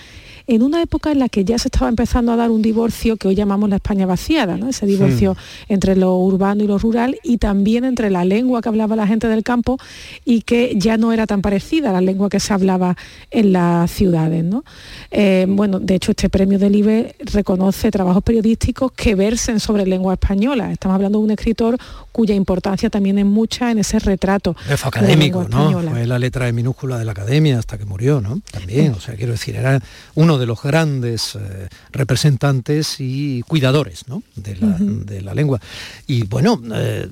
en 0.49 0.63
una 0.63 0.81
época 0.81 1.11
en 1.11 1.19
la 1.19 1.29
que 1.29 1.45
ya 1.45 1.59
se 1.59 1.67
estaba 1.67 1.89
empezando 1.89 2.31
a 2.31 2.35
dar 2.35 2.49
un 2.49 2.63
divorcio 2.63 3.17
que 3.17 3.27
hoy 3.27 3.35
llamamos 3.35 3.69
la 3.69 3.75
España 3.75 4.07
vaciada, 4.07 4.57
¿no? 4.57 4.67
ese 4.67 4.87
divorcio 4.87 5.37
entre 5.67 5.95
lo 5.95 6.17
urbano 6.17 6.63
y 6.63 6.67
lo 6.67 6.79
rural 6.79 7.19
y 7.23 7.37
también 7.37 7.85
entre 7.85 8.09
la 8.09 8.25
lengua 8.25 8.59
que 8.59 8.69
hablaba 8.69 8.95
la 8.95 9.05
gente 9.05 9.27
del 9.27 9.43
campo 9.43 9.77
y 10.25 10.41
que 10.41 10.73
ya 10.75 10.97
no 10.97 11.13
era 11.13 11.27
tan 11.27 11.43
parecida 11.43 11.91
a 11.91 11.93
la 11.93 12.01
lengua 12.01 12.29
que 12.29 12.39
se 12.39 12.51
hablaba 12.51 12.97
en 13.29 13.53
las 13.53 13.91
ciudades. 13.91 14.43
¿no? 14.43 14.63
Eh, 15.11 15.45
bueno, 15.47 15.79
de 15.79 15.93
hecho 15.93 16.13
este 16.13 16.29
premio 16.29 16.57
del 16.57 16.75
IBE 16.75 17.15
reconoce 17.19 17.91
trabajos 17.91 18.23
periodísticos 18.23 18.91
que 18.93 19.13
versen 19.13 19.59
sobre 19.59 19.85
lengua 19.85 20.13
española. 20.13 20.71
Estamos 20.71 20.95
hablando 20.95 21.19
de 21.19 21.25
un 21.25 21.31
escritor 21.31 21.77
cuya 22.11 22.33
importancia 22.33 22.89
también 22.89 23.19
es 23.19 23.25
mucha 23.25 23.69
en 23.69 23.77
ese 23.77 23.99
retrato. 23.99 24.55
Es 24.67 24.83
académico, 24.83 25.47
¿no? 25.47 25.79
Fue 25.91 26.07
la 26.07 26.17
letra 26.17 26.47
de 26.47 26.53
minúscula 26.53 26.97
de 26.97 27.05
la 27.05 27.11
academia 27.11 27.59
hasta 27.59 27.77
que 27.77 27.85
murió, 27.85 28.19
¿no? 28.19 28.41
También, 28.49 28.93
o 28.93 28.99
sea, 28.99 29.15
quiero 29.15 29.33
decir, 29.33 29.55
era 29.55 29.79
uno 30.15 30.38
de 30.39 30.45
los 30.45 30.61
grandes 30.61 31.35
eh, 31.35 31.67
representantes 31.91 32.95
y 32.99 33.41
cuidadores 33.43 34.05
de, 34.35 35.21
la, 35.21 35.33
lengua. 35.33 35.59
Y 36.07 36.23
bueno, 36.23 36.61
eh, 36.73 37.07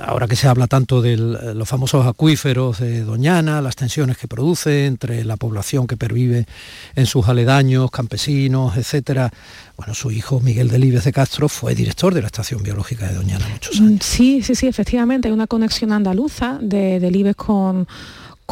ahora 0.00 0.26
que 0.26 0.36
se 0.36 0.48
habla 0.48 0.66
tanto 0.66 1.02
de 1.02 1.14
eh, 1.14 1.16
los 1.54 1.68
famosos 1.68 2.06
acuíferos 2.06 2.80
de 2.80 3.02
Doñana, 3.02 3.60
las 3.60 3.76
tensiones 3.76 4.16
que 4.18 4.28
produce 4.28 4.86
entre 4.86 5.24
la 5.24 5.36
población 5.36 5.86
que 5.86 5.96
pervive 5.96 6.46
en 6.94 7.06
sus 7.06 7.28
aledaños, 7.28 7.90
campesinos, 7.90 8.76
etcétera. 8.76 9.32
Bueno, 9.76 9.94
su 9.94 10.10
hijo 10.10 10.40
Miguel 10.40 10.68
Delibes 10.68 11.04
de 11.04 11.12
Castro 11.12 11.48
fue 11.48 11.74
director 11.74 12.14
de 12.14 12.22
la 12.22 12.26
Estación 12.26 12.62
Biológica 12.62 13.08
de 13.08 13.14
Doñana 13.14 13.48
muchos 13.48 13.80
años. 13.80 14.04
Sí, 14.04 14.42
sí, 14.42 14.54
sí, 14.54 14.66
efectivamente, 14.66 15.28
hay 15.28 15.34
una 15.34 15.46
conexión 15.46 15.92
andaluza 15.92 16.58
de 16.60 17.00
Delibes 17.00 17.36
con 17.36 17.86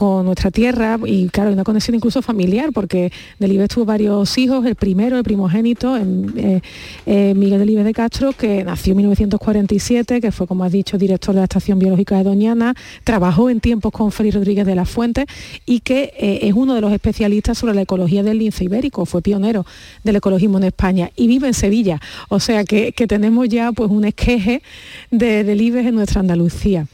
con 0.01 0.25
nuestra 0.25 0.51
tierra 0.51 0.99
y 1.05 1.29
claro, 1.29 1.53
una 1.53 1.63
conexión 1.63 1.95
incluso 1.95 2.23
familiar 2.23 2.71
porque 2.73 3.13
Delibes 3.39 3.69
tuvo 3.69 3.85
varios 3.85 4.39
hijos, 4.39 4.65
el 4.65 4.75
primero, 4.75 5.19
el 5.19 5.23
primogénito, 5.23 5.95
eh, 5.99 6.63
eh, 7.05 7.35
Miguel 7.37 7.59
Delibes 7.59 7.85
de 7.85 7.93
Castro, 7.93 8.33
que 8.33 8.65
nació 8.65 8.93
en 8.93 8.97
1947, 8.97 10.23
que 10.23 10.33
fue, 10.33 10.47
como 10.47 10.65
has 10.65 10.73
dicho, 10.73 10.97
director 10.97 11.35
de 11.35 11.43
la 11.43 11.45
Estación 11.45 11.79
Biológica 11.79 12.17
de 12.17 12.25
Doñana, 12.25 12.75
trabajó 13.05 13.51
en 13.51 13.61
tiempos 13.61 13.93
con 13.93 14.11
Félix 14.11 14.37
Rodríguez 14.37 14.65
de 14.65 14.75
la 14.75 14.87
Fuente 14.87 15.27
y 15.67 15.81
que 15.81 16.15
eh, 16.19 16.39
es 16.45 16.55
uno 16.55 16.75
de 16.75 16.81
los 16.81 16.93
especialistas 16.95 17.59
sobre 17.59 17.75
la 17.75 17.83
ecología 17.83 18.23
del 18.23 18.39
lince 18.39 18.65
ibérico, 18.65 19.05
fue 19.05 19.21
pionero 19.21 19.67
del 20.03 20.17
ecologismo 20.17 20.57
en 20.57 20.65
España 20.65 21.11
y 21.15 21.27
vive 21.27 21.47
en 21.47 21.53
Sevilla, 21.53 22.01
o 22.31 22.41
sea 22.41 22.65
que, 22.65 22.95
tenemos 23.07 23.51
ya 23.51 23.73
pues 23.73 23.91
un 23.91 24.07
esqueje 24.07 24.63
de 25.11 25.45
Delibes 25.45 25.85
en 25.87 25.95
nuestra 25.95 26.21
Andalucía. 26.21 26.87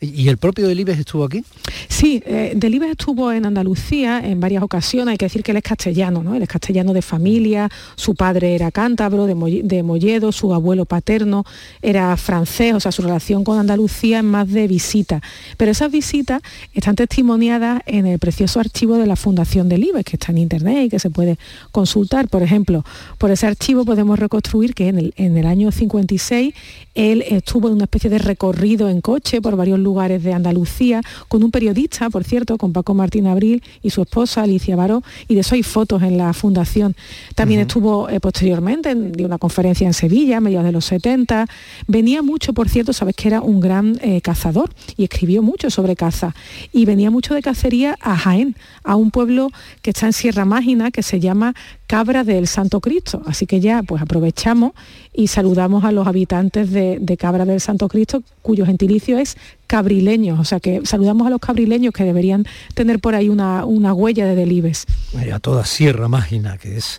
¿Y 0.00 0.28
el 0.28 0.36
propio 0.36 0.68
Delibes 0.68 0.96
estuvo 0.96 1.24
aquí? 1.24 1.42
Sí, 1.88 2.22
eh, 2.24 2.52
Delibes 2.54 2.92
estuvo 2.92 3.32
en 3.32 3.44
Andalucía 3.44 4.20
en 4.24 4.38
varias 4.38 4.62
ocasiones, 4.62 5.12
hay 5.12 5.18
que 5.18 5.24
decir 5.24 5.42
que 5.42 5.50
él 5.50 5.56
es 5.56 5.64
castellano, 5.64 6.22
¿no? 6.22 6.36
Él 6.36 6.42
es 6.42 6.48
castellano 6.48 6.92
de 6.92 7.02
familia, 7.02 7.68
su 7.96 8.14
padre 8.14 8.54
era 8.54 8.70
cántabro, 8.70 9.26
de, 9.26 9.82
Molledo, 9.82 10.30
su 10.30 10.54
abuelo 10.54 10.84
paterno 10.84 11.44
era 11.82 12.16
francés, 12.16 12.74
o 12.74 12.80
sea, 12.80 12.92
su 12.92 13.02
relación 13.02 13.42
con 13.42 13.58
Andalucía 13.58 14.18
es 14.18 14.24
más 14.24 14.48
de 14.48 14.68
visita. 14.68 15.20
Pero 15.56 15.72
esas 15.72 15.90
visitas 15.90 16.42
están 16.74 16.94
testimoniadas 16.94 17.82
en 17.86 18.06
el 18.06 18.20
precioso 18.20 18.60
archivo 18.60 18.98
de 18.98 19.06
la 19.06 19.16
Fundación 19.16 19.68
Delibes, 19.68 20.04
que 20.04 20.14
está 20.14 20.30
en 20.30 20.38
internet 20.38 20.84
y 20.86 20.88
que 20.90 21.00
se 21.00 21.10
puede 21.10 21.38
consultar. 21.72 22.28
Por 22.28 22.44
ejemplo, 22.44 22.84
por 23.18 23.32
ese 23.32 23.48
archivo 23.48 23.84
podemos 23.84 24.16
reconstruir 24.16 24.74
que 24.74 24.86
en 24.88 24.98
el, 24.98 25.14
en 25.16 25.36
el 25.36 25.46
año 25.46 25.72
56 25.72 26.54
él 26.94 27.24
estuvo 27.28 27.66
en 27.66 27.74
una 27.74 27.84
especie 27.84 28.10
de 28.10 28.18
recorrido 28.18 28.88
en 28.88 29.00
coche 29.00 29.40
por 29.40 29.56
varios 29.56 29.78
lugares 29.78 29.87
lugares 29.88 30.22
de 30.22 30.32
Andalucía, 30.32 31.00
con 31.28 31.42
un 31.42 31.50
periodista, 31.50 32.10
por 32.10 32.24
cierto, 32.24 32.58
con 32.58 32.72
Paco 32.72 32.92
Martín 32.94 33.26
Abril 33.26 33.62
y 33.82 33.90
su 33.90 34.02
esposa 34.02 34.42
Alicia 34.42 34.76
Baró, 34.76 35.02
y 35.28 35.34
de 35.34 35.40
eso 35.40 35.54
hay 35.54 35.62
fotos 35.62 36.02
en 36.02 36.18
la 36.18 36.32
fundación. 36.32 36.94
También 37.34 37.60
estuvo 37.60 38.08
eh, 38.08 38.20
posteriormente 38.20 38.90
en 38.90 39.24
una 39.24 39.38
conferencia 39.38 39.86
en 39.86 39.94
Sevilla, 39.94 40.36
a 40.36 40.40
mediados 40.40 40.66
de 40.66 40.72
los 40.72 40.84
70. 40.84 41.46
Venía 41.86 42.22
mucho, 42.22 42.52
por 42.52 42.68
cierto, 42.68 42.92
sabes 42.92 43.14
que 43.16 43.28
era 43.28 43.40
un 43.40 43.60
gran 43.60 43.98
eh, 44.02 44.20
cazador 44.20 44.68
y 44.96 45.04
escribió 45.04 45.42
mucho 45.42 45.70
sobre 45.70 45.96
caza. 45.96 46.34
Y 46.72 46.84
venía 46.84 47.10
mucho 47.10 47.34
de 47.34 47.42
cacería 47.42 47.96
a 48.00 48.16
Jaén, 48.16 48.56
a 48.84 48.96
un 48.96 49.10
pueblo 49.10 49.50
que 49.82 49.90
está 49.90 50.06
en 50.06 50.12
Sierra 50.12 50.44
Mágina, 50.44 50.90
que 50.90 51.02
se 51.02 51.18
llama 51.20 51.54
Cabra 51.86 52.22
del 52.22 52.46
Santo 52.46 52.80
Cristo. 52.80 53.22
Así 53.26 53.46
que 53.46 53.60
ya 53.60 53.82
pues 53.82 54.02
aprovechamos 54.02 54.72
y 55.14 55.28
saludamos 55.28 55.84
a 55.84 55.90
los 55.90 56.06
habitantes 56.06 56.70
de, 56.70 57.16
Cabra 57.18 57.44
del 57.44 57.60
Santo 57.60 57.88
Cristo, 57.88 58.22
cuyo 58.42 58.64
gentilicio 58.64 59.18
es 59.18 59.36
cabrileños. 59.68 60.40
O 60.40 60.44
sea 60.44 60.58
que 60.58 60.80
saludamos 60.84 61.28
a 61.28 61.30
los 61.30 61.38
cabrileños 61.38 61.94
que 61.94 62.02
deberían 62.02 62.44
tener 62.74 62.98
por 62.98 63.14
ahí 63.14 63.28
una, 63.28 63.64
una 63.64 63.94
huella 63.94 64.26
de 64.26 64.34
delibes. 64.34 64.86
A 65.32 65.38
toda 65.38 65.64
Sierra 65.64 66.08
Mágina, 66.08 66.58
que 66.58 66.76
es 66.76 66.98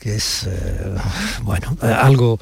que 0.00 0.16
es 0.16 0.46
eh, 0.48 0.94
bueno 1.42 1.76
eh, 1.82 1.86
algo 1.86 2.40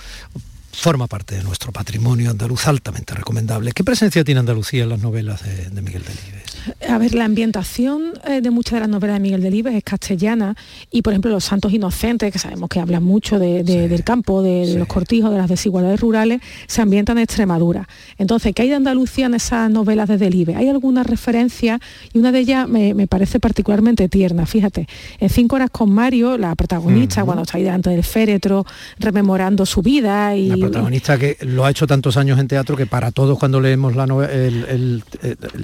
forma 0.72 1.08
parte 1.08 1.34
de 1.34 1.42
nuestro 1.42 1.72
patrimonio 1.72 2.30
andaluz 2.30 2.68
altamente 2.68 3.12
recomendable. 3.12 3.72
¿Qué 3.72 3.82
presencia 3.82 4.22
tiene 4.22 4.38
Andalucía 4.40 4.84
en 4.84 4.90
las 4.90 5.00
novelas 5.00 5.42
de, 5.42 5.82
Miguel 5.82 6.04
Delibes? 6.04 6.47
A 6.88 6.98
ver, 6.98 7.14
la 7.14 7.24
ambientación 7.24 8.12
eh, 8.26 8.40
de 8.40 8.50
muchas 8.50 8.74
de 8.74 8.80
las 8.80 8.88
novelas 8.88 9.16
de 9.16 9.20
Miguel 9.20 9.42
Delibes 9.42 9.74
es 9.74 9.84
castellana 9.84 10.56
y, 10.90 11.02
por 11.02 11.12
ejemplo, 11.12 11.30
Los 11.30 11.44
Santos 11.44 11.72
Inocentes, 11.72 12.32
que 12.32 12.38
sabemos 12.38 12.68
que 12.68 12.80
hablan 12.80 13.02
mucho 13.02 13.38
del 13.38 14.04
campo, 14.04 14.42
de, 14.42 14.74
los 14.76 14.86
cortijos, 14.86 15.30
de 15.30 15.38
las 15.38 15.48
desigualdades 15.48 16.00
rurales, 16.00 16.40
se 16.66 16.82
ambientan 16.82 17.18
en 17.18 17.24
Extremadura. 17.24 17.88
Entonces, 18.18 18.54
¿qué 18.54 18.62
hay 18.62 18.68
de 18.68 18.76
Andalucía 18.76 19.26
en 19.26 19.34
esas 19.34 19.70
novelas 19.70 20.08
de 20.08 20.18
Delibes? 20.18 20.56
Hay 20.56 20.68
algunas 20.68 21.06
referencias 21.06 21.80
y 22.12 22.18
una 22.18 22.32
de 22.32 22.40
ellas 22.40 22.68
me, 22.68 23.06
parece 23.06 23.40
particularmente 23.40 24.08
tierna. 24.08 24.46
Fíjate, 24.46 24.86
en 25.18 25.28
Cinco 25.30 25.56
horas 25.56 25.70
con 25.70 25.90
Mario, 25.90 26.36
la 26.36 26.54
protagonista, 26.54 27.24
cuando 27.24 27.42
está 27.42 27.58
ahí 27.58 27.64
delante 27.64 27.90
del 27.90 28.04
féretro, 28.04 28.64
rememorando 28.98 29.64
su 29.66 29.82
vida 29.82 30.36
y 30.36 30.50
protagonista 30.60 31.18
que 31.18 31.36
lo 31.42 31.64
ha 31.64 31.70
hecho 31.70 31.86
tantos 31.86 32.16
años 32.16 32.38
en 32.38 32.48
teatro 32.48 32.76
que 32.76 32.86
para 32.86 33.10
todos 33.10 33.38
cuando 33.38 33.60
leemos 33.60 33.96
la 33.96 34.06
novela, 34.06 34.32
el, 34.32 35.02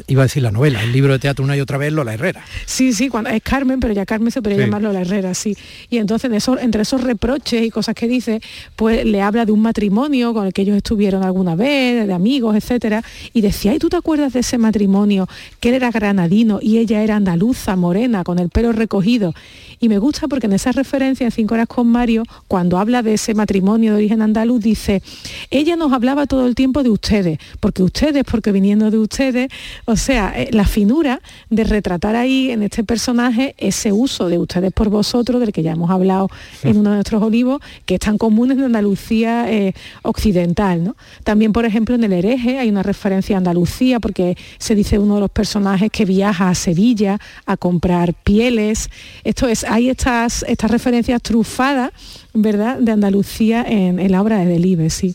iba 0.07 0.23
a 0.23 0.27
decir 0.27 0.43
la 0.43 0.51
novela, 0.51 0.74
el 0.81 0.93
libro 0.93 1.13
de 1.13 1.19
teatro 1.19 1.45
una 1.45 1.57
y 1.57 1.61
otra 1.61 1.79
vez, 1.79 1.93
Lola 1.93 2.15
Herrera. 2.15 2.43
Sí, 2.67 2.93
sí, 2.93 3.09
cuando, 3.09 3.31
es 3.31 3.43
Carmen, 3.43 3.81
pero 3.81 3.93
ya 3.93 4.07
Carmen 4.07 4.31
se 4.31 4.43
podría 4.43 4.65
llamar 4.65 4.83
Lola 4.83 5.01
Herrera, 5.01 5.35
sí. 5.35 5.57
Y 5.91 5.99
entonces 5.99 6.31
entre 6.61 6.83
esos 6.83 7.03
reproches 7.03 7.63
y 7.63 7.71
cosas 7.71 7.95
que 7.95 8.09
dice, 8.09 8.41
pues 8.77 9.05
le 9.05 9.23
habla 9.23 9.45
de 9.45 9.53
un 9.53 9.61
matrimonio 9.61 10.35
con 10.35 10.47
el 10.47 10.53
que 10.53 10.63
ellos 10.63 10.77
estuvieron 10.77 11.23
alguna 11.23 11.55
vez, 11.55 12.07
de 12.07 12.13
amigos, 12.13 12.57
etcétera, 12.57 13.03
y 13.33 13.41
decía, 13.41 13.75
¿y 13.75 13.79
tú 13.79 13.89
te 13.89 13.97
acuerdas 13.97 14.33
de 14.33 14.41
ese 14.41 14.59
matrimonio? 14.59 15.29
Que 15.61 15.71
él 15.71 15.77
era 15.77 15.91
granadino 15.91 16.59
y 16.61 16.79
ella 16.79 17.03
era 17.03 17.17
andaluza, 17.17 17.77
morena, 17.77 18.25
con 18.25 18.39
el 18.39 18.49
pelo 18.49 18.73
recogido. 18.73 19.35
Y 19.81 19.89
me 19.89 19.99
gusta 19.99 20.29
porque 20.29 20.47
en 20.47 20.53
esa 20.53 20.73
referencia 20.73 21.27
en 21.27 21.33
Cinco 21.33 21.55
horas 21.55 21.67
con 21.67 21.87
Mario, 21.87 22.23
cuando 22.49 22.79
habla 22.79 23.03
de 23.03 23.15
ese 23.15 23.35
matrimonio 23.35 23.93
de 23.93 23.99
origen 23.99 24.23
andaluz, 24.23 24.63
dice, 24.63 25.03
ella 25.51 25.77
nos 25.77 25.93
hablaba 25.93 26.27
todo 26.27 26.47
el 26.47 26.55
tiempo 26.55 26.83
de 26.83 26.91
ustedes, 26.91 27.39
porque 27.61 27.83
ustedes, 27.83 28.25
porque 28.25 28.53
viniendo 28.53 28.91
de 28.91 28.99
ustedes, 28.99 29.49
o 29.85 29.97
sea, 29.97 30.33
eh, 30.37 30.49
la 30.65 30.69
finura 30.71 31.21
de 31.51 31.63
retratar 31.65 32.17
ahí 32.17 32.51
en 32.51 32.63
este 32.63 32.85
personaje 32.85 33.55
ese 33.59 33.93
uso 33.93 34.31
de 34.31 34.39
ustedes 34.39 34.73
por 34.73 34.89
vosotros, 34.89 35.39
del 35.39 35.53
que 35.53 35.63
ya 35.63 35.73
hemos 35.73 35.91
hablado 35.91 36.31
en 36.63 36.79
uno 36.79 36.89
de 36.89 36.97
nuestros 36.97 37.23
olivos, 37.23 37.61
que 37.85 37.97
es 37.97 38.01
tan 38.01 38.17
común 38.17 38.51
en 38.51 38.63
Andalucía 38.63 39.53
eh, 39.53 39.75
occidental. 40.03 40.83
¿no? 40.83 40.97
También, 41.23 41.53
por 41.53 41.67
ejemplo, 41.67 41.95
en 41.95 42.05
el 42.05 42.15
hereje 42.15 42.59
hay 42.59 42.71
una 42.71 42.83
referencia 42.83 43.37
a 43.37 43.39
Andalucía, 43.39 44.01
porque 44.01 44.39
se 44.57 44.75
dice 44.75 44.99
uno 44.99 45.17
de 45.17 45.21
los 45.21 45.31
personajes 45.31 45.91
que 45.91 46.07
viaja 46.07 46.49
a 46.49 46.55
Sevilla 46.55 47.19
a 47.45 47.59
comprar 47.59 48.15
pieles. 48.15 48.89
Esto 49.23 49.47
es, 49.49 49.65
hay 49.65 49.91
estas, 49.91 50.47
estas 50.49 50.71
referencias 50.71 51.21
trufadas 51.21 51.91
¿verdad?, 52.33 52.79
de 52.79 52.91
Andalucía 52.91 53.67
en, 53.69 54.11
la 54.11 54.23
obra 54.23 54.39
de 54.39 54.47
Delibes, 54.47 54.95
sí. 54.95 55.15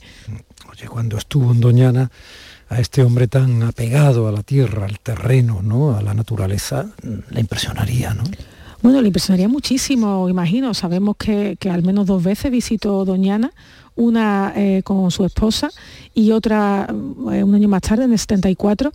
Oye, 0.71 0.87
cuando 0.87 1.17
estuvo 1.17 1.51
en 1.51 1.59
Doñana, 1.59 2.11
a 2.69 2.79
este 2.79 3.03
hombre 3.03 3.27
tan 3.27 3.63
apegado 3.63 4.27
a 4.27 4.31
la 4.31 4.43
tierra, 4.43 4.85
al 4.85 4.99
terreno, 4.99 5.61
¿no? 5.61 5.97
a 5.97 6.01
la 6.01 6.13
naturaleza, 6.13 6.87
le 7.29 7.41
impresionaría, 7.41 8.13
¿no? 8.13 8.23
Bueno, 8.81 9.01
le 9.01 9.07
impresionaría 9.07 9.49
muchísimo, 9.49 10.29
imagino. 10.29 10.73
Sabemos 10.73 11.17
que, 11.17 11.57
que 11.59 11.69
al 11.69 11.83
menos 11.83 12.05
dos 12.05 12.23
veces 12.23 12.49
visitó 12.49 13.03
Doñana 13.03 13.51
una 13.99 14.53
eh, 14.55 14.81
con 14.83 15.11
su 15.11 15.25
esposa 15.25 15.69
y 16.15 16.31
otra 16.31 16.87
eh, 16.89 17.43
un 17.43 17.53
año 17.53 17.67
más 17.67 17.81
tarde, 17.81 18.05
en 18.05 18.13
el 18.13 18.17
74, 18.17 18.91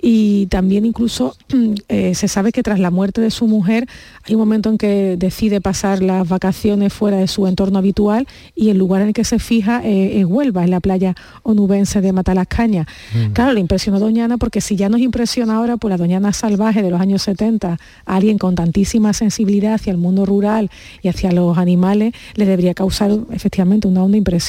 y 0.00 0.46
también 0.46 0.84
incluso 0.84 1.36
eh, 1.88 2.14
se 2.14 2.26
sabe 2.26 2.52
que 2.52 2.62
tras 2.62 2.80
la 2.80 2.90
muerte 2.90 3.20
de 3.20 3.30
su 3.30 3.46
mujer 3.46 3.86
hay 4.24 4.34
un 4.34 4.40
momento 4.40 4.70
en 4.70 4.78
que 4.78 5.16
decide 5.18 5.60
pasar 5.60 6.02
las 6.02 6.28
vacaciones 6.28 6.92
fuera 6.92 7.18
de 7.18 7.28
su 7.28 7.46
entorno 7.46 7.78
habitual 7.78 8.26
y 8.54 8.70
el 8.70 8.78
lugar 8.78 9.02
en 9.02 9.08
el 9.08 9.14
que 9.14 9.24
se 9.24 9.38
fija 9.38 9.82
es 9.84 10.24
Huelva, 10.24 10.64
en 10.64 10.70
la 10.70 10.80
playa 10.80 11.14
onubense 11.42 12.00
de 12.00 12.12
Matalascaña. 12.12 12.86
Mm. 13.14 13.32
Claro, 13.32 13.52
le 13.52 13.60
impresionó 13.60 14.00
Doñana 14.00 14.38
porque 14.38 14.60
si 14.60 14.76
ya 14.76 14.88
nos 14.88 15.00
impresiona 15.00 15.56
ahora 15.56 15.76
por 15.76 15.90
la 15.90 15.96
Doñana 15.96 16.32
salvaje 16.32 16.82
de 16.82 16.90
los 16.90 17.00
años 17.00 17.22
70, 17.22 17.78
alguien 18.04 18.38
con 18.38 18.54
tantísima 18.54 19.12
sensibilidad 19.12 19.74
hacia 19.74 19.90
el 19.90 19.98
mundo 19.98 20.26
rural 20.26 20.70
y 21.02 21.08
hacia 21.08 21.30
los 21.32 21.58
animales, 21.58 22.14
le 22.34 22.46
debería 22.46 22.74
causar 22.74 23.10
efectivamente 23.30 23.88
una 23.88 24.02
honda 24.02 24.16
impresión, 24.16 24.45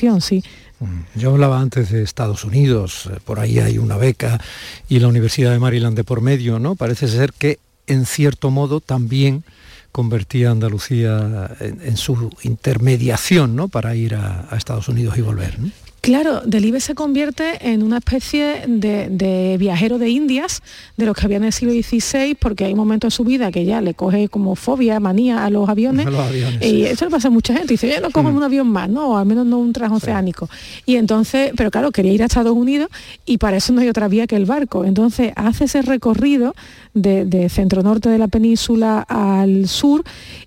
Mm. 0.80 1.20
Yo 1.20 1.32
hablaba 1.32 1.60
antes 1.60 1.92
de 1.92 2.04
Estados 2.04 2.44
Unidos, 2.44 3.10
eh, 3.12 3.20
por 3.24 3.40
ahí 3.40 3.60
hay 3.60 3.78
una 3.78 3.98
beca 3.98 4.40
y 4.88 5.00
la 5.00 5.08
Universidad 5.08 5.52
de 5.52 5.60
Maryland 5.60 5.96
de 5.96 6.04
por 6.04 6.22
medio, 6.22 6.60
¿no? 6.60 6.76
Parece 6.76 7.08
ser 7.08 7.34
que 7.34 7.60
en 7.88 8.06
cierto 8.06 8.52
modo 8.52 8.80
también 8.82 9.44
convertía 9.92 10.50
a 10.50 10.52
Andalucía 10.52 11.56
en, 11.60 11.98
su 11.98 12.30
intermediación 12.44 13.56
¿no? 13.56 13.68
para 13.68 13.96
ir 13.96 14.14
a, 14.14 14.48
Estados 14.56 14.90
Unidos 14.90 15.18
y 15.18 15.22
volver. 15.22 15.58
Claro, 16.02 16.42
Delibes 16.46 16.86
se 16.86 16.96
convierte 16.96 17.70
en 17.70 17.84
una 17.84 17.98
especie 17.98 18.64
de, 18.68 19.58
viajero 19.60 19.98
de 19.98 20.10
Indias, 20.10 20.62
de 20.96 21.06
los 21.06 21.16
que 21.16 21.26
había 21.26 21.38
en 21.38 21.44
el 21.44 21.54
siglo 21.54 21.74
XVI, 21.74 22.36
porque 22.36 22.66
hay 22.66 22.76
momentos 22.76 23.14
en 23.14 23.18
su 23.18 23.24
vida 23.24 23.52
que 23.52 23.66
ya 23.66 23.82
le 23.82 23.94
coge 23.94 24.30
como 24.30 24.56
fobia, 24.56 25.00
manía 25.00 25.44
a 25.44 25.50
los 25.50 25.68
aviones. 25.68 26.08
y 26.62 26.84
eso 26.84 27.06
le 27.06 27.12
pasa 27.12 27.28
a 27.28 27.32
mucha 27.32 27.54
gente. 27.54 27.74
Dice, 27.74 27.90
ya 27.90 28.00
no 28.00 28.12
cojo 28.12 28.32
mm. 28.32 28.38
un 28.38 28.44
avión 28.44 28.68
más, 28.68 28.90
¿no? 28.90 29.10
O 29.10 29.18
al 29.18 29.26
menos 29.26 29.46
no 29.46 29.58
un 29.60 29.74
transoceánico. 29.74 30.50
Y 30.86 30.96
entonces, 30.96 31.52
pero 31.58 31.72
claro, 31.72 31.92
quería 31.92 32.14
ir 32.14 32.24
a 32.24 32.26
Estados 32.28 32.56
Unidos 32.56 32.90
y 33.26 33.38
para 33.38 33.58
eso 33.58 33.74
no 33.74 33.82
hay 33.82 33.90
otra 33.90 34.08
vía 34.08 34.28
que 34.28 34.36
el 34.36 34.46
barco. 34.46 34.86
Entonces 34.86 35.34
hace 35.36 35.66
ese 35.66 35.82
recorrido 35.82 36.56
de, 37.02 37.50
centro 37.50 37.84
norte 37.84 38.10
de 38.10 38.18
la 38.18 38.28
península 38.28 39.02
al 39.08 39.68
sur, 39.68 40.04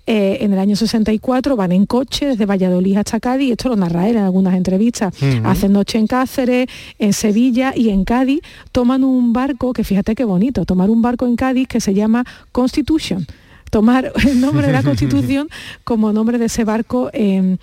eh, 0.07 0.39
en 0.41 0.53
el 0.53 0.59
año 0.59 0.77
64 0.77 1.57
van 1.57 1.73
en 1.73 1.87
coche 1.87 2.27
desde 2.27 2.47
Valladolid 2.47 2.97
hasta 2.97 3.21
Cádiz, 3.21 3.53
esto 3.53 3.69
lo 3.69 3.77
narra 3.77 4.09
él 4.09 4.17
en 4.17 4.25
algunas 4.25 4.55
entrevistas, 4.55 5.15
hacen 5.45 5.73
noche 5.73 5.99
en 5.99 6.07
Cáceres, 6.07 6.67
en 6.99 7.13
Sevilla 7.13 7.73
y 7.75 7.91
en 7.91 8.05
Cádiz, 8.05 8.41
toman 8.73 9.05
un 9.05 9.33
barco, 9.33 9.73
que 9.73 9.85
fíjate 9.85 10.15
qué 10.15 10.25
bonito, 10.25 10.65
tomar 10.65 10.91
un 10.91 11.03
barco 11.03 11.27
en 11.27 11.37
Cádiz 11.37 11.69
que 11.69 11.81
se 11.81 11.95
llama 11.95 12.25
Constitution 12.53 13.27
tomar 13.71 14.13
el 14.29 14.41
nombre 14.41 14.67
de 14.67 14.73
la 14.73 14.83
Constitución 14.83 15.49
como 15.85 16.13
nombre 16.13 16.39
de 16.39 16.47
ese 16.47 16.65
barco 16.65 17.09
en, 17.13 17.59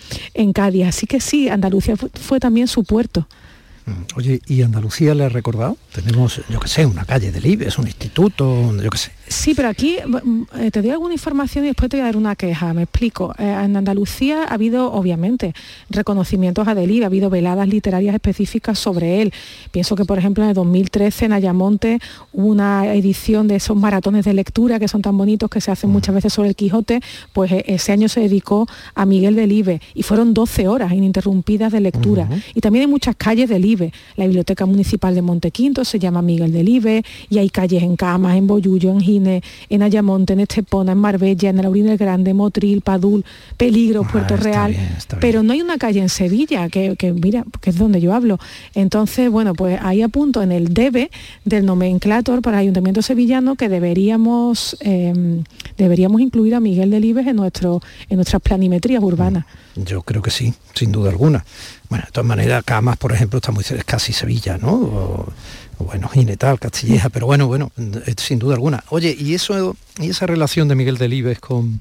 Cádiz. 0.54 0.88
Así 0.88 1.06
que 1.06 1.20
sí, 1.20 1.50
Andalucía 1.50 1.96
fue 1.96 2.40
también 2.40 2.68
su 2.68 2.84
puerto. 2.84 3.28
Oye, 4.16 4.42
¿y 4.48 4.62
Andalucía 4.62 5.16
le 5.16 5.26
ha 5.26 5.30
recordado? 5.30 5.78
Tenemos, 5.94 6.42
yo 6.50 6.60
qué 6.60 6.68
sé, 6.68 6.86
una 6.86 7.06
calle 7.06 7.32
del 7.32 7.46
IBES, 7.46 7.78
un 7.78 7.88
instituto, 7.88 8.74
yo 8.76 8.90
qué 8.90 8.98
sé. 8.98 9.12
Sí, 9.28 9.54
pero 9.54 9.70
aquí 9.70 9.98
mm, 10.06 10.42
eh, 10.60 10.72
te 10.72 10.82
doy 10.82 10.92
alguna 10.92 11.14
información 11.14 11.64
y 11.66 11.68
después 11.68 11.90
te 11.90 11.98
voy 11.98 12.02
a 12.02 12.06
dar 12.06 12.18
una 12.18 12.36
queja, 12.36 12.74
me 12.74 12.84
explico. 12.84 13.34
Eh, 13.38 13.44
en 13.44 13.78
Andalucía 13.78 14.44
ha 14.44 14.54
habido, 14.54 14.92
obviamente, 14.92 15.54
reconocimientos 15.90 16.68
a 16.68 16.74
Delibes, 16.74 17.04
ha 17.04 17.08
habido 17.08 17.30
veladas 17.30 17.68
literarias 17.68 18.16
específicas 18.16 18.80
sobre 18.80 19.22
él. 19.22 19.34
Pienso 19.72 19.96
que, 19.96 20.06
por 20.06 20.18
ejemplo, 20.18 20.44
en 20.44 20.50
el 20.50 20.56
2013 20.56 21.26
en 21.26 21.34
Ayamonte 21.34 22.00
hubo 22.34 22.48
una 22.48 22.94
edición 22.94 23.48
de 23.48 23.58
esos 23.58 23.78
maratones 23.78 24.26
de 24.26 24.34
lectura 24.34 24.80
que 24.80 24.88
son 24.88 25.02
tan 25.02 25.18
bonitos 25.18 25.50
que 25.50 25.62
se 25.62 25.70
hacen 25.70 25.92
muchas 25.92 26.16
veces 26.16 26.34
sobre 26.34 26.50
el 26.50 26.56
Quijote, 26.56 27.02
pues 27.34 27.52
eh, 27.52 27.64
ese 27.68 27.92
año 27.92 28.10
se 28.10 28.22
dedicó 28.22 28.68
a 28.96 29.06
Miguel 29.06 29.36
Delibes 29.36 29.82
y 29.94 30.04
fueron 30.04 30.34
12 30.34 30.68
horas 30.68 30.92
ininterrumpidas 30.94 31.72
de 31.72 31.82
lectura. 31.82 32.28
Y 32.56 32.62
también 32.62 32.86
hay 32.86 32.92
muchas 32.92 33.16
calles 33.16 33.50
del 33.50 33.68
la 34.16 34.26
Biblioteca 34.26 34.66
Municipal 34.66 35.14
de 35.14 35.22
Montequinto 35.22 35.84
se 35.84 36.00
llama 36.00 36.22
Miguel 36.22 36.52
Delibes 36.52 37.04
y 37.30 37.38
hay 37.38 37.50
calles 37.50 37.84
en 37.84 37.96
Camas, 37.96 38.38
en 38.38 38.48
Boyullo, 38.48 38.92
en 38.92 39.02
En 39.26 39.82
Ayamonte, 39.82 40.34
en 40.34 40.42
Estepona, 40.42 40.92
en 40.92 40.98
Marbella, 40.98 41.50
en 41.50 41.58
Laurín 41.58 41.88
el 41.88 41.98
Grande, 41.98 42.34
Motril, 42.34 42.82
Padul, 42.82 43.26
Peligro, 43.58 44.04
ah, 44.06 44.12
Puerto 44.12 44.38
Real. 44.38 44.76
pero 45.20 45.44
no 45.44 45.54
hay 45.54 45.62
una 45.62 45.78
calle 45.78 46.02
en 46.02 46.10
Sevilla, 46.10 46.70
que, 46.70 46.96
mira, 47.14 47.44
que 47.62 47.70
es 47.70 47.78
donde 47.78 48.02
yo 48.02 48.14
hablo. 48.14 48.40
Entonces, 48.74 49.30
bueno, 49.30 49.54
pues 49.54 49.80
ahí 49.82 50.02
apunto 50.02 50.42
en 50.42 50.52
el 50.52 50.74
debe 50.74 51.10
del 51.46 51.66
nomenclator 51.66 52.42
para 52.42 52.58
el 52.58 52.64
Ayuntamiento 52.64 53.02
Sevillano 53.02 53.56
que 53.56 53.70
deberíamos, 53.70 54.78
em, 54.80 55.44
deberíamos 55.78 56.22
incluir 56.22 56.56
a 56.56 56.60
Miguel 56.60 56.92
Delibes 56.92 57.28
en, 57.28 57.36
nuestro, 57.36 57.82
en 58.10 58.18
nuestras 58.18 58.42
planimetrías 58.42 59.04
urbanas. 59.04 59.46
Yo 59.76 60.02
creo 60.02 60.22
que 60.22 60.32
sí, 60.32 60.54
sin 60.74 60.92
duda 60.92 61.10
alguna. 61.12 61.46
Bueno, 61.90 62.06
de 62.06 62.12
todas 62.12 62.28
maneras, 62.28 62.64
Camas, 62.66 62.98
por 62.98 63.14
ejemplo, 63.14 63.38
está 63.38 63.52
muy 63.52 63.64
cerca, 63.64 63.84
casi 63.84 64.14
Sevilla, 64.14 64.58
¿no? 64.58 64.74
O, 64.74 65.34
bueno, 65.80 66.10
Ginetal, 66.10 66.60
Castilleja, 66.60 67.10
pero 67.10 67.28
bueno, 67.28 67.48
bueno, 67.48 67.72
sin 68.18 68.40
duda 68.40 68.56
alguna. 68.56 68.84
Oye, 68.90 69.16
¿y 69.18 69.36
eso 69.36 69.76
y 70.00 70.10
esa 70.10 70.26
relación 70.26 70.68
de 70.68 70.76
Miguel 70.76 70.98
Delibes 70.98 71.40
con, 71.40 71.80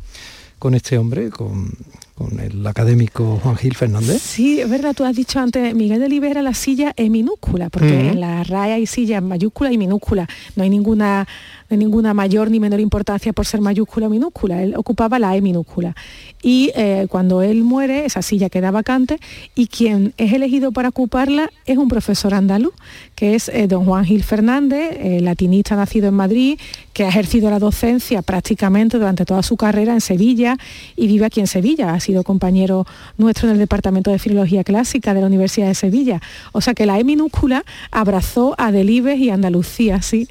con 0.59 0.75
este 0.75 0.99
hombre, 0.99 1.31
con, 1.31 1.73
con 2.17 2.41
el 2.41 2.67
académico 2.67 3.39
Juan 3.43 3.57
Gil 3.57 3.75
Fernández. 3.75 4.23
Sí, 4.23 4.59
es 4.59 4.71
verdad, 4.71 4.95
tú 4.95 5.05
has 5.05 5.15
dicho 5.15 5.39
antes, 5.39 5.75
Miguel 5.75 6.01
de 6.01 6.17
era 6.27 6.41
la 6.41 6.55
silla 6.55 6.95
en 6.97 7.13
minúscula, 7.13 7.69
porque 7.69 8.09
en 8.09 8.21
la 8.21 8.43
RAE 8.43 8.73
hay 8.73 8.87
silla 8.87 9.19
en 9.19 9.29
mayúscula 9.29 9.71
y 9.71 9.77
minúscula. 9.77 10.27
No 10.57 10.63
hay 10.63 10.71
ninguna, 10.71 11.29
ninguna 11.69 12.15
mayor 12.15 12.51
ni 12.51 12.59
menor 12.59 12.81
importancia 12.81 13.35
por 13.35 13.45
ser 13.45 13.61
mayúscula 13.61 14.07
o 14.07 14.11
minúscula. 14.11 14.63
Él 14.63 14.75
ocupaba 14.77 15.19
la 15.19 15.37
E 15.37 15.43
minúscula. 15.43 15.95
Y 16.43 16.71
eh, 16.75 17.07
cuando 17.11 17.43
él 17.43 17.65
muere, 17.65 18.07
esa 18.07 18.23
silla 18.23 18.49
queda 18.49 18.71
vacante 18.71 19.19
y 19.55 19.67
quien 19.67 20.15
es 20.17 20.33
elegido 20.33 20.73
para 20.73 20.89
ocuparla 20.89 21.51
es 21.67 21.77
un 21.77 21.89
profesor 21.89 22.33
andaluz, 22.33 22.73
que 23.15 23.35
es 23.35 23.51
eh, 23.51 23.67
don 23.67 23.85
Juan 23.85 24.07
Gil 24.07 24.23
Fernández, 24.23 24.97
eh, 24.99 25.21
latinista 25.21 25.77
nacido 25.77 26.09
en 26.09 26.15
Madrid, 26.15 26.59
que 26.95 27.05
ha 27.05 27.09
ejercido 27.09 27.51
la 27.51 27.59
docencia 27.59 28.23
prácticamente 28.23 28.97
durante 28.97 29.27
toda 29.27 29.43
su 29.43 29.59
carrera 29.59 29.93
en 29.93 30.01
Sevilla 30.01 30.57
y 30.97 31.09
vive 31.09 31.27
aquí 31.27 31.41
en 31.41 31.47
Sevilla 31.47 31.93
sido 32.07 32.25
compañero 32.25 32.87
nuestro 33.19 33.49
en 33.49 33.55
el 33.55 33.59
Departamento 33.59 34.11
de 34.11 34.19
Filología 34.19 34.65
Clásica 34.65 35.13
de 35.13 35.21
la 35.21 35.27
Universidad 35.27 35.67
de 35.67 35.75
Sevilla. 35.75 36.21
O 36.53 36.61
sea 36.61 36.75
que 36.75 36.87
la 36.87 36.99
E 36.99 37.05
minúscula 37.05 37.65
abrazó 37.91 38.55
a 38.59 38.73
Delibes 38.73 39.19
y 39.19 39.31
Andalucía, 39.31 40.01
sí. 40.03 40.29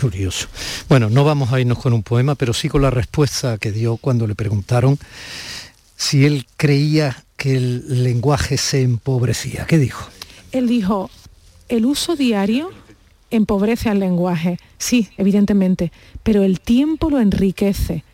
Curioso. 0.00 0.48
Bueno, 0.88 1.10
no 1.10 1.24
vamos 1.24 1.52
a 1.52 1.60
irnos 1.60 1.78
con 1.78 1.92
un 1.92 2.02
poema, 2.02 2.34
pero 2.34 2.54
sí 2.54 2.68
con 2.68 2.82
la 2.82 2.90
respuesta 2.90 3.58
que 3.58 3.72
dio 3.72 3.96
cuando 3.96 4.26
le 4.26 4.34
preguntaron 4.34 4.98
si 5.96 6.24
él 6.24 6.46
creía 6.56 7.24
que 7.36 7.56
el 7.56 8.04
lenguaje 8.04 8.56
se 8.56 8.82
empobrecía. 8.82 9.66
¿Qué 9.66 9.78
dijo? 9.78 10.08
Él 10.52 10.66
dijo, 10.66 11.10
el 11.68 11.84
uso 11.84 12.16
diario 12.16 12.70
empobrece 13.30 13.90
al 13.90 13.98
lenguaje, 13.98 14.58
sí, 14.78 15.08
evidentemente, 15.18 15.92
pero 16.22 16.42
el 16.42 16.60
tiempo 16.60 17.10
lo 17.10 17.20
enriquece 17.20 18.04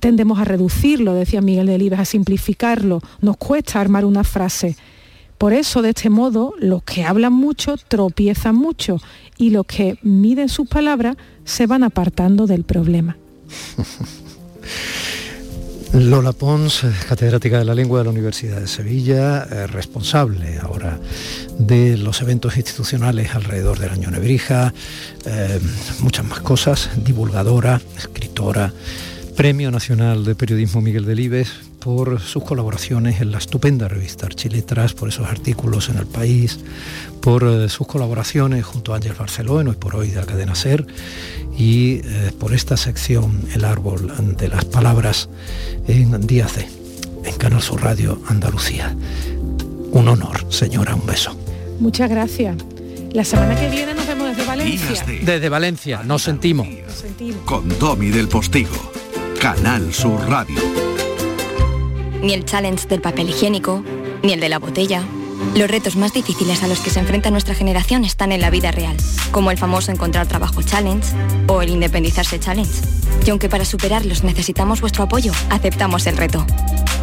tendemos 0.00 0.38
a 0.38 0.44
reducirlo, 0.44 1.14
decía 1.14 1.40
Miguel 1.40 1.66
Delibes, 1.66 2.00
a 2.00 2.04
simplificarlo, 2.04 3.00
nos 3.20 3.36
cuesta 3.36 3.80
armar 3.80 4.04
una 4.04 4.24
frase. 4.24 4.76
Por 5.38 5.52
eso, 5.52 5.82
de 5.82 5.90
este 5.90 6.08
modo, 6.08 6.54
los 6.58 6.82
que 6.82 7.04
hablan 7.04 7.32
mucho 7.32 7.76
tropiezan 7.76 8.56
mucho 8.56 9.00
y 9.36 9.50
los 9.50 9.66
que 9.66 9.98
miden 10.02 10.48
sus 10.48 10.68
palabras 10.68 11.16
se 11.44 11.66
van 11.66 11.82
apartando 11.82 12.46
del 12.46 12.64
problema. 12.64 13.16
Lola 15.92 16.32
Pons, 16.32 16.84
catedrática 17.08 17.58
de 17.58 17.64
la 17.64 17.74
lengua 17.74 18.00
de 18.00 18.04
la 18.04 18.10
Universidad 18.10 18.60
de 18.60 18.66
Sevilla, 18.66 19.44
responsable 19.66 20.58
ahora 20.58 21.00
de 21.58 21.96
los 21.96 22.20
eventos 22.20 22.56
institucionales 22.58 23.34
alrededor 23.34 23.78
del 23.78 23.90
año 23.90 24.10
Nebrija, 24.10 24.74
eh, 25.24 25.58
muchas 26.00 26.26
más 26.26 26.40
cosas, 26.40 26.90
divulgadora, 27.02 27.80
escritora, 27.96 28.72
Premio 29.36 29.70
Nacional 29.70 30.24
de 30.24 30.34
Periodismo 30.34 30.80
Miguel 30.80 31.04
Delibes 31.04 31.52
por 31.78 32.20
sus 32.20 32.42
colaboraciones 32.42 33.20
en 33.20 33.32
la 33.32 33.38
estupenda 33.38 33.86
revista 33.86 34.24
Archiletras, 34.24 34.94
por 34.94 35.10
esos 35.10 35.28
artículos 35.28 35.90
en 35.90 35.98
El 35.98 36.06
País, 36.06 36.58
por 37.20 37.44
eh, 37.44 37.68
sus 37.68 37.86
colaboraciones 37.86 38.64
junto 38.64 38.94
a 38.94 38.96
Ángel 38.96 39.12
Barceló 39.12 39.60
en 39.60 39.68
Hoy 39.68 39.76
por 39.76 39.94
Hoy 39.94 40.08
de 40.08 40.16
la 40.16 40.24
cadena 40.24 40.54
SER 40.54 40.86
y 41.56 42.00
eh, 42.02 42.32
por 42.40 42.54
esta 42.54 42.78
sección 42.78 43.42
El 43.54 43.66
Árbol 43.66 44.10
de 44.38 44.48
las 44.48 44.64
Palabras 44.64 45.28
en 45.86 46.26
Día 46.26 46.48
C, 46.48 46.66
en 47.24 47.36
Canal 47.36 47.60
Sur 47.60 47.82
Radio 47.82 48.18
Andalucía. 48.28 48.96
Un 49.90 50.08
honor, 50.08 50.46
señora, 50.48 50.94
un 50.94 51.04
beso. 51.04 51.38
Muchas 51.78 52.08
gracias. 52.08 52.56
La 53.12 53.24
semana 53.24 53.54
que 53.54 53.68
viene 53.68 53.92
nos 53.92 54.06
vemos 54.06 54.28
desde 54.28 54.46
Valencia. 54.46 55.04
Desde 55.22 55.48
Valencia, 55.50 56.02
nos 56.04 56.22
sentimos. 56.22 56.66
Nos 56.66 56.94
sentimos. 56.94 57.42
Con 57.44 57.78
Domi 57.78 58.08
del 58.08 58.28
Postigo. 58.28 58.95
Canal 59.40 59.92
Sur 59.92 60.20
Radio. 60.28 60.58
Ni 62.22 62.32
el 62.32 62.44
challenge 62.44 62.86
del 62.88 63.00
papel 63.00 63.28
higiénico, 63.28 63.82
ni 64.22 64.32
el 64.32 64.40
de 64.40 64.48
la 64.48 64.58
botella. 64.58 65.02
Los 65.54 65.70
retos 65.70 65.96
más 65.96 66.12
difíciles 66.12 66.62
a 66.62 66.68
los 66.68 66.80
que 66.80 66.90
se 66.90 67.00
enfrenta 67.00 67.30
nuestra 67.30 67.54
generación 67.54 68.04
están 68.04 68.32
en 68.32 68.40
la 68.40 68.50
vida 68.50 68.72
real, 68.72 68.96
como 69.32 69.50
el 69.50 69.58
famoso 69.58 69.92
encontrar 69.92 70.26
trabajo 70.26 70.62
challenge 70.62 71.08
o 71.48 71.62
el 71.62 71.70
independizarse 71.70 72.40
challenge. 72.40 72.80
Y 73.24 73.30
aunque 73.30 73.48
para 73.48 73.64
superarlos 73.64 74.24
necesitamos 74.24 74.80
vuestro 74.80 75.04
apoyo, 75.04 75.32
aceptamos 75.50 76.06
el 76.06 76.16
reto. 76.16 76.44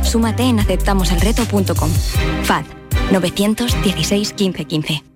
Súmate 0.01 0.43
en 0.43 0.59
aceptamoselreto.com. 0.59 1.89
FAD 2.43 2.65
916 3.11 4.33
15 4.33 4.65
15. 4.65 5.12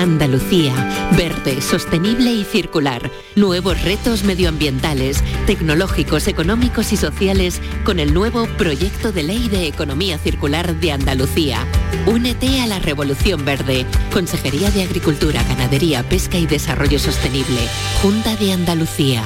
Andalucía, 0.00 1.10
verde, 1.14 1.60
sostenible 1.60 2.32
y 2.32 2.44
circular. 2.44 3.10
Nuevos 3.36 3.82
retos 3.82 4.24
medioambientales, 4.24 5.22
tecnológicos, 5.46 6.26
económicos 6.26 6.94
y 6.94 6.96
sociales 6.96 7.60
con 7.84 8.00
el 8.00 8.14
nuevo 8.14 8.46
Proyecto 8.56 9.12
de 9.12 9.24
Ley 9.24 9.50
de 9.50 9.66
Economía 9.66 10.16
Circular 10.16 10.74
de 10.80 10.92
Andalucía. 10.92 11.66
Únete 12.06 12.62
a 12.62 12.66
la 12.66 12.78
Revolución 12.78 13.44
Verde. 13.44 13.84
Consejería 14.10 14.70
de 14.70 14.84
Agricultura, 14.84 15.42
Ganadería, 15.42 16.02
Pesca 16.02 16.38
y 16.38 16.46
Desarrollo 16.46 16.98
Sostenible. 16.98 17.60
Junta 18.00 18.36
de 18.36 18.54
Andalucía. 18.54 19.22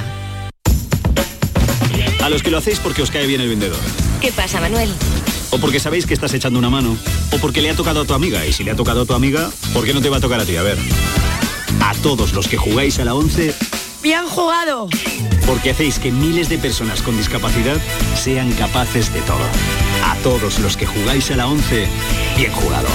A 2.20 2.28
los 2.28 2.42
que 2.42 2.50
lo 2.50 2.58
hacéis 2.58 2.80
porque 2.80 3.02
os 3.02 3.12
cae 3.12 3.28
bien 3.28 3.40
el 3.40 3.48
vendedor. 3.48 3.78
¿Qué 4.20 4.32
pasa, 4.32 4.60
Manuel? 4.60 4.90
O 5.50 5.58
porque 5.58 5.80
sabéis 5.80 6.06
que 6.06 6.14
estás 6.14 6.34
echando 6.34 6.58
una 6.58 6.70
mano. 6.70 6.96
O 7.32 7.38
porque 7.38 7.60
le 7.60 7.70
ha 7.70 7.74
tocado 7.74 8.02
a 8.02 8.04
tu 8.04 8.14
amiga. 8.14 8.44
Y 8.46 8.52
si 8.52 8.64
le 8.64 8.70
ha 8.70 8.76
tocado 8.76 9.02
a 9.02 9.06
tu 9.06 9.14
amiga, 9.14 9.50
¿por 9.72 9.84
qué 9.84 9.94
no 9.94 10.00
te 10.00 10.08
va 10.08 10.18
a 10.18 10.20
tocar 10.20 10.40
a 10.40 10.44
ti? 10.44 10.56
A 10.56 10.62
ver. 10.62 10.78
A 11.80 11.94
todos 12.02 12.32
los 12.32 12.48
que 12.48 12.56
jugáis 12.56 12.98
a 12.98 13.04
la 13.04 13.14
11, 13.14 13.54
¡Bien 14.02 14.26
jugado! 14.26 14.88
porque 15.46 15.70
hacéis 15.70 15.98
que 15.98 16.10
miles 16.10 16.48
de 16.48 16.58
personas 16.58 17.02
con 17.02 17.16
discapacidad 17.16 17.76
sean 18.14 18.50
capaces 18.52 19.12
de 19.12 19.20
todo. 19.22 19.44
A 20.04 20.16
todos 20.22 20.58
los 20.58 20.76
que 20.76 20.86
jugáis 20.86 21.30
a 21.30 21.36
la 21.36 21.46
11, 21.46 21.86
bien 22.36 22.52
jugado. 22.52 22.88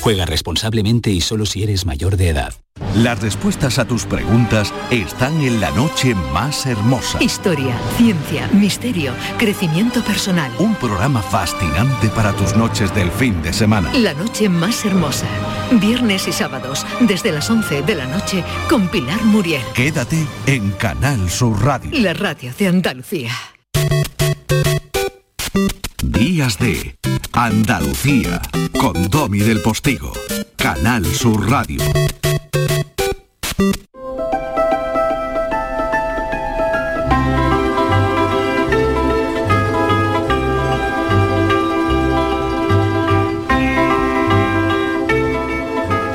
Juega 0.00 0.26
responsablemente 0.26 1.10
y 1.10 1.20
solo 1.20 1.46
si 1.46 1.62
eres 1.62 1.84
mayor 1.84 2.16
de 2.16 2.28
edad. 2.28 2.54
Las 2.94 3.20
respuestas 3.20 3.78
a 3.78 3.84
tus 3.84 4.06
preguntas 4.06 4.72
están 4.90 5.40
en 5.42 5.60
la 5.60 5.70
noche 5.72 6.14
más 6.32 6.64
hermosa. 6.66 7.22
Historia, 7.22 7.76
ciencia, 7.96 8.48
misterio, 8.52 9.12
crecimiento 9.36 10.02
personal. 10.02 10.50
Un 10.58 10.74
programa 10.76 11.20
fascinante 11.20 12.08
para 12.08 12.32
tus 12.32 12.56
noches 12.56 12.94
del 12.94 13.10
fin 13.10 13.42
de 13.42 13.52
semana. 13.52 13.92
La 13.92 14.14
noche 14.14 14.48
más 14.48 14.84
hermosa. 14.84 15.26
Viernes 15.72 16.28
y 16.28 16.32
sábados, 16.32 16.86
desde 17.00 17.32
las 17.32 17.50
11 17.50 17.82
de 17.82 17.94
la 17.94 18.06
noche, 18.06 18.44
con 18.70 18.88
Pilar 18.88 19.22
Muriel. 19.24 19.62
Quédate 19.74 20.26
en 20.46 20.70
Canal 20.72 21.28
Sur 21.28 21.62
Radio. 21.62 21.90
La 21.92 22.14
radio 22.14 22.52
de 22.56 22.68
Andalucía. 22.68 23.32
Días 26.02 26.58
de 26.58 26.96
Andalucía 27.32 28.40
con 28.80 29.10
Domi 29.10 29.40
del 29.40 29.60
Postigo. 29.60 30.12
Canal 30.56 31.04
Sur 31.04 31.50
Radio. 31.50 31.82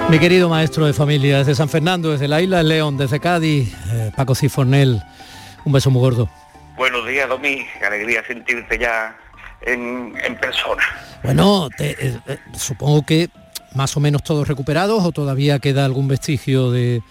Mi 0.09 0.19
querido 0.19 0.47
maestro 0.47 0.85
de 0.85 0.93
familia 0.93 1.39
desde 1.39 1.55
San 1.55 1.67
Fernando, 1.67 2.11
desde 2.11 2.29
la 2.29 2.41
isla 2.41 2.57
de 2.59 2.63
León, 2.63 2.97
desde 2.97 3.19
Cádiz, 3.19 3.75
eh, 3.91 4.11
Paco 4.15 4.33
Cifornel, 4.33 5.01
un 5.65 5.73
beso 5.73 5.89
muy 5.91 5.99
gordo. 5.99 6.29
Buenos 6.77 7.05
días, 7.05 7.27
Domi. 7.27 7.65
Qué 7.79 7.85
alegría 7.85 8.25
sentirte 8.25 8.79
ya 8.79 9.17
en, 9.65 10.13
en 10.23 10.35
persona. 10.37 10.83
Bueno, 11.23 11.69
te- 11.77 11.91
eh, 11.91 12.19
eh, 12.27 12.37
supongo 12.57 13.05
que 13.05 13.29
más 13.75 13.95
o 13.97 13.99
menos 13.99 14.23
todos 14.23 14.47
recuperados 14.47 15.03
o 15.03 15.11
todavía 15.11 15.59
queda 15.59 15.85
algún 15.85 16.07
vestigio 16.07 16.71
de, 16.71 17.01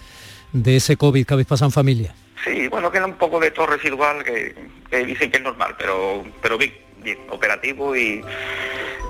de 0.53 0.77
ese 0.77 0.97
COVID 0.97 1.27
que 1.27 1.35
habéis 1.35 1.49
pasado 1.49 1.69
en 1.69 1.73
familia. 1.73 2.15
Sí, 2.45 2.69
bueno, 2.69 2.91
queda 2.91 3.07
un 3.07 3.15
poco 3.15 3.39
de 3.41 3.51
todo 3.51 3.67
residual 3.67 4.23
que, 4.25 4.55
que 4.91 5.05
dicen 5.07 5.31
que 5.31 5.37
es 5.39 5.43
normal, 5.43 5.75
pero, 5.79 6.25
pero 6.43 6.59
bien, 6.59 6.73
bien, 7.03 7.19
operativo 7.31 7.97
y, 7.97 8.23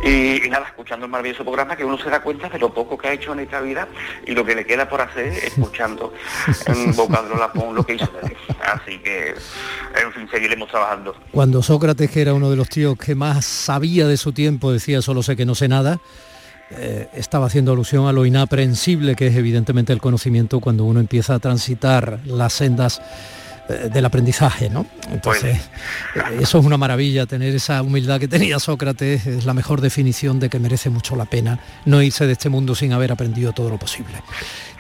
y, 0.03 0.45
y 0.45 0.51
nada, 0.51 0.67
escuchando 0.67 1.07
el 1.07 1.13
maravilloso 1.13 1.45
programa 1.45 1.77
que 1.77 1.85
uno 1.85 1.99
se 1.99 2.11
da 2.11 2.23
cuenta 2.23 2.49
de 2.49 2.59
lo 2.59 2.73
poco 2.73 2.99
que 2.99 3.09
ha 3.09 3.13
hecho 3.13 3.33
en 3.33 3.41
esta 3.41 3.61
vida 3.61 3.89
y 4.27 4.33
lo 4.33 4.45
que 4.45 4.55
le 4.55 4.65
queda 4.65 4.89
por 4.89 5.01
hacer 5.01 5.29
escuchando 5.29 6.13
en 6.67 6.93
boca 6.97 7.23
de 7.23 7.29
Lola 7.29 7.53
Pons 7.53 7.75
lo 7.75 7.85
que 7.85 7.95
hizo. 7.95 8.11
Así 8.65 8.99
que, 8.99 9.29
en 9.29 10.13
fin, 10.13 10.29
seguiremos 10.31 10.69
trabajando. 10.69 11.15
Cuando 11.31 11.63
Sócrates, 11.63 12.11
que 12.11 12.23
era 12.23 12.35
uno 12.35 12.51
de 12.51 12.57
los 12.57 12.69
tíos 12.69 12.97
que 12.99 13.15
más 13.15 13.45
sabía 13.45 14.07
de 14.07 14.17
su 14.17 14.33
tiempo, 14.33 14.73
decía 14.73 15.03
solo 15.03 15.23
sé 15.23 15.37
que 15.37 15.47
no 15.47 15.55
sé 15.55 15.69
nada, 15.69 16.01
eh, 16.71 17.09
estaba 17.15 17.47
haciendo 17.47 17.73
alusión 17.73 18.07
a 18.07 18.13
lo 18.13 18.25
inaprensible 18.25 19.15
que 19.15 19.27
es 19.27 19.37
evidentemente 19.37 19.93
el 19.93 20.01
conocimiento 20.01 20.61
cuando 20.61 20.85
uno 20.85 21.01
empieza 21.01 21.35
a 21.35 21.39
transitar 21.39 22.21
las 22.25 22.55
sendas 22.55 23.03
del 23.69 24.05
aprendizaje, 24.05 24.69
¿no? 24.69 24.87
Entonces, 25.11 25.57
eh, 26.15 26.21
eso 26.41 26.59
es 26.59 26.65
una 26.65 26.77
maravilla, 26.77 27.27
tener 27.27 27.55
esa 27.55 27.83
humildad 27.83 28.19
que 28.19 28.29
tenía 28.29 28.59
Sócrates, 28.59 29.27
es 29.27 29.45
la 29.45 29.55
mejor 29.55 29.81
definición 29.81 30.41
de 30.41 30.49
que 30.49 30.59
merece 30.59 30.91
mucho 30.91 31.17
la 31.17 31.25
pena 31.25 31.59
no 31.85 32.03
irse 32.03 32.27
de 32.27 32.33
este 32.33 32.49
mundo 32.49 32.75
sin 32.75 32.93
haber 32.93 33.13
aprendido 33.13 33.53
todo 33.53 33.71
lo 33.71 33.79
posible. 33.79 34.15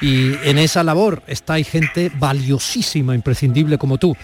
Y 0.00 0.34
en 0.42 0.58
esa 0.58 0.82
labor 0.82 1.22
está 1.26 1.54
hay 1.54 1.64
gente 1.64 2.10
valiosísima, 2.14 3.14
imprescindible 3.14 3.78
como 3.78 3.98
tú. 3.98 4.16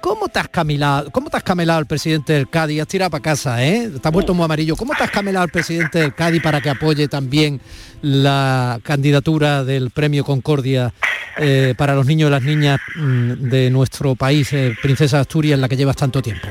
¿Cómo 0.00 0.28
te 0.28 0.38
has 0.38 0.48
camelado, 0.48 1.10
cómo 1.10 1.28
te 1.28 1.40
camelado 1.42 1.78
al 1.78 1.86
presidente 1.86 2.32
del 2.32 2.48
Cádiz? 2.48 2.80
Has 2.80 2.88
tirado 2.88 3.10
para 3.10 3.22
casa, 3.22 3.64
¿eh? 3.64 3.90
Has 4.02 4.12
vuelto 4.12 4.34
muy 4.34 4.44
amarillo. 4.44 4.76
¿Cómo 4.76 4.94
te 4.94 5.04
has 5.04 5.10
camelado 5.10 5.44
al 5.44 5.50
presidente 5.50 5.98
del 5.98 6.14
Cádiz 6.14 6.42
para 6.42 6.60
que 6.60 6.70
apoye 6.70 7.08
también 7.08 7.60
la 8.00 8.80
candidatura 8.82 9.64
del 9.64 9.90
premio 9.90 10.24
Concordia 10.24 10.94
eh, 11.36 11.74
para 11.76 11.94
los 11.94 12.06
niños 12.06 12.28
y 12.28 12.30
las 12.30 12.42
niñas 12.42 12.80
mm, 12.96 13.32
de 13.50 13.70
nuestro 13.70 14.14
país, 14.14 14.52
eh, 14.52 14.74
Princesa 14.80 15.20
Asturias, 15.20 15.54
en 15.54 15.60
la 15.60 15.68
que 15.68 15.76
llevas 15.76 15.96
tanto 15.96 16.22
tiempo? 16.22 16.48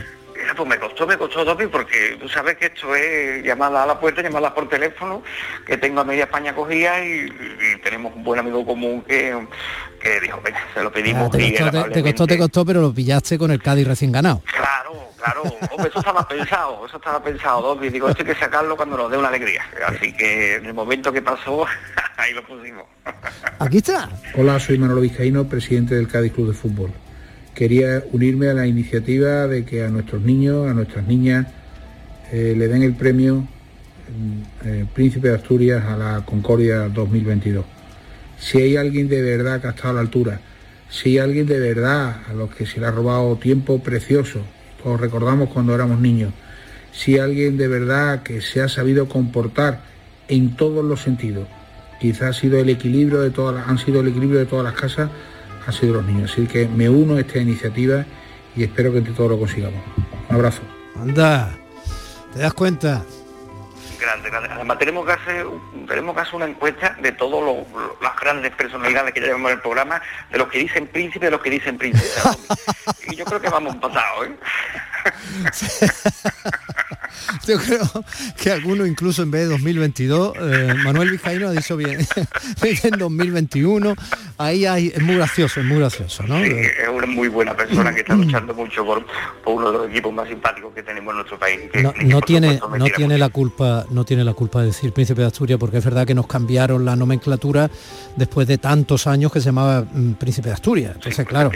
Pues 0.60 0.68
me 0.68 0.78
costó, 0.78 1.08
me 1.08 1.18
costó, 1.18 1.46
Domi, 1.46 1.68
porque 1.68 2.18
tú 2.20 2.28
sabes 2.28 2.58
que 2.58 2.66
esto 2.66 2.94
es 2.94 3.42
llamada 3.46 3.84
a 3.84 3.86
la 3.86 3.98
puerta, 3.98 4.22
llamada 4.22 4.54
por 4.54 4.68
teléfono, 4.68 5.24
que 5.66 5.78
tengo 5.78 6.02
a 6.02 6.04
media 6.04 6.26
España 6.26 6.54
cogida 6.54 7.02
y, 7.02 7.28
y 7.28 7.82
tenemos 7.82 8.14
un 8.14 8.26
buen 8.26 8.42
amigo 8.42 8.66
común 8.66 9.02
que, 9.08 9.38
que 10.02 10.20
dijo, 10.20 10.42
venga, 10.44 10.60
se 10.74 10.84
lo 10.84 10.92
pedimos 10.92 11.28
Ah, 11.28 11.30
te, 11.32 11.42
y 11.48 11.52
costó, 11.56 11.72
te- 11.90 12.04
costó, 12.04 12.28
te 12.28 12.38
costó, 12.38 12.66
pero 12.66 12.82
lo 12.82 12.94
pillaste 12.94 13.38
con 13.38 13.52
el 13.52 13.62
Cádiz 13.64 13.88
recién 13.88 14.12
ganado. 14.12 14.44
Claro, 14.54 14.92
claro, 15.18 15.44
hombre, 15.72 15.88
eso 15.90 16.00
estaba 16.00 16.28
pensado, 16.28 16.86
eso 16.86 16.98
estaba 16.98 17.24
pensado, 17.24 17.62
Domi, 17.62 17.88
digo, 17.88 18.10
esto 18.10 18.24
hay 18.24 18.34
que 18.34 18.36
sacarlo 18.38 18.76
cuando 18.76 18.98
nos 18.98 19.10
dé 19.10 19.18
una 19.18 19.30
alegría. 19.30 19.64
Así 19.88 20.12
que 20.12 20.56
en 20.56 20.66
el 20.66 20.74
momento 20.74 21.14
que 21.14 21.22
pasó, 21.22 21.66
ahí 22.18 22.34
lo 22.34 22.44
pusimos. 22.46 22.84
Aquí 23.60 23.78
está. 23.78 24.10
Hola, 24.36 24.60
soy 24.60 24.78
Manolo 24.78 25.00
Vizcaíno, 25.00 25.46
presidente 25.48 25.96
del 25.96 26.10
Cádiz 26.10 26.34
Club 26.34 26.50
de 26.50 26.54
Fútbol. 26.54 26.92
Quería 27.54 28.04
unirme 28.12 28.48
a 28.48 28.54
la 28.54 28.68
iniciativa 28.68 29.48
de 29.48 29.66
que 29.66 29.84
a 29.84 29.90
nuestros 29.90 30.22
niños, 30.22 30.70
a 30.70 30.74
nuestras 30.74 31.06
niñas, 31.06 31.48
eh, 32.32 32.54
le 32.56 32.68
den 32.68 32.84
el 32.84 32.94
premio 32.94 33.38
mm, 33.38 34.68
eh, 34.68 34.86
Príncipe 34.94 35.30
de 35.30 35.36
Asturias 35.36 35.84
a 35.86 35.98
la 35.98 36.26
Concordia 36.26 36.88
2022. 36.90 37.66
Si 38.40 38.60
hay 38.60 38.78
alguien 38.78 39.10
de 39.10 39.22
verdad 39.22 39.60
que 39.60 39.68
ha 39.68 39.72
estado 39.72 39.90
a 39.90 39.94
la 39.94 40.00
altura, 40.02 40.40
si 40.90 41.10
hay 41.10 41.18
alguien 41.20 41.46
de 41.46 41.60
verdad 41.60 42.18
a 42.30 42.34
los 42.34 42.54
que 42.54 42.66
se 42.66 42.80
le 42.80 42.86
ha 42.86 42.92
robado 42.92 43.36
tiempo 43.36 43.82
precioso, 43.82 44.42
todos 44.82 45.00
recordamos 45.00 45.50
cuando 45.50 45.76
éramos 45.76 46.00
niños, 46.00 46.34
si 46.92 47.16
hay 47.16 47.20
alguien 47.20 47.58
de 47.58 47.68
verdad 47.68 48.24
que 48.24 48.42
se 48.42 48.62
ha 48.62 48.70
sabido 48.70 49.08
comportar 49.08 49.82
en 50.28 50.56
todos 50.56 50.84
los 50.84 51.02
sentidos, 51.02 51.48
quizás 52.00 52.38
ha 52.38 52.40
sido 52.40 52.60
el 52.60 52.70
equilibrio 52.70 53.22
de 53.22 53.30
todas 53.30 53.68
han 53.68 53.78
sido 53.78 54.02
el 54.02 54.08
equilibrio 54.08 54.40
de 54.40 54.46
todas 54.46 54.64
las 54.64 54.74
casas, 54.74 55.10
han 55.66 55.74
sido 55.74 55.96
los 55.96 56.06
niños. 56.06 56.32
Así 56.32 56.48
que 56.48 56.68
me 56.68 56.90
uno 56.90 57.16
a 57.16 57.22
esta 57.22 57.40
iniciativa 57.40 58.06
y 58.56 58.64
espero 58.64 58.92
que 58.92 59.00
entre 59.00 59.14
todos 59.14 59.32
lo 59.32 59.40
consigamos. 59.40 59.82
Un 60.30 60.36
abrazo. 60.36 60.62
Anda, 61.00 61.58
¿te 62.34 62.40
das 62.40 62.54
cuenta? 62.54 63.04
Grande, 64.00 64.30
grande. 64.30 64.50
Además 64.52 64.80
tenemos 64.80 65.06
que 65.06 65.12
hacer, 65.12 65.46
tenemos 65.88 66.16
que 66.16 66.22
hacer 66.22 66.36
una 66.36 66.46
encuesta 66.46 66.96
de 67.02 67.12
todas 67.12 67.66
las 68.02 68.16
grandes 68.16 68.56
personalidades 68.56 69.14
que 69.14 69.20
llevamos 69.20 69.52
en 69.52 69.58
el 69.58 69.62
programa, 69.62 70.02
de 70.32 70.38
los 70.38 70.48
que 70.48 70.60
dicen 70.60 70.88
príncipe, 70.88 71.26
de 71.26 71.32
los 71.32 71.42
que 71.42 71.50
dicen 71.50 71.78
princesa. 71.78 72.36
y 73.08 73.16
yo 73.16 73.26
creo 73.26 73.42
que 73.42 73.50
vamos 73.50 73.76
empatados, 73.76 74.28
¿eh? 74.28 74.36
Yo 77.48 77.58
creo 77.60 78.06
que 78.42 78.52
alguno 78.52 78.86
incluso 78.86 79.24
en 79.24 79.32
vez 79.32 79.42
de 79.44 79.48
2022, 79.50 80.34
eh, 80.42 80.74
Manuel 80.84 81.12
Vizcaíno 81.12 81.48
ha 81.48 81.52
dicho 81.52 81.76
bien, 81.78 82.00
en 82.62 83.00
2021, 83.00 83.96
ahí 84.38 84.66
hay, 84.66 84.88
es 84.94 85.02
muy 85.02 85.16
gracioso, 85.16 85.60
es 85.60 85.66
muy 85.66 85.80
gracioso, 85.80 86.24
¿no? 86.24 86.40
Sí, 86.44 86.50
es 86.52 86.90
una 86.94 87.06
muy 87.08 87.28
buena 87.28 87.56
persona 87.56 87.94
que 87.94 88.02
está 88.02 88.16
luchando 88.16 88.54
mucho 88.54 88.86
por, 88.86 89.06
por 89.44 89.56
uno 89.56 89.72
de 89.72 89.78
los 89.80 89.90
equipos 89.90 90.14
más 90.14 90.28
simpáticos 90.28 90.74
que 90.74 90.84
tenemos 90.84 91.12
en 91.12 91.16
nuestro 91.18 91.40
país. 91.40 91.60
que- 91.72 91.82
No, 91.84 91.94
por 91.94 92.26
tiene, 92.26 92.48
supuesto, 92.54 92.70
me 92.70 92.80
no 92.80 92.86
tiene 92.86 93.18
la 93.18 93.30
culpa, 93.30 93.86
no 93.90 94.06
tiene 94.06 94.24
la 94.24 94.34
culpa 94.34 94.62
de 94.62 94.68
decir 94.68 94.92
Príncipe 94.94 95.22
de 95.22 95.28
Asturias, 95.28 95.60
porque 95.60 95.78
es 95.78 95.86
verdad 95.86 96.06
que 96.06 96.16
nos 96.16 96.28
cambiaron 96.28 96.86
la 96.86 96.96
nomenclatura 96.96 97.70
después 98.16 98.48
de 98.48 98.58
tantos 98.58 99.08
años 99.08 99.32
que 99.32 99.40
se 99.40 99.48
llamaba 99.48 99.82
mm, 99.92 100.14
Príncipe 100.14 100.50
de 100.50 100.54
Asturias. 100.56 100.94
Entonces, 100.96 101.26
claro, 101.28 101.52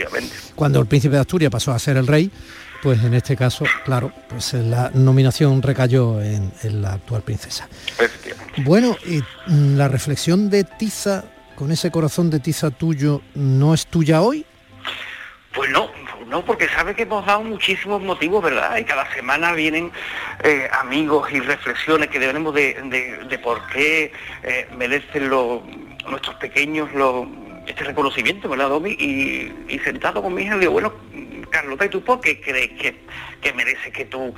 cuando 0.55 0.79
el 0.79 0.85
Príncipe 0.87 1.15
de 1.15 1.21
Asturias 1.21 1.51
pasó 1.51 1.71
a 1.71 1.79
ser 1.79 1.97
el 1.97 2.07
rey, 2.07 2.31
pues 2.83 3.01
en 3.01 3.13
este 3.13 3.37
caso, 3.37 3.63
claro, 3.85 4.11
pues 4.27 4.53
eh, 4.53 4.61
la 4.61 4.91
nominación 4.93 5.61
recayó 5.61 6.21
en, 6.21 6.51
en 6.63 6.81
la 6.81 6.93
actual 6.93 7.21
princesa. 7.21 7.69
Bueno, 8.57 8.97
y 9.05 9.21
mm, 9.47 9.77
la 9.77 9.87
reflexión 9.87 10.49
de 10.49 10.65
Tiza, 10.65 11.23
con 11.55 11.71
ese 11.71 11.91
corazón 11.91 12.29
de 12.29 12.41
Tiza 12.41 12.71
tuyo, 12.71 13.21
¿no 13.35 13.73
es 13.73 13.87
tuya 13.87 14.21
hoy? 14.21 14.45
Pues 15.55 15.69
no, 15.69 15.89
No, 16.27 16.43
porque 16.43 16.67
sabe 16.67 16.93
que 16.93 17.03
hemos 17.03 17.25
dado 17.25 17.43
muchísimos 17.43 18.01
motivos, 18.01 18.43
¿verdad? 18.43 18.75
Y 18.77 18.83
cada 18.83 19.09
semana 19.13 19.53
vienen 19.53 19.91
eh, 20.43 20.67
amigos 20.81 21.31
y 21.31 21.39
reflexiones 21.39 22.09
que 22.09 22.19
debemos 22.19 22.53
de, 22.53 23.39
por 23.41 23.65
qué 23.67 24.11
eh, 24.43 24.67
merecen 24.77 25.29
los, 25.29 25.61
nuestros 26.09 26.35
pequeños 26.35 26.91
los, 26.93 27.27
este 27.67 27.83
reconocimiento, 27.83 28.49
¿verdad, 28.49 28.69
Domi? 28.69 28.91
Y, 28.91 29.79
sentado 29.83 30.21
con 30.21 30.33
mi 30.33 30.43
hija 30.43 30.57
digo, 30.57 30.71
bueno, 30.71 30.93
Carlota, 31.53 31.85
¿y 31.85 31.89
tú 31.89 32.03
por 32.03 32.19
qué 32.19 32.41
crees 32.41 32.71
que, 32.81 32.95
que 33.39 33.53
merece 33.53 33.91
que 33.91 34.05
tú 34.05 34.33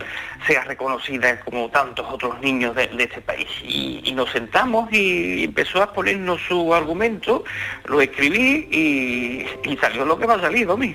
seas 0.46 0.68
reconocida 0.68 1.40
como 1.40 1.70
tantos 1.70 2.06
otros 2.12 2.42
niños 2.42 2.76
de, 2.76 2.90
este 3.00 3.22
país? 3.22 3.48
Y, 3.64 4.12
nos 4.14 4.30
sentamos 4.32 4.92
y 4.92 5.46
empezó 5.46 5.82
a 5.82 5.94
ponernos 5.94 6.42
su 6.48 6.74
argumento, 6.74 7.46
lo 7.86 8.02
escribí 8.02 8.68
y, 8.70 9.78
salió 9.78 10.04
lo 10.04 10.20
que 10.20 10.26
va 10.26 10.36
a 10.36 10.42
salir, 10.42 10.68
Domi. 10.68 10.94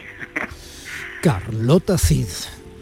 Carlota 1.22 1.96
Cid. 1.96 2.28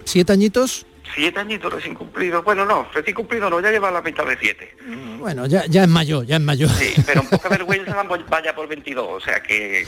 ¿Siete 0.05 0.33
añitos? 0.33 0.85
Siete 1.15 1.39
añitos 1.39 1.73
recién 1.73 1.95
cumplido. 1.95 2.43
Bueno, 2.43 2.65
no, 2.65 2.89
recién 2.93 3.15
cumplido 3.15 3.49
no, 3.49 3.61
ya 3.61 3.71
lleva 3.71 3.93
la 3.93 4.03
mitad 4.03 4.27
de 4.27 4.37
siete. 4.37 4.75
Mm, 4.85 5.19
bueno, 5.19 5.47
ya, 5.47 5.65
ya 5.67 5.83
es 5.83 5.89
mayor, 5.89 6.27
ya 6.27 6.37
es 6.37 6.43
mayor. 6.43 6.71
Sí, 6.71 6.93
pero 7.07 7.21
un 7.23 7.29
poca 7.29 7.49
vergüenza 7.49 8.03
vaya 8.29 8.55
por 8.55 8.67
22, 8.67 9.07
o 9.09 9.21
sea 9.21 9.41
que, 9.41 9.87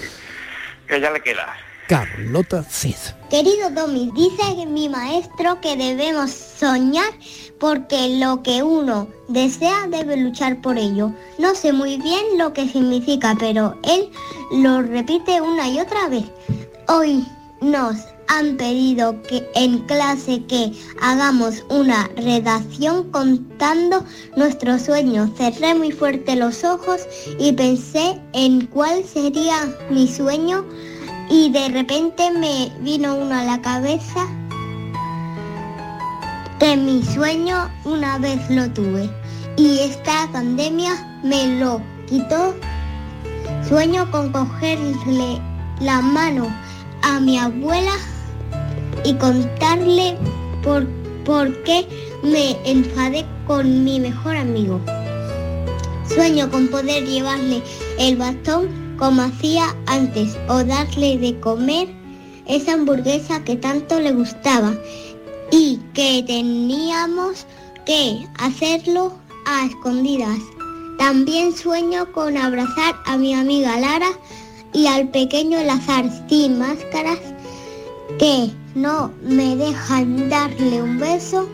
que 0.87 1.01
ya 1.01 1.11
le 1.11 1.21
queda. 1.21 1.57
Carlota 1.91 2.63
Cid. 2.63 2.95
Querido 3.31 3.69
Domi, 3.69 4.13
dice 4.15 4.65
mi 4.65 4.89
maestro 4.89 5.61
que 5.61 5.77
debemos 5.77 6.31
soñar 6.31 7.13
porque 7.59 8.17
lo 8.21 8.45
que 8.45 8.63
uno 8.63 9.09
desea 9.27 9.89
debe 9.89 10.17
luchar 10.17 10.61
por 10.61 10.79
ello. 10.79 11.13
No 11.41 11.53
sé 11.57 11.73
muy 11.73 11.97
bien 11.97 12.39
lo 12.39 12.53
que 12.53 12.69
significa, 12.69 13.35
pero 13.37 13.77
él 13.83 14.09
lo 14.53 14.83
repite 14.83 15.41
una 15.41 15.69
y 15.69 15.81
otra 15.81 16.09
vez. 16.09 16.27
Hoy 16.87 17.27
nos 17.61 17.97
han 18.29 18.57
pedido 18.57 19.21
que 19.23 19.51
en 19.57 19.81
clase 19.87 20.45
que 20.45 20.71
hagamos 21.03 21.65
una 21.71 22.09
redacción 22.15 23.11
contando 23.11 24.05
nuestros 24.37 24.83
sueños. 24.83 25.31
Cerré 25.37 25.75
muy 25.75 25.91
fuerte 25.91 26.37
los 26.37 26.63
ojos 26.63 27.01
y 27.41 27.51
pensé 27.51 28.21
en 28.33 28.67
cuál 28.67 29.03
sería 29.05 29.69
mi 29.91 30.07
sueño 30.07 30.65
y 31.31 31.49
de 31.51 31.69
repente 31.69 32.31
me 32.33 32.73
vino 32.81 33.15
uno 33.15 33.35
a 33.37 33.45
la 33.45 33.63
cabeza 33.63 34.27
que 36.59 36.77
mi 36.77 37.03
sueño 37.05 37.71
una 37.85 38.19
vez 38.19 38.39
lo 38.51 38.69
tuve 38.71 39.09
y 39.57 39.79
esta 39.79 40.29
pandemia 40.33 41.21
me 41.23 41.59
lo 41.59 41.81
quitó. 42.07 42.55
Sueño 43.67 44.11
con 44.11 44.33
cogerle 44.33 45.41
la 45.81 46.01
mano 46.01 46.49
a 47.03 47.21
mi 47.21 47.39
abuela 47.39 47.93
y 49.05 49.15
contarle 49.15 50.19
por, 50.63 50.87
por 51.25 51.63
qué 51.63 51.87
me 52.23 52.57
enfadé 52.69 53.25
con 53.47 53.85
mi 53.85 54.01
mejor 54.01 54.37
amigo. 54.37 54.81
Sueño 56.09 56.51
con 56.51 56.69
poder 56.69 57.07
llevarle 57.07 57.63
el 57.99 58.17
bastón 58.17 58.90
como 59.01 59.23
hacía 59.23 59.75
antes 59.87 60.39
o 60.49 60.63
darle 60.63 61.17
de 61.17 61.41
comer 61.41 61.89
esa 62.47 62.75
hamburguesa 62.75 63.43
que 63.43 63.57
tanto 63.57 63.99
le 63.99 64.13
gustaba 64.13 64.75
y 65.51 65.81
que 65.95 66.23
teníamos 66.27 67.47
que 67.87 68.29
hacerlo 68.39 69.13
a 69.47 69.65
escondidas. 69.65 70.39
También 70.99 71.57
sueño 71.57 72.13
con 72.13 72.37
abrazar 72.37 72.95
a 73.07 73.17
mi 73.17 73.35
amiga 73.35 73.81
Lara 73.81 74.11
y 74.75 74.87
al 74.87 75.09
pequeño 75.09 75.63
Lazar 75.63 76.05
sin 76.29 76.59
máscaras 76.59 77.19
que 78.19 78.51
no 78.75 79.11
me 79.23 79.57
dejan 79.57 80.29
darle 80.29 80.83
un 80.83 80.99
beso 80.99 81.49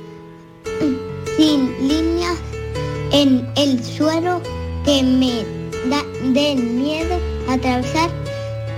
sin 1.36 1.88
líneas 1.88 2.38
en 3.12 3.48
el 3.54 3.82
suelo 3.84 4.42
que 4.84 5.02
me 5.04 5.44
da, 5.88 6.02
den 6.32 6.82
miedo 6.82 7.35
atravesar 7.48 8.10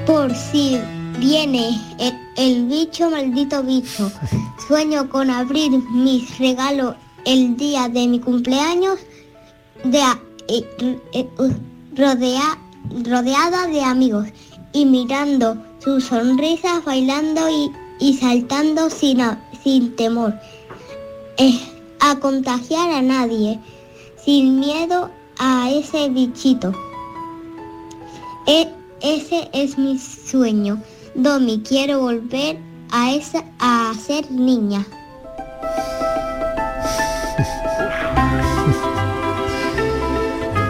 por 0.07 0.35
si 0.35 0.79
viene 1.19 1.71
el, 2.37 2.67
bicho, 2.67 3.11
maldito 3.11 3.63
bicho. 3.63 4.11
Sueño 4.69 5.09
con 5.09 5.31
abrir 5.31 5.71
mis 5.91 6.39
regalos 6.39 6.95
el 7.25 7.57
día 7.57 7.89
de 7.89 8.07
mi 8.07 8.21
cumpleaños 8.21 8.99
de, 9.85 10.01
eh, 10.49 10.65
eh, 11.13 11.29
rodea, 11.95 12.59
rodeada 13.05 13.67
de 13.67 13.83
amigos 13.83 14.27
y 14.73 14.85
mirando 14.85 15.57
sus 15.83 16.05
sonrisas, 16.05 16.85
bailando 16.85 17.49
y 17.49 17.71
y 17.99 18.15
saltando 18.15 18.91
sin, 18.91 19.21
sin 19.63 19.95
temor 19.97 20.35
eh, 21.37 21.59
a 22.01 22.17
contagiar 22.17 22.91
a 22.91 23.03
nadie, 23.03 23.59
sin 24.25 24.61
miedo 24.61 25.11
a 25.39 25.71
ese 25.71 26.09
bichito. 26.09 26.73
E, 28.51 28.67
ese 29.03 29.51
es 29.53 29.77
mi 29.77 29.99
sueño. 29.99 30.83
Domi, 31.15 31.63
quiero 31.69 32.01
volver 32.01 32.57
a, 32.91 33.13
esa, 33.13 33.45
a 33.59 33.93
ser 33.95 34.31
niña. 34.31 34.87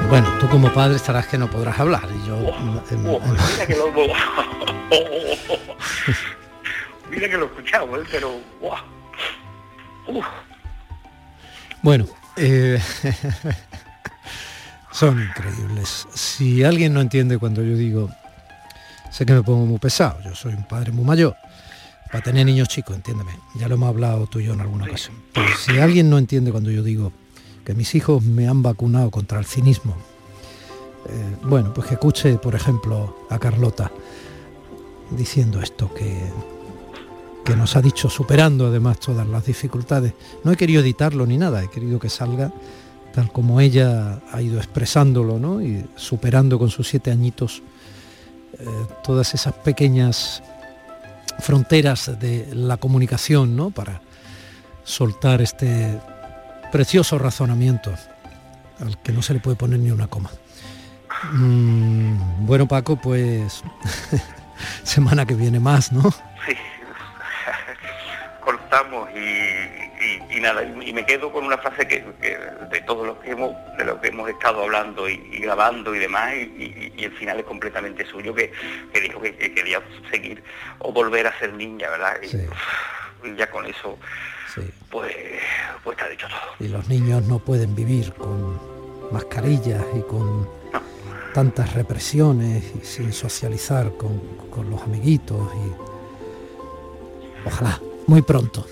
Bueno, 0.08 0.28
tú 0.40 0.48
como 0.48 0.72
padre 0.72 0.96
estarás 0.96 1.28
que 1.28 1.38
no 1.38 1.48
podrás 1.48 1.78
hablar 1.78 2.08
y 2.10 2.26
yo... 2.26 2.36
Mira 7.08 7.28
que 7.28 7.36
lo 7.36 7.44
he 7.44 7.46
escuchado, 7.46 7.96
¿eh? 7.96 8.04
pero... 8.10 8.40
Bueno, 11.82 12.06
eh, 12.36 12.82
son 14.98 15.22
increíbles. 15.22 16.08
Si 16.12 16.64
alguien 16.64 16.92
no 16.92 17.00
entiende 17.00 17.38
cuando 17.38 17.62
yo 17.62 17.76
digo, 17.76 18.10
sé 19.12 19.24
que 19.24 19.32
me 19.32 19.44
pongo 19.44 19.64
muy 19.64 19.78
pesado, 19.78 20.18
yo 20.24 20.34
soy 20.34 20.54
un 20.54 20.64
padre 20.64 20.90
muy 20.90 21.04
mayor, 21.04 21.36
para 22.10 22.24
tener 22.24 22.44
niños 22.44 22.66
chicos, 22.66 22.96
entiéndeme, 22.96 23.30
ya 23.54 23.68
lo 23.68 23.76
hemos 23.76 23.90
hablado 23.90 24.26
tú 24.26 24.40
y 24.40 24.46
yo 24.46 24.54
en 24.54 24.60
alguna 24.60 24.86
ocasión. 24.86 25.14
Pero 25.32 25.56
si 25.56 25.78
alguien 25.78 26.10
no 26.10 26.18
entiende 26.18 26.50
cuando 26.50 26.72
yo 26.72 26.82
digo 26.82 27.12
que 27.64 27.74
mis 27.74 27.94
hijos 27.94 28.24
me 28.24 28.48
han 28.48 28.60
vacunado 28.62 29.12
contra 29.12 29.38
el 29.38 29.44
cinismo, 29.44 29.94
eh, 31.08 31.36
bueno, 31.44 31.72
pues 31.72 31.86
que 31.86 31.94
escuche, 31.94 32.36
por 32.38 32.56
ejemplo, 32.56 33.24
a 33.30 33.38
Carlota 33.38 33.92
diciendo 35.12 35.62
esto, 35.62 35.94
que 35.94 36.28
que 37.44 37.56
nos 37.56 37.76
ha 37.76 37.80
dicho, 37.80 38.10
superando 38.10 38.66
además 38.66 39.00
todas 39.00 39.26
las 39.26 39.46
dificultades. 39.46 40.12
No 40.44 40.52
he 40.52 40.56
querido 40.56 40.82
editarlo 40.82 41.24
ni 41.24 41.38
nada, 41.38 41.64
he 41.64 41.70
querido 41.70 41.98
que 41.98 42.10
salga 42.10 42.52
tal 43.18 43.32
como 43.32 43.60
ella 43.60 44.20
ha 44.30 44.40
ido 44.40 44.58
expresándolo, 44.58 45.40
¿no? 45.40 45.60
Y 45.60 45.84
superando 45.96 46.56
con 46.56 46.70
sus 46.70 46.86
siete 46.86 47.10
añitos 47.10 47.64
eh, 48.60 48.64
todas 49.02 49.34
esas 49.34 49.54
pequeñas 49.54 50.40
fronteras 51.40 52.16
de 52.20 52.48
la 52.54 52.76
comunicación, 52.76 53.56
¿no? 53.56 53.70
Para 53.70 54.02
soltar 54.84 55.42
este 55.42 55.98
precioso 56.70 57.18
razonamiento 57.18 57.92
al 58.78 58.96
que 58.98 59.10
no 59.10 59.20
se 59.20 59.34
le 59.34 59.40
puede 59.40 59.56
poner 59.56 59.80
ni 59.80 59.90
una 59.90 60.06
coma. 60.06 60.30
Mm, 61.32 62.46
bueno, 62.46 62.68
Paco, 62.68 62.94
pues 62.94 63.64
semana 64.84 65.26
que 65.26 65.34
viene 65.34 65.58
más, 65.58 65.90
¿no? 65.90 66.02
cortamos 68.44 69.08
y, 69.10 69.87
nada, 70.40 70.62
y, 70.62 70.92
me 70.92 71.04
quedo 71.04 71.32
con 71.32 71.44
una 71.44 71.58
frase 71.58 71.86
que, 71.86 72.04
de 72.70 72.80
todo 72.82 73.04
lo 73.04 73.20
que 73.20 73.30
hemos, 73.32 73.52
de 73.76 73.84
lo 73.84 74.00
que 74.00 74.08
hemos 74.08 74.28
estado 74.28 74.62
hablando 74.62 75.08
y, 75.08 75.16
grabando 75.40 75.94
y 75.94 75.98
demás, 75.98 76.34
y, 76.34 76.92
el 76.98 77.12
final 77.12 77.40
es 77.40 77.44
completamente 77.44 78.04
suyo, 78.06 78.34
que, 78.34 78.52
dijo 79.00 79.20
que, 79.20 79.34
quería 79.36 79.80
seguir 80.10 80.42
o 80.78 80.92
volver 80.92 81.26
a 81.26 81.38
ser 81.38 81.52
niña, 81.54 81.90
¿verdad? 81.90 82.16
Y, 82.22 83.36
ya 83.36 83.50
con 83.50 83.66
eso, 83.66 83.98
pues, 84.90 85.12
pues 85.82 85.96
está 85.96 86.08
dicho 86.08 86.28
todo. 86.28 86.54
Y 86.60 86.68
los 86.68 86.88
niños 86.88 87.24
no 87.24 87.40
pueden 87.40 87.74
vivir 87.74 88.12
con 88.14 88.60
mascarillas 89.10 89.84
y 89.96 90.02
con 90.02 90.48
tantas 91.34 91.74
represiones 91.74 92.64
y 92.80 92.84
sin 92.84 93.12
socializar 93.12 93.92
con, 93.96 94.20
con 94.50 94.70
los 94.70 94.82
amiguitos 94.82 95.52
y 95.54 95.72
ojalá 97.46 97.80
muy 98.06 98.22
pronto. 98.22 98.66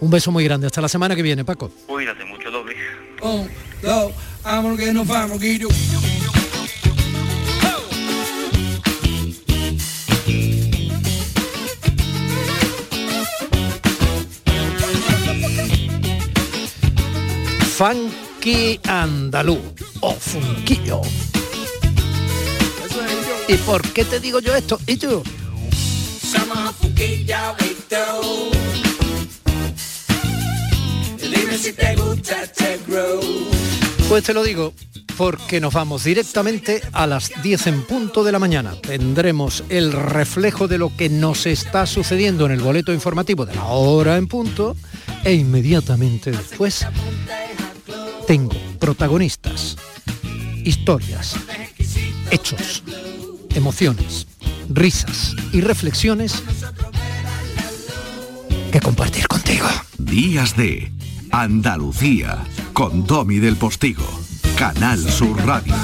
Un 0.00 0.10
beso 0.10 0.30
muy 0.30 0.44
grande. 0.44 0.66
Hasta 0.66 0.80
la 0.80 0.88
semana 0.88 1.16
que 1.16 1.22
viene, 1.22 1.44
Paco. 1.44 1.70
Cuídate 1.86 2.24
mucho, 2.24 2.50
doble. 2.50 2.74
Funky 17.76 18.78
andalú 18.86 19.58
o 20.00 20.14
funquillo. 20.14 21.00
¿Y 23.48 23.56
por 23.58 23.82
qué 23.92 24.04
te 24.04 24.20
digo 24.20 24.38
yo 24.38 24.54
esto? 24.54 24.78
¿Y 24.86 24.96
tú? 24.96 25.22
Dime 31.54 31.58
si 31.58 31.72
te 31.72 31.94
gusta 31.94 32.42
este 32.42 32.80
grow. 32.88 33.20
Pues 34.08 34.24
te 34.24 34.34
lo 34.34 34.42
digo, 34.42 34.74
porque 35.16 35.60
nos 35.60 35.72
vamos 35.72 36.02
directamente 36.02 36.82
a 36.92 37.06
las 37.06 37.30
10 37.42 37.66
en 37.68 37.82
punto 37.82 38.24
de 38.24 38.32
la 38.32 38.40
mañana. 38.40 38.74
Tendremos 38.80 39.62
el 39.68 39.92
reflejo 39.92 40.66
de 40.66 40.78
lo 40.78 40.94
que 40.96 41.08
nos 41.08 41.46
está 41.46 41.86
sucediendo 41.86 42.46
en 42.46 42.52
el 42.52 42.60
boleto 42.60 42.92
informativo 42.92 43.46
de 43.46 43.54
la 43.54 43.66
hora 43.66 44.16
en 44.16 44.26
punto 44.26 44.76
e 45.22 45.34
inmediatamente 45.34 46.32
después 46.32 46.86
tengo 48.26 48.56
protagonistas, 48.80 49.76
historias, 50.64 51.36
hechos, 52.32 52.82
emociones, 53.54 54.26
risas 54.68 55.36
y 55.52 55.60
reflexiones 55.60 56.42
que 58.72 58.80
compartir 58.80 59.28
contigo. 59.28 59.68
Días 59.98 60.56
de 60.56 60.90
Andalucía 61.36 62.44
con 62.72 63.04
Domi 63.04 63.40
del 63.40 63.56
Postigo, 63.56 64.06
Canal 64.56 65.00
Sur 65.00 65.36
Radio. 65.44 65.74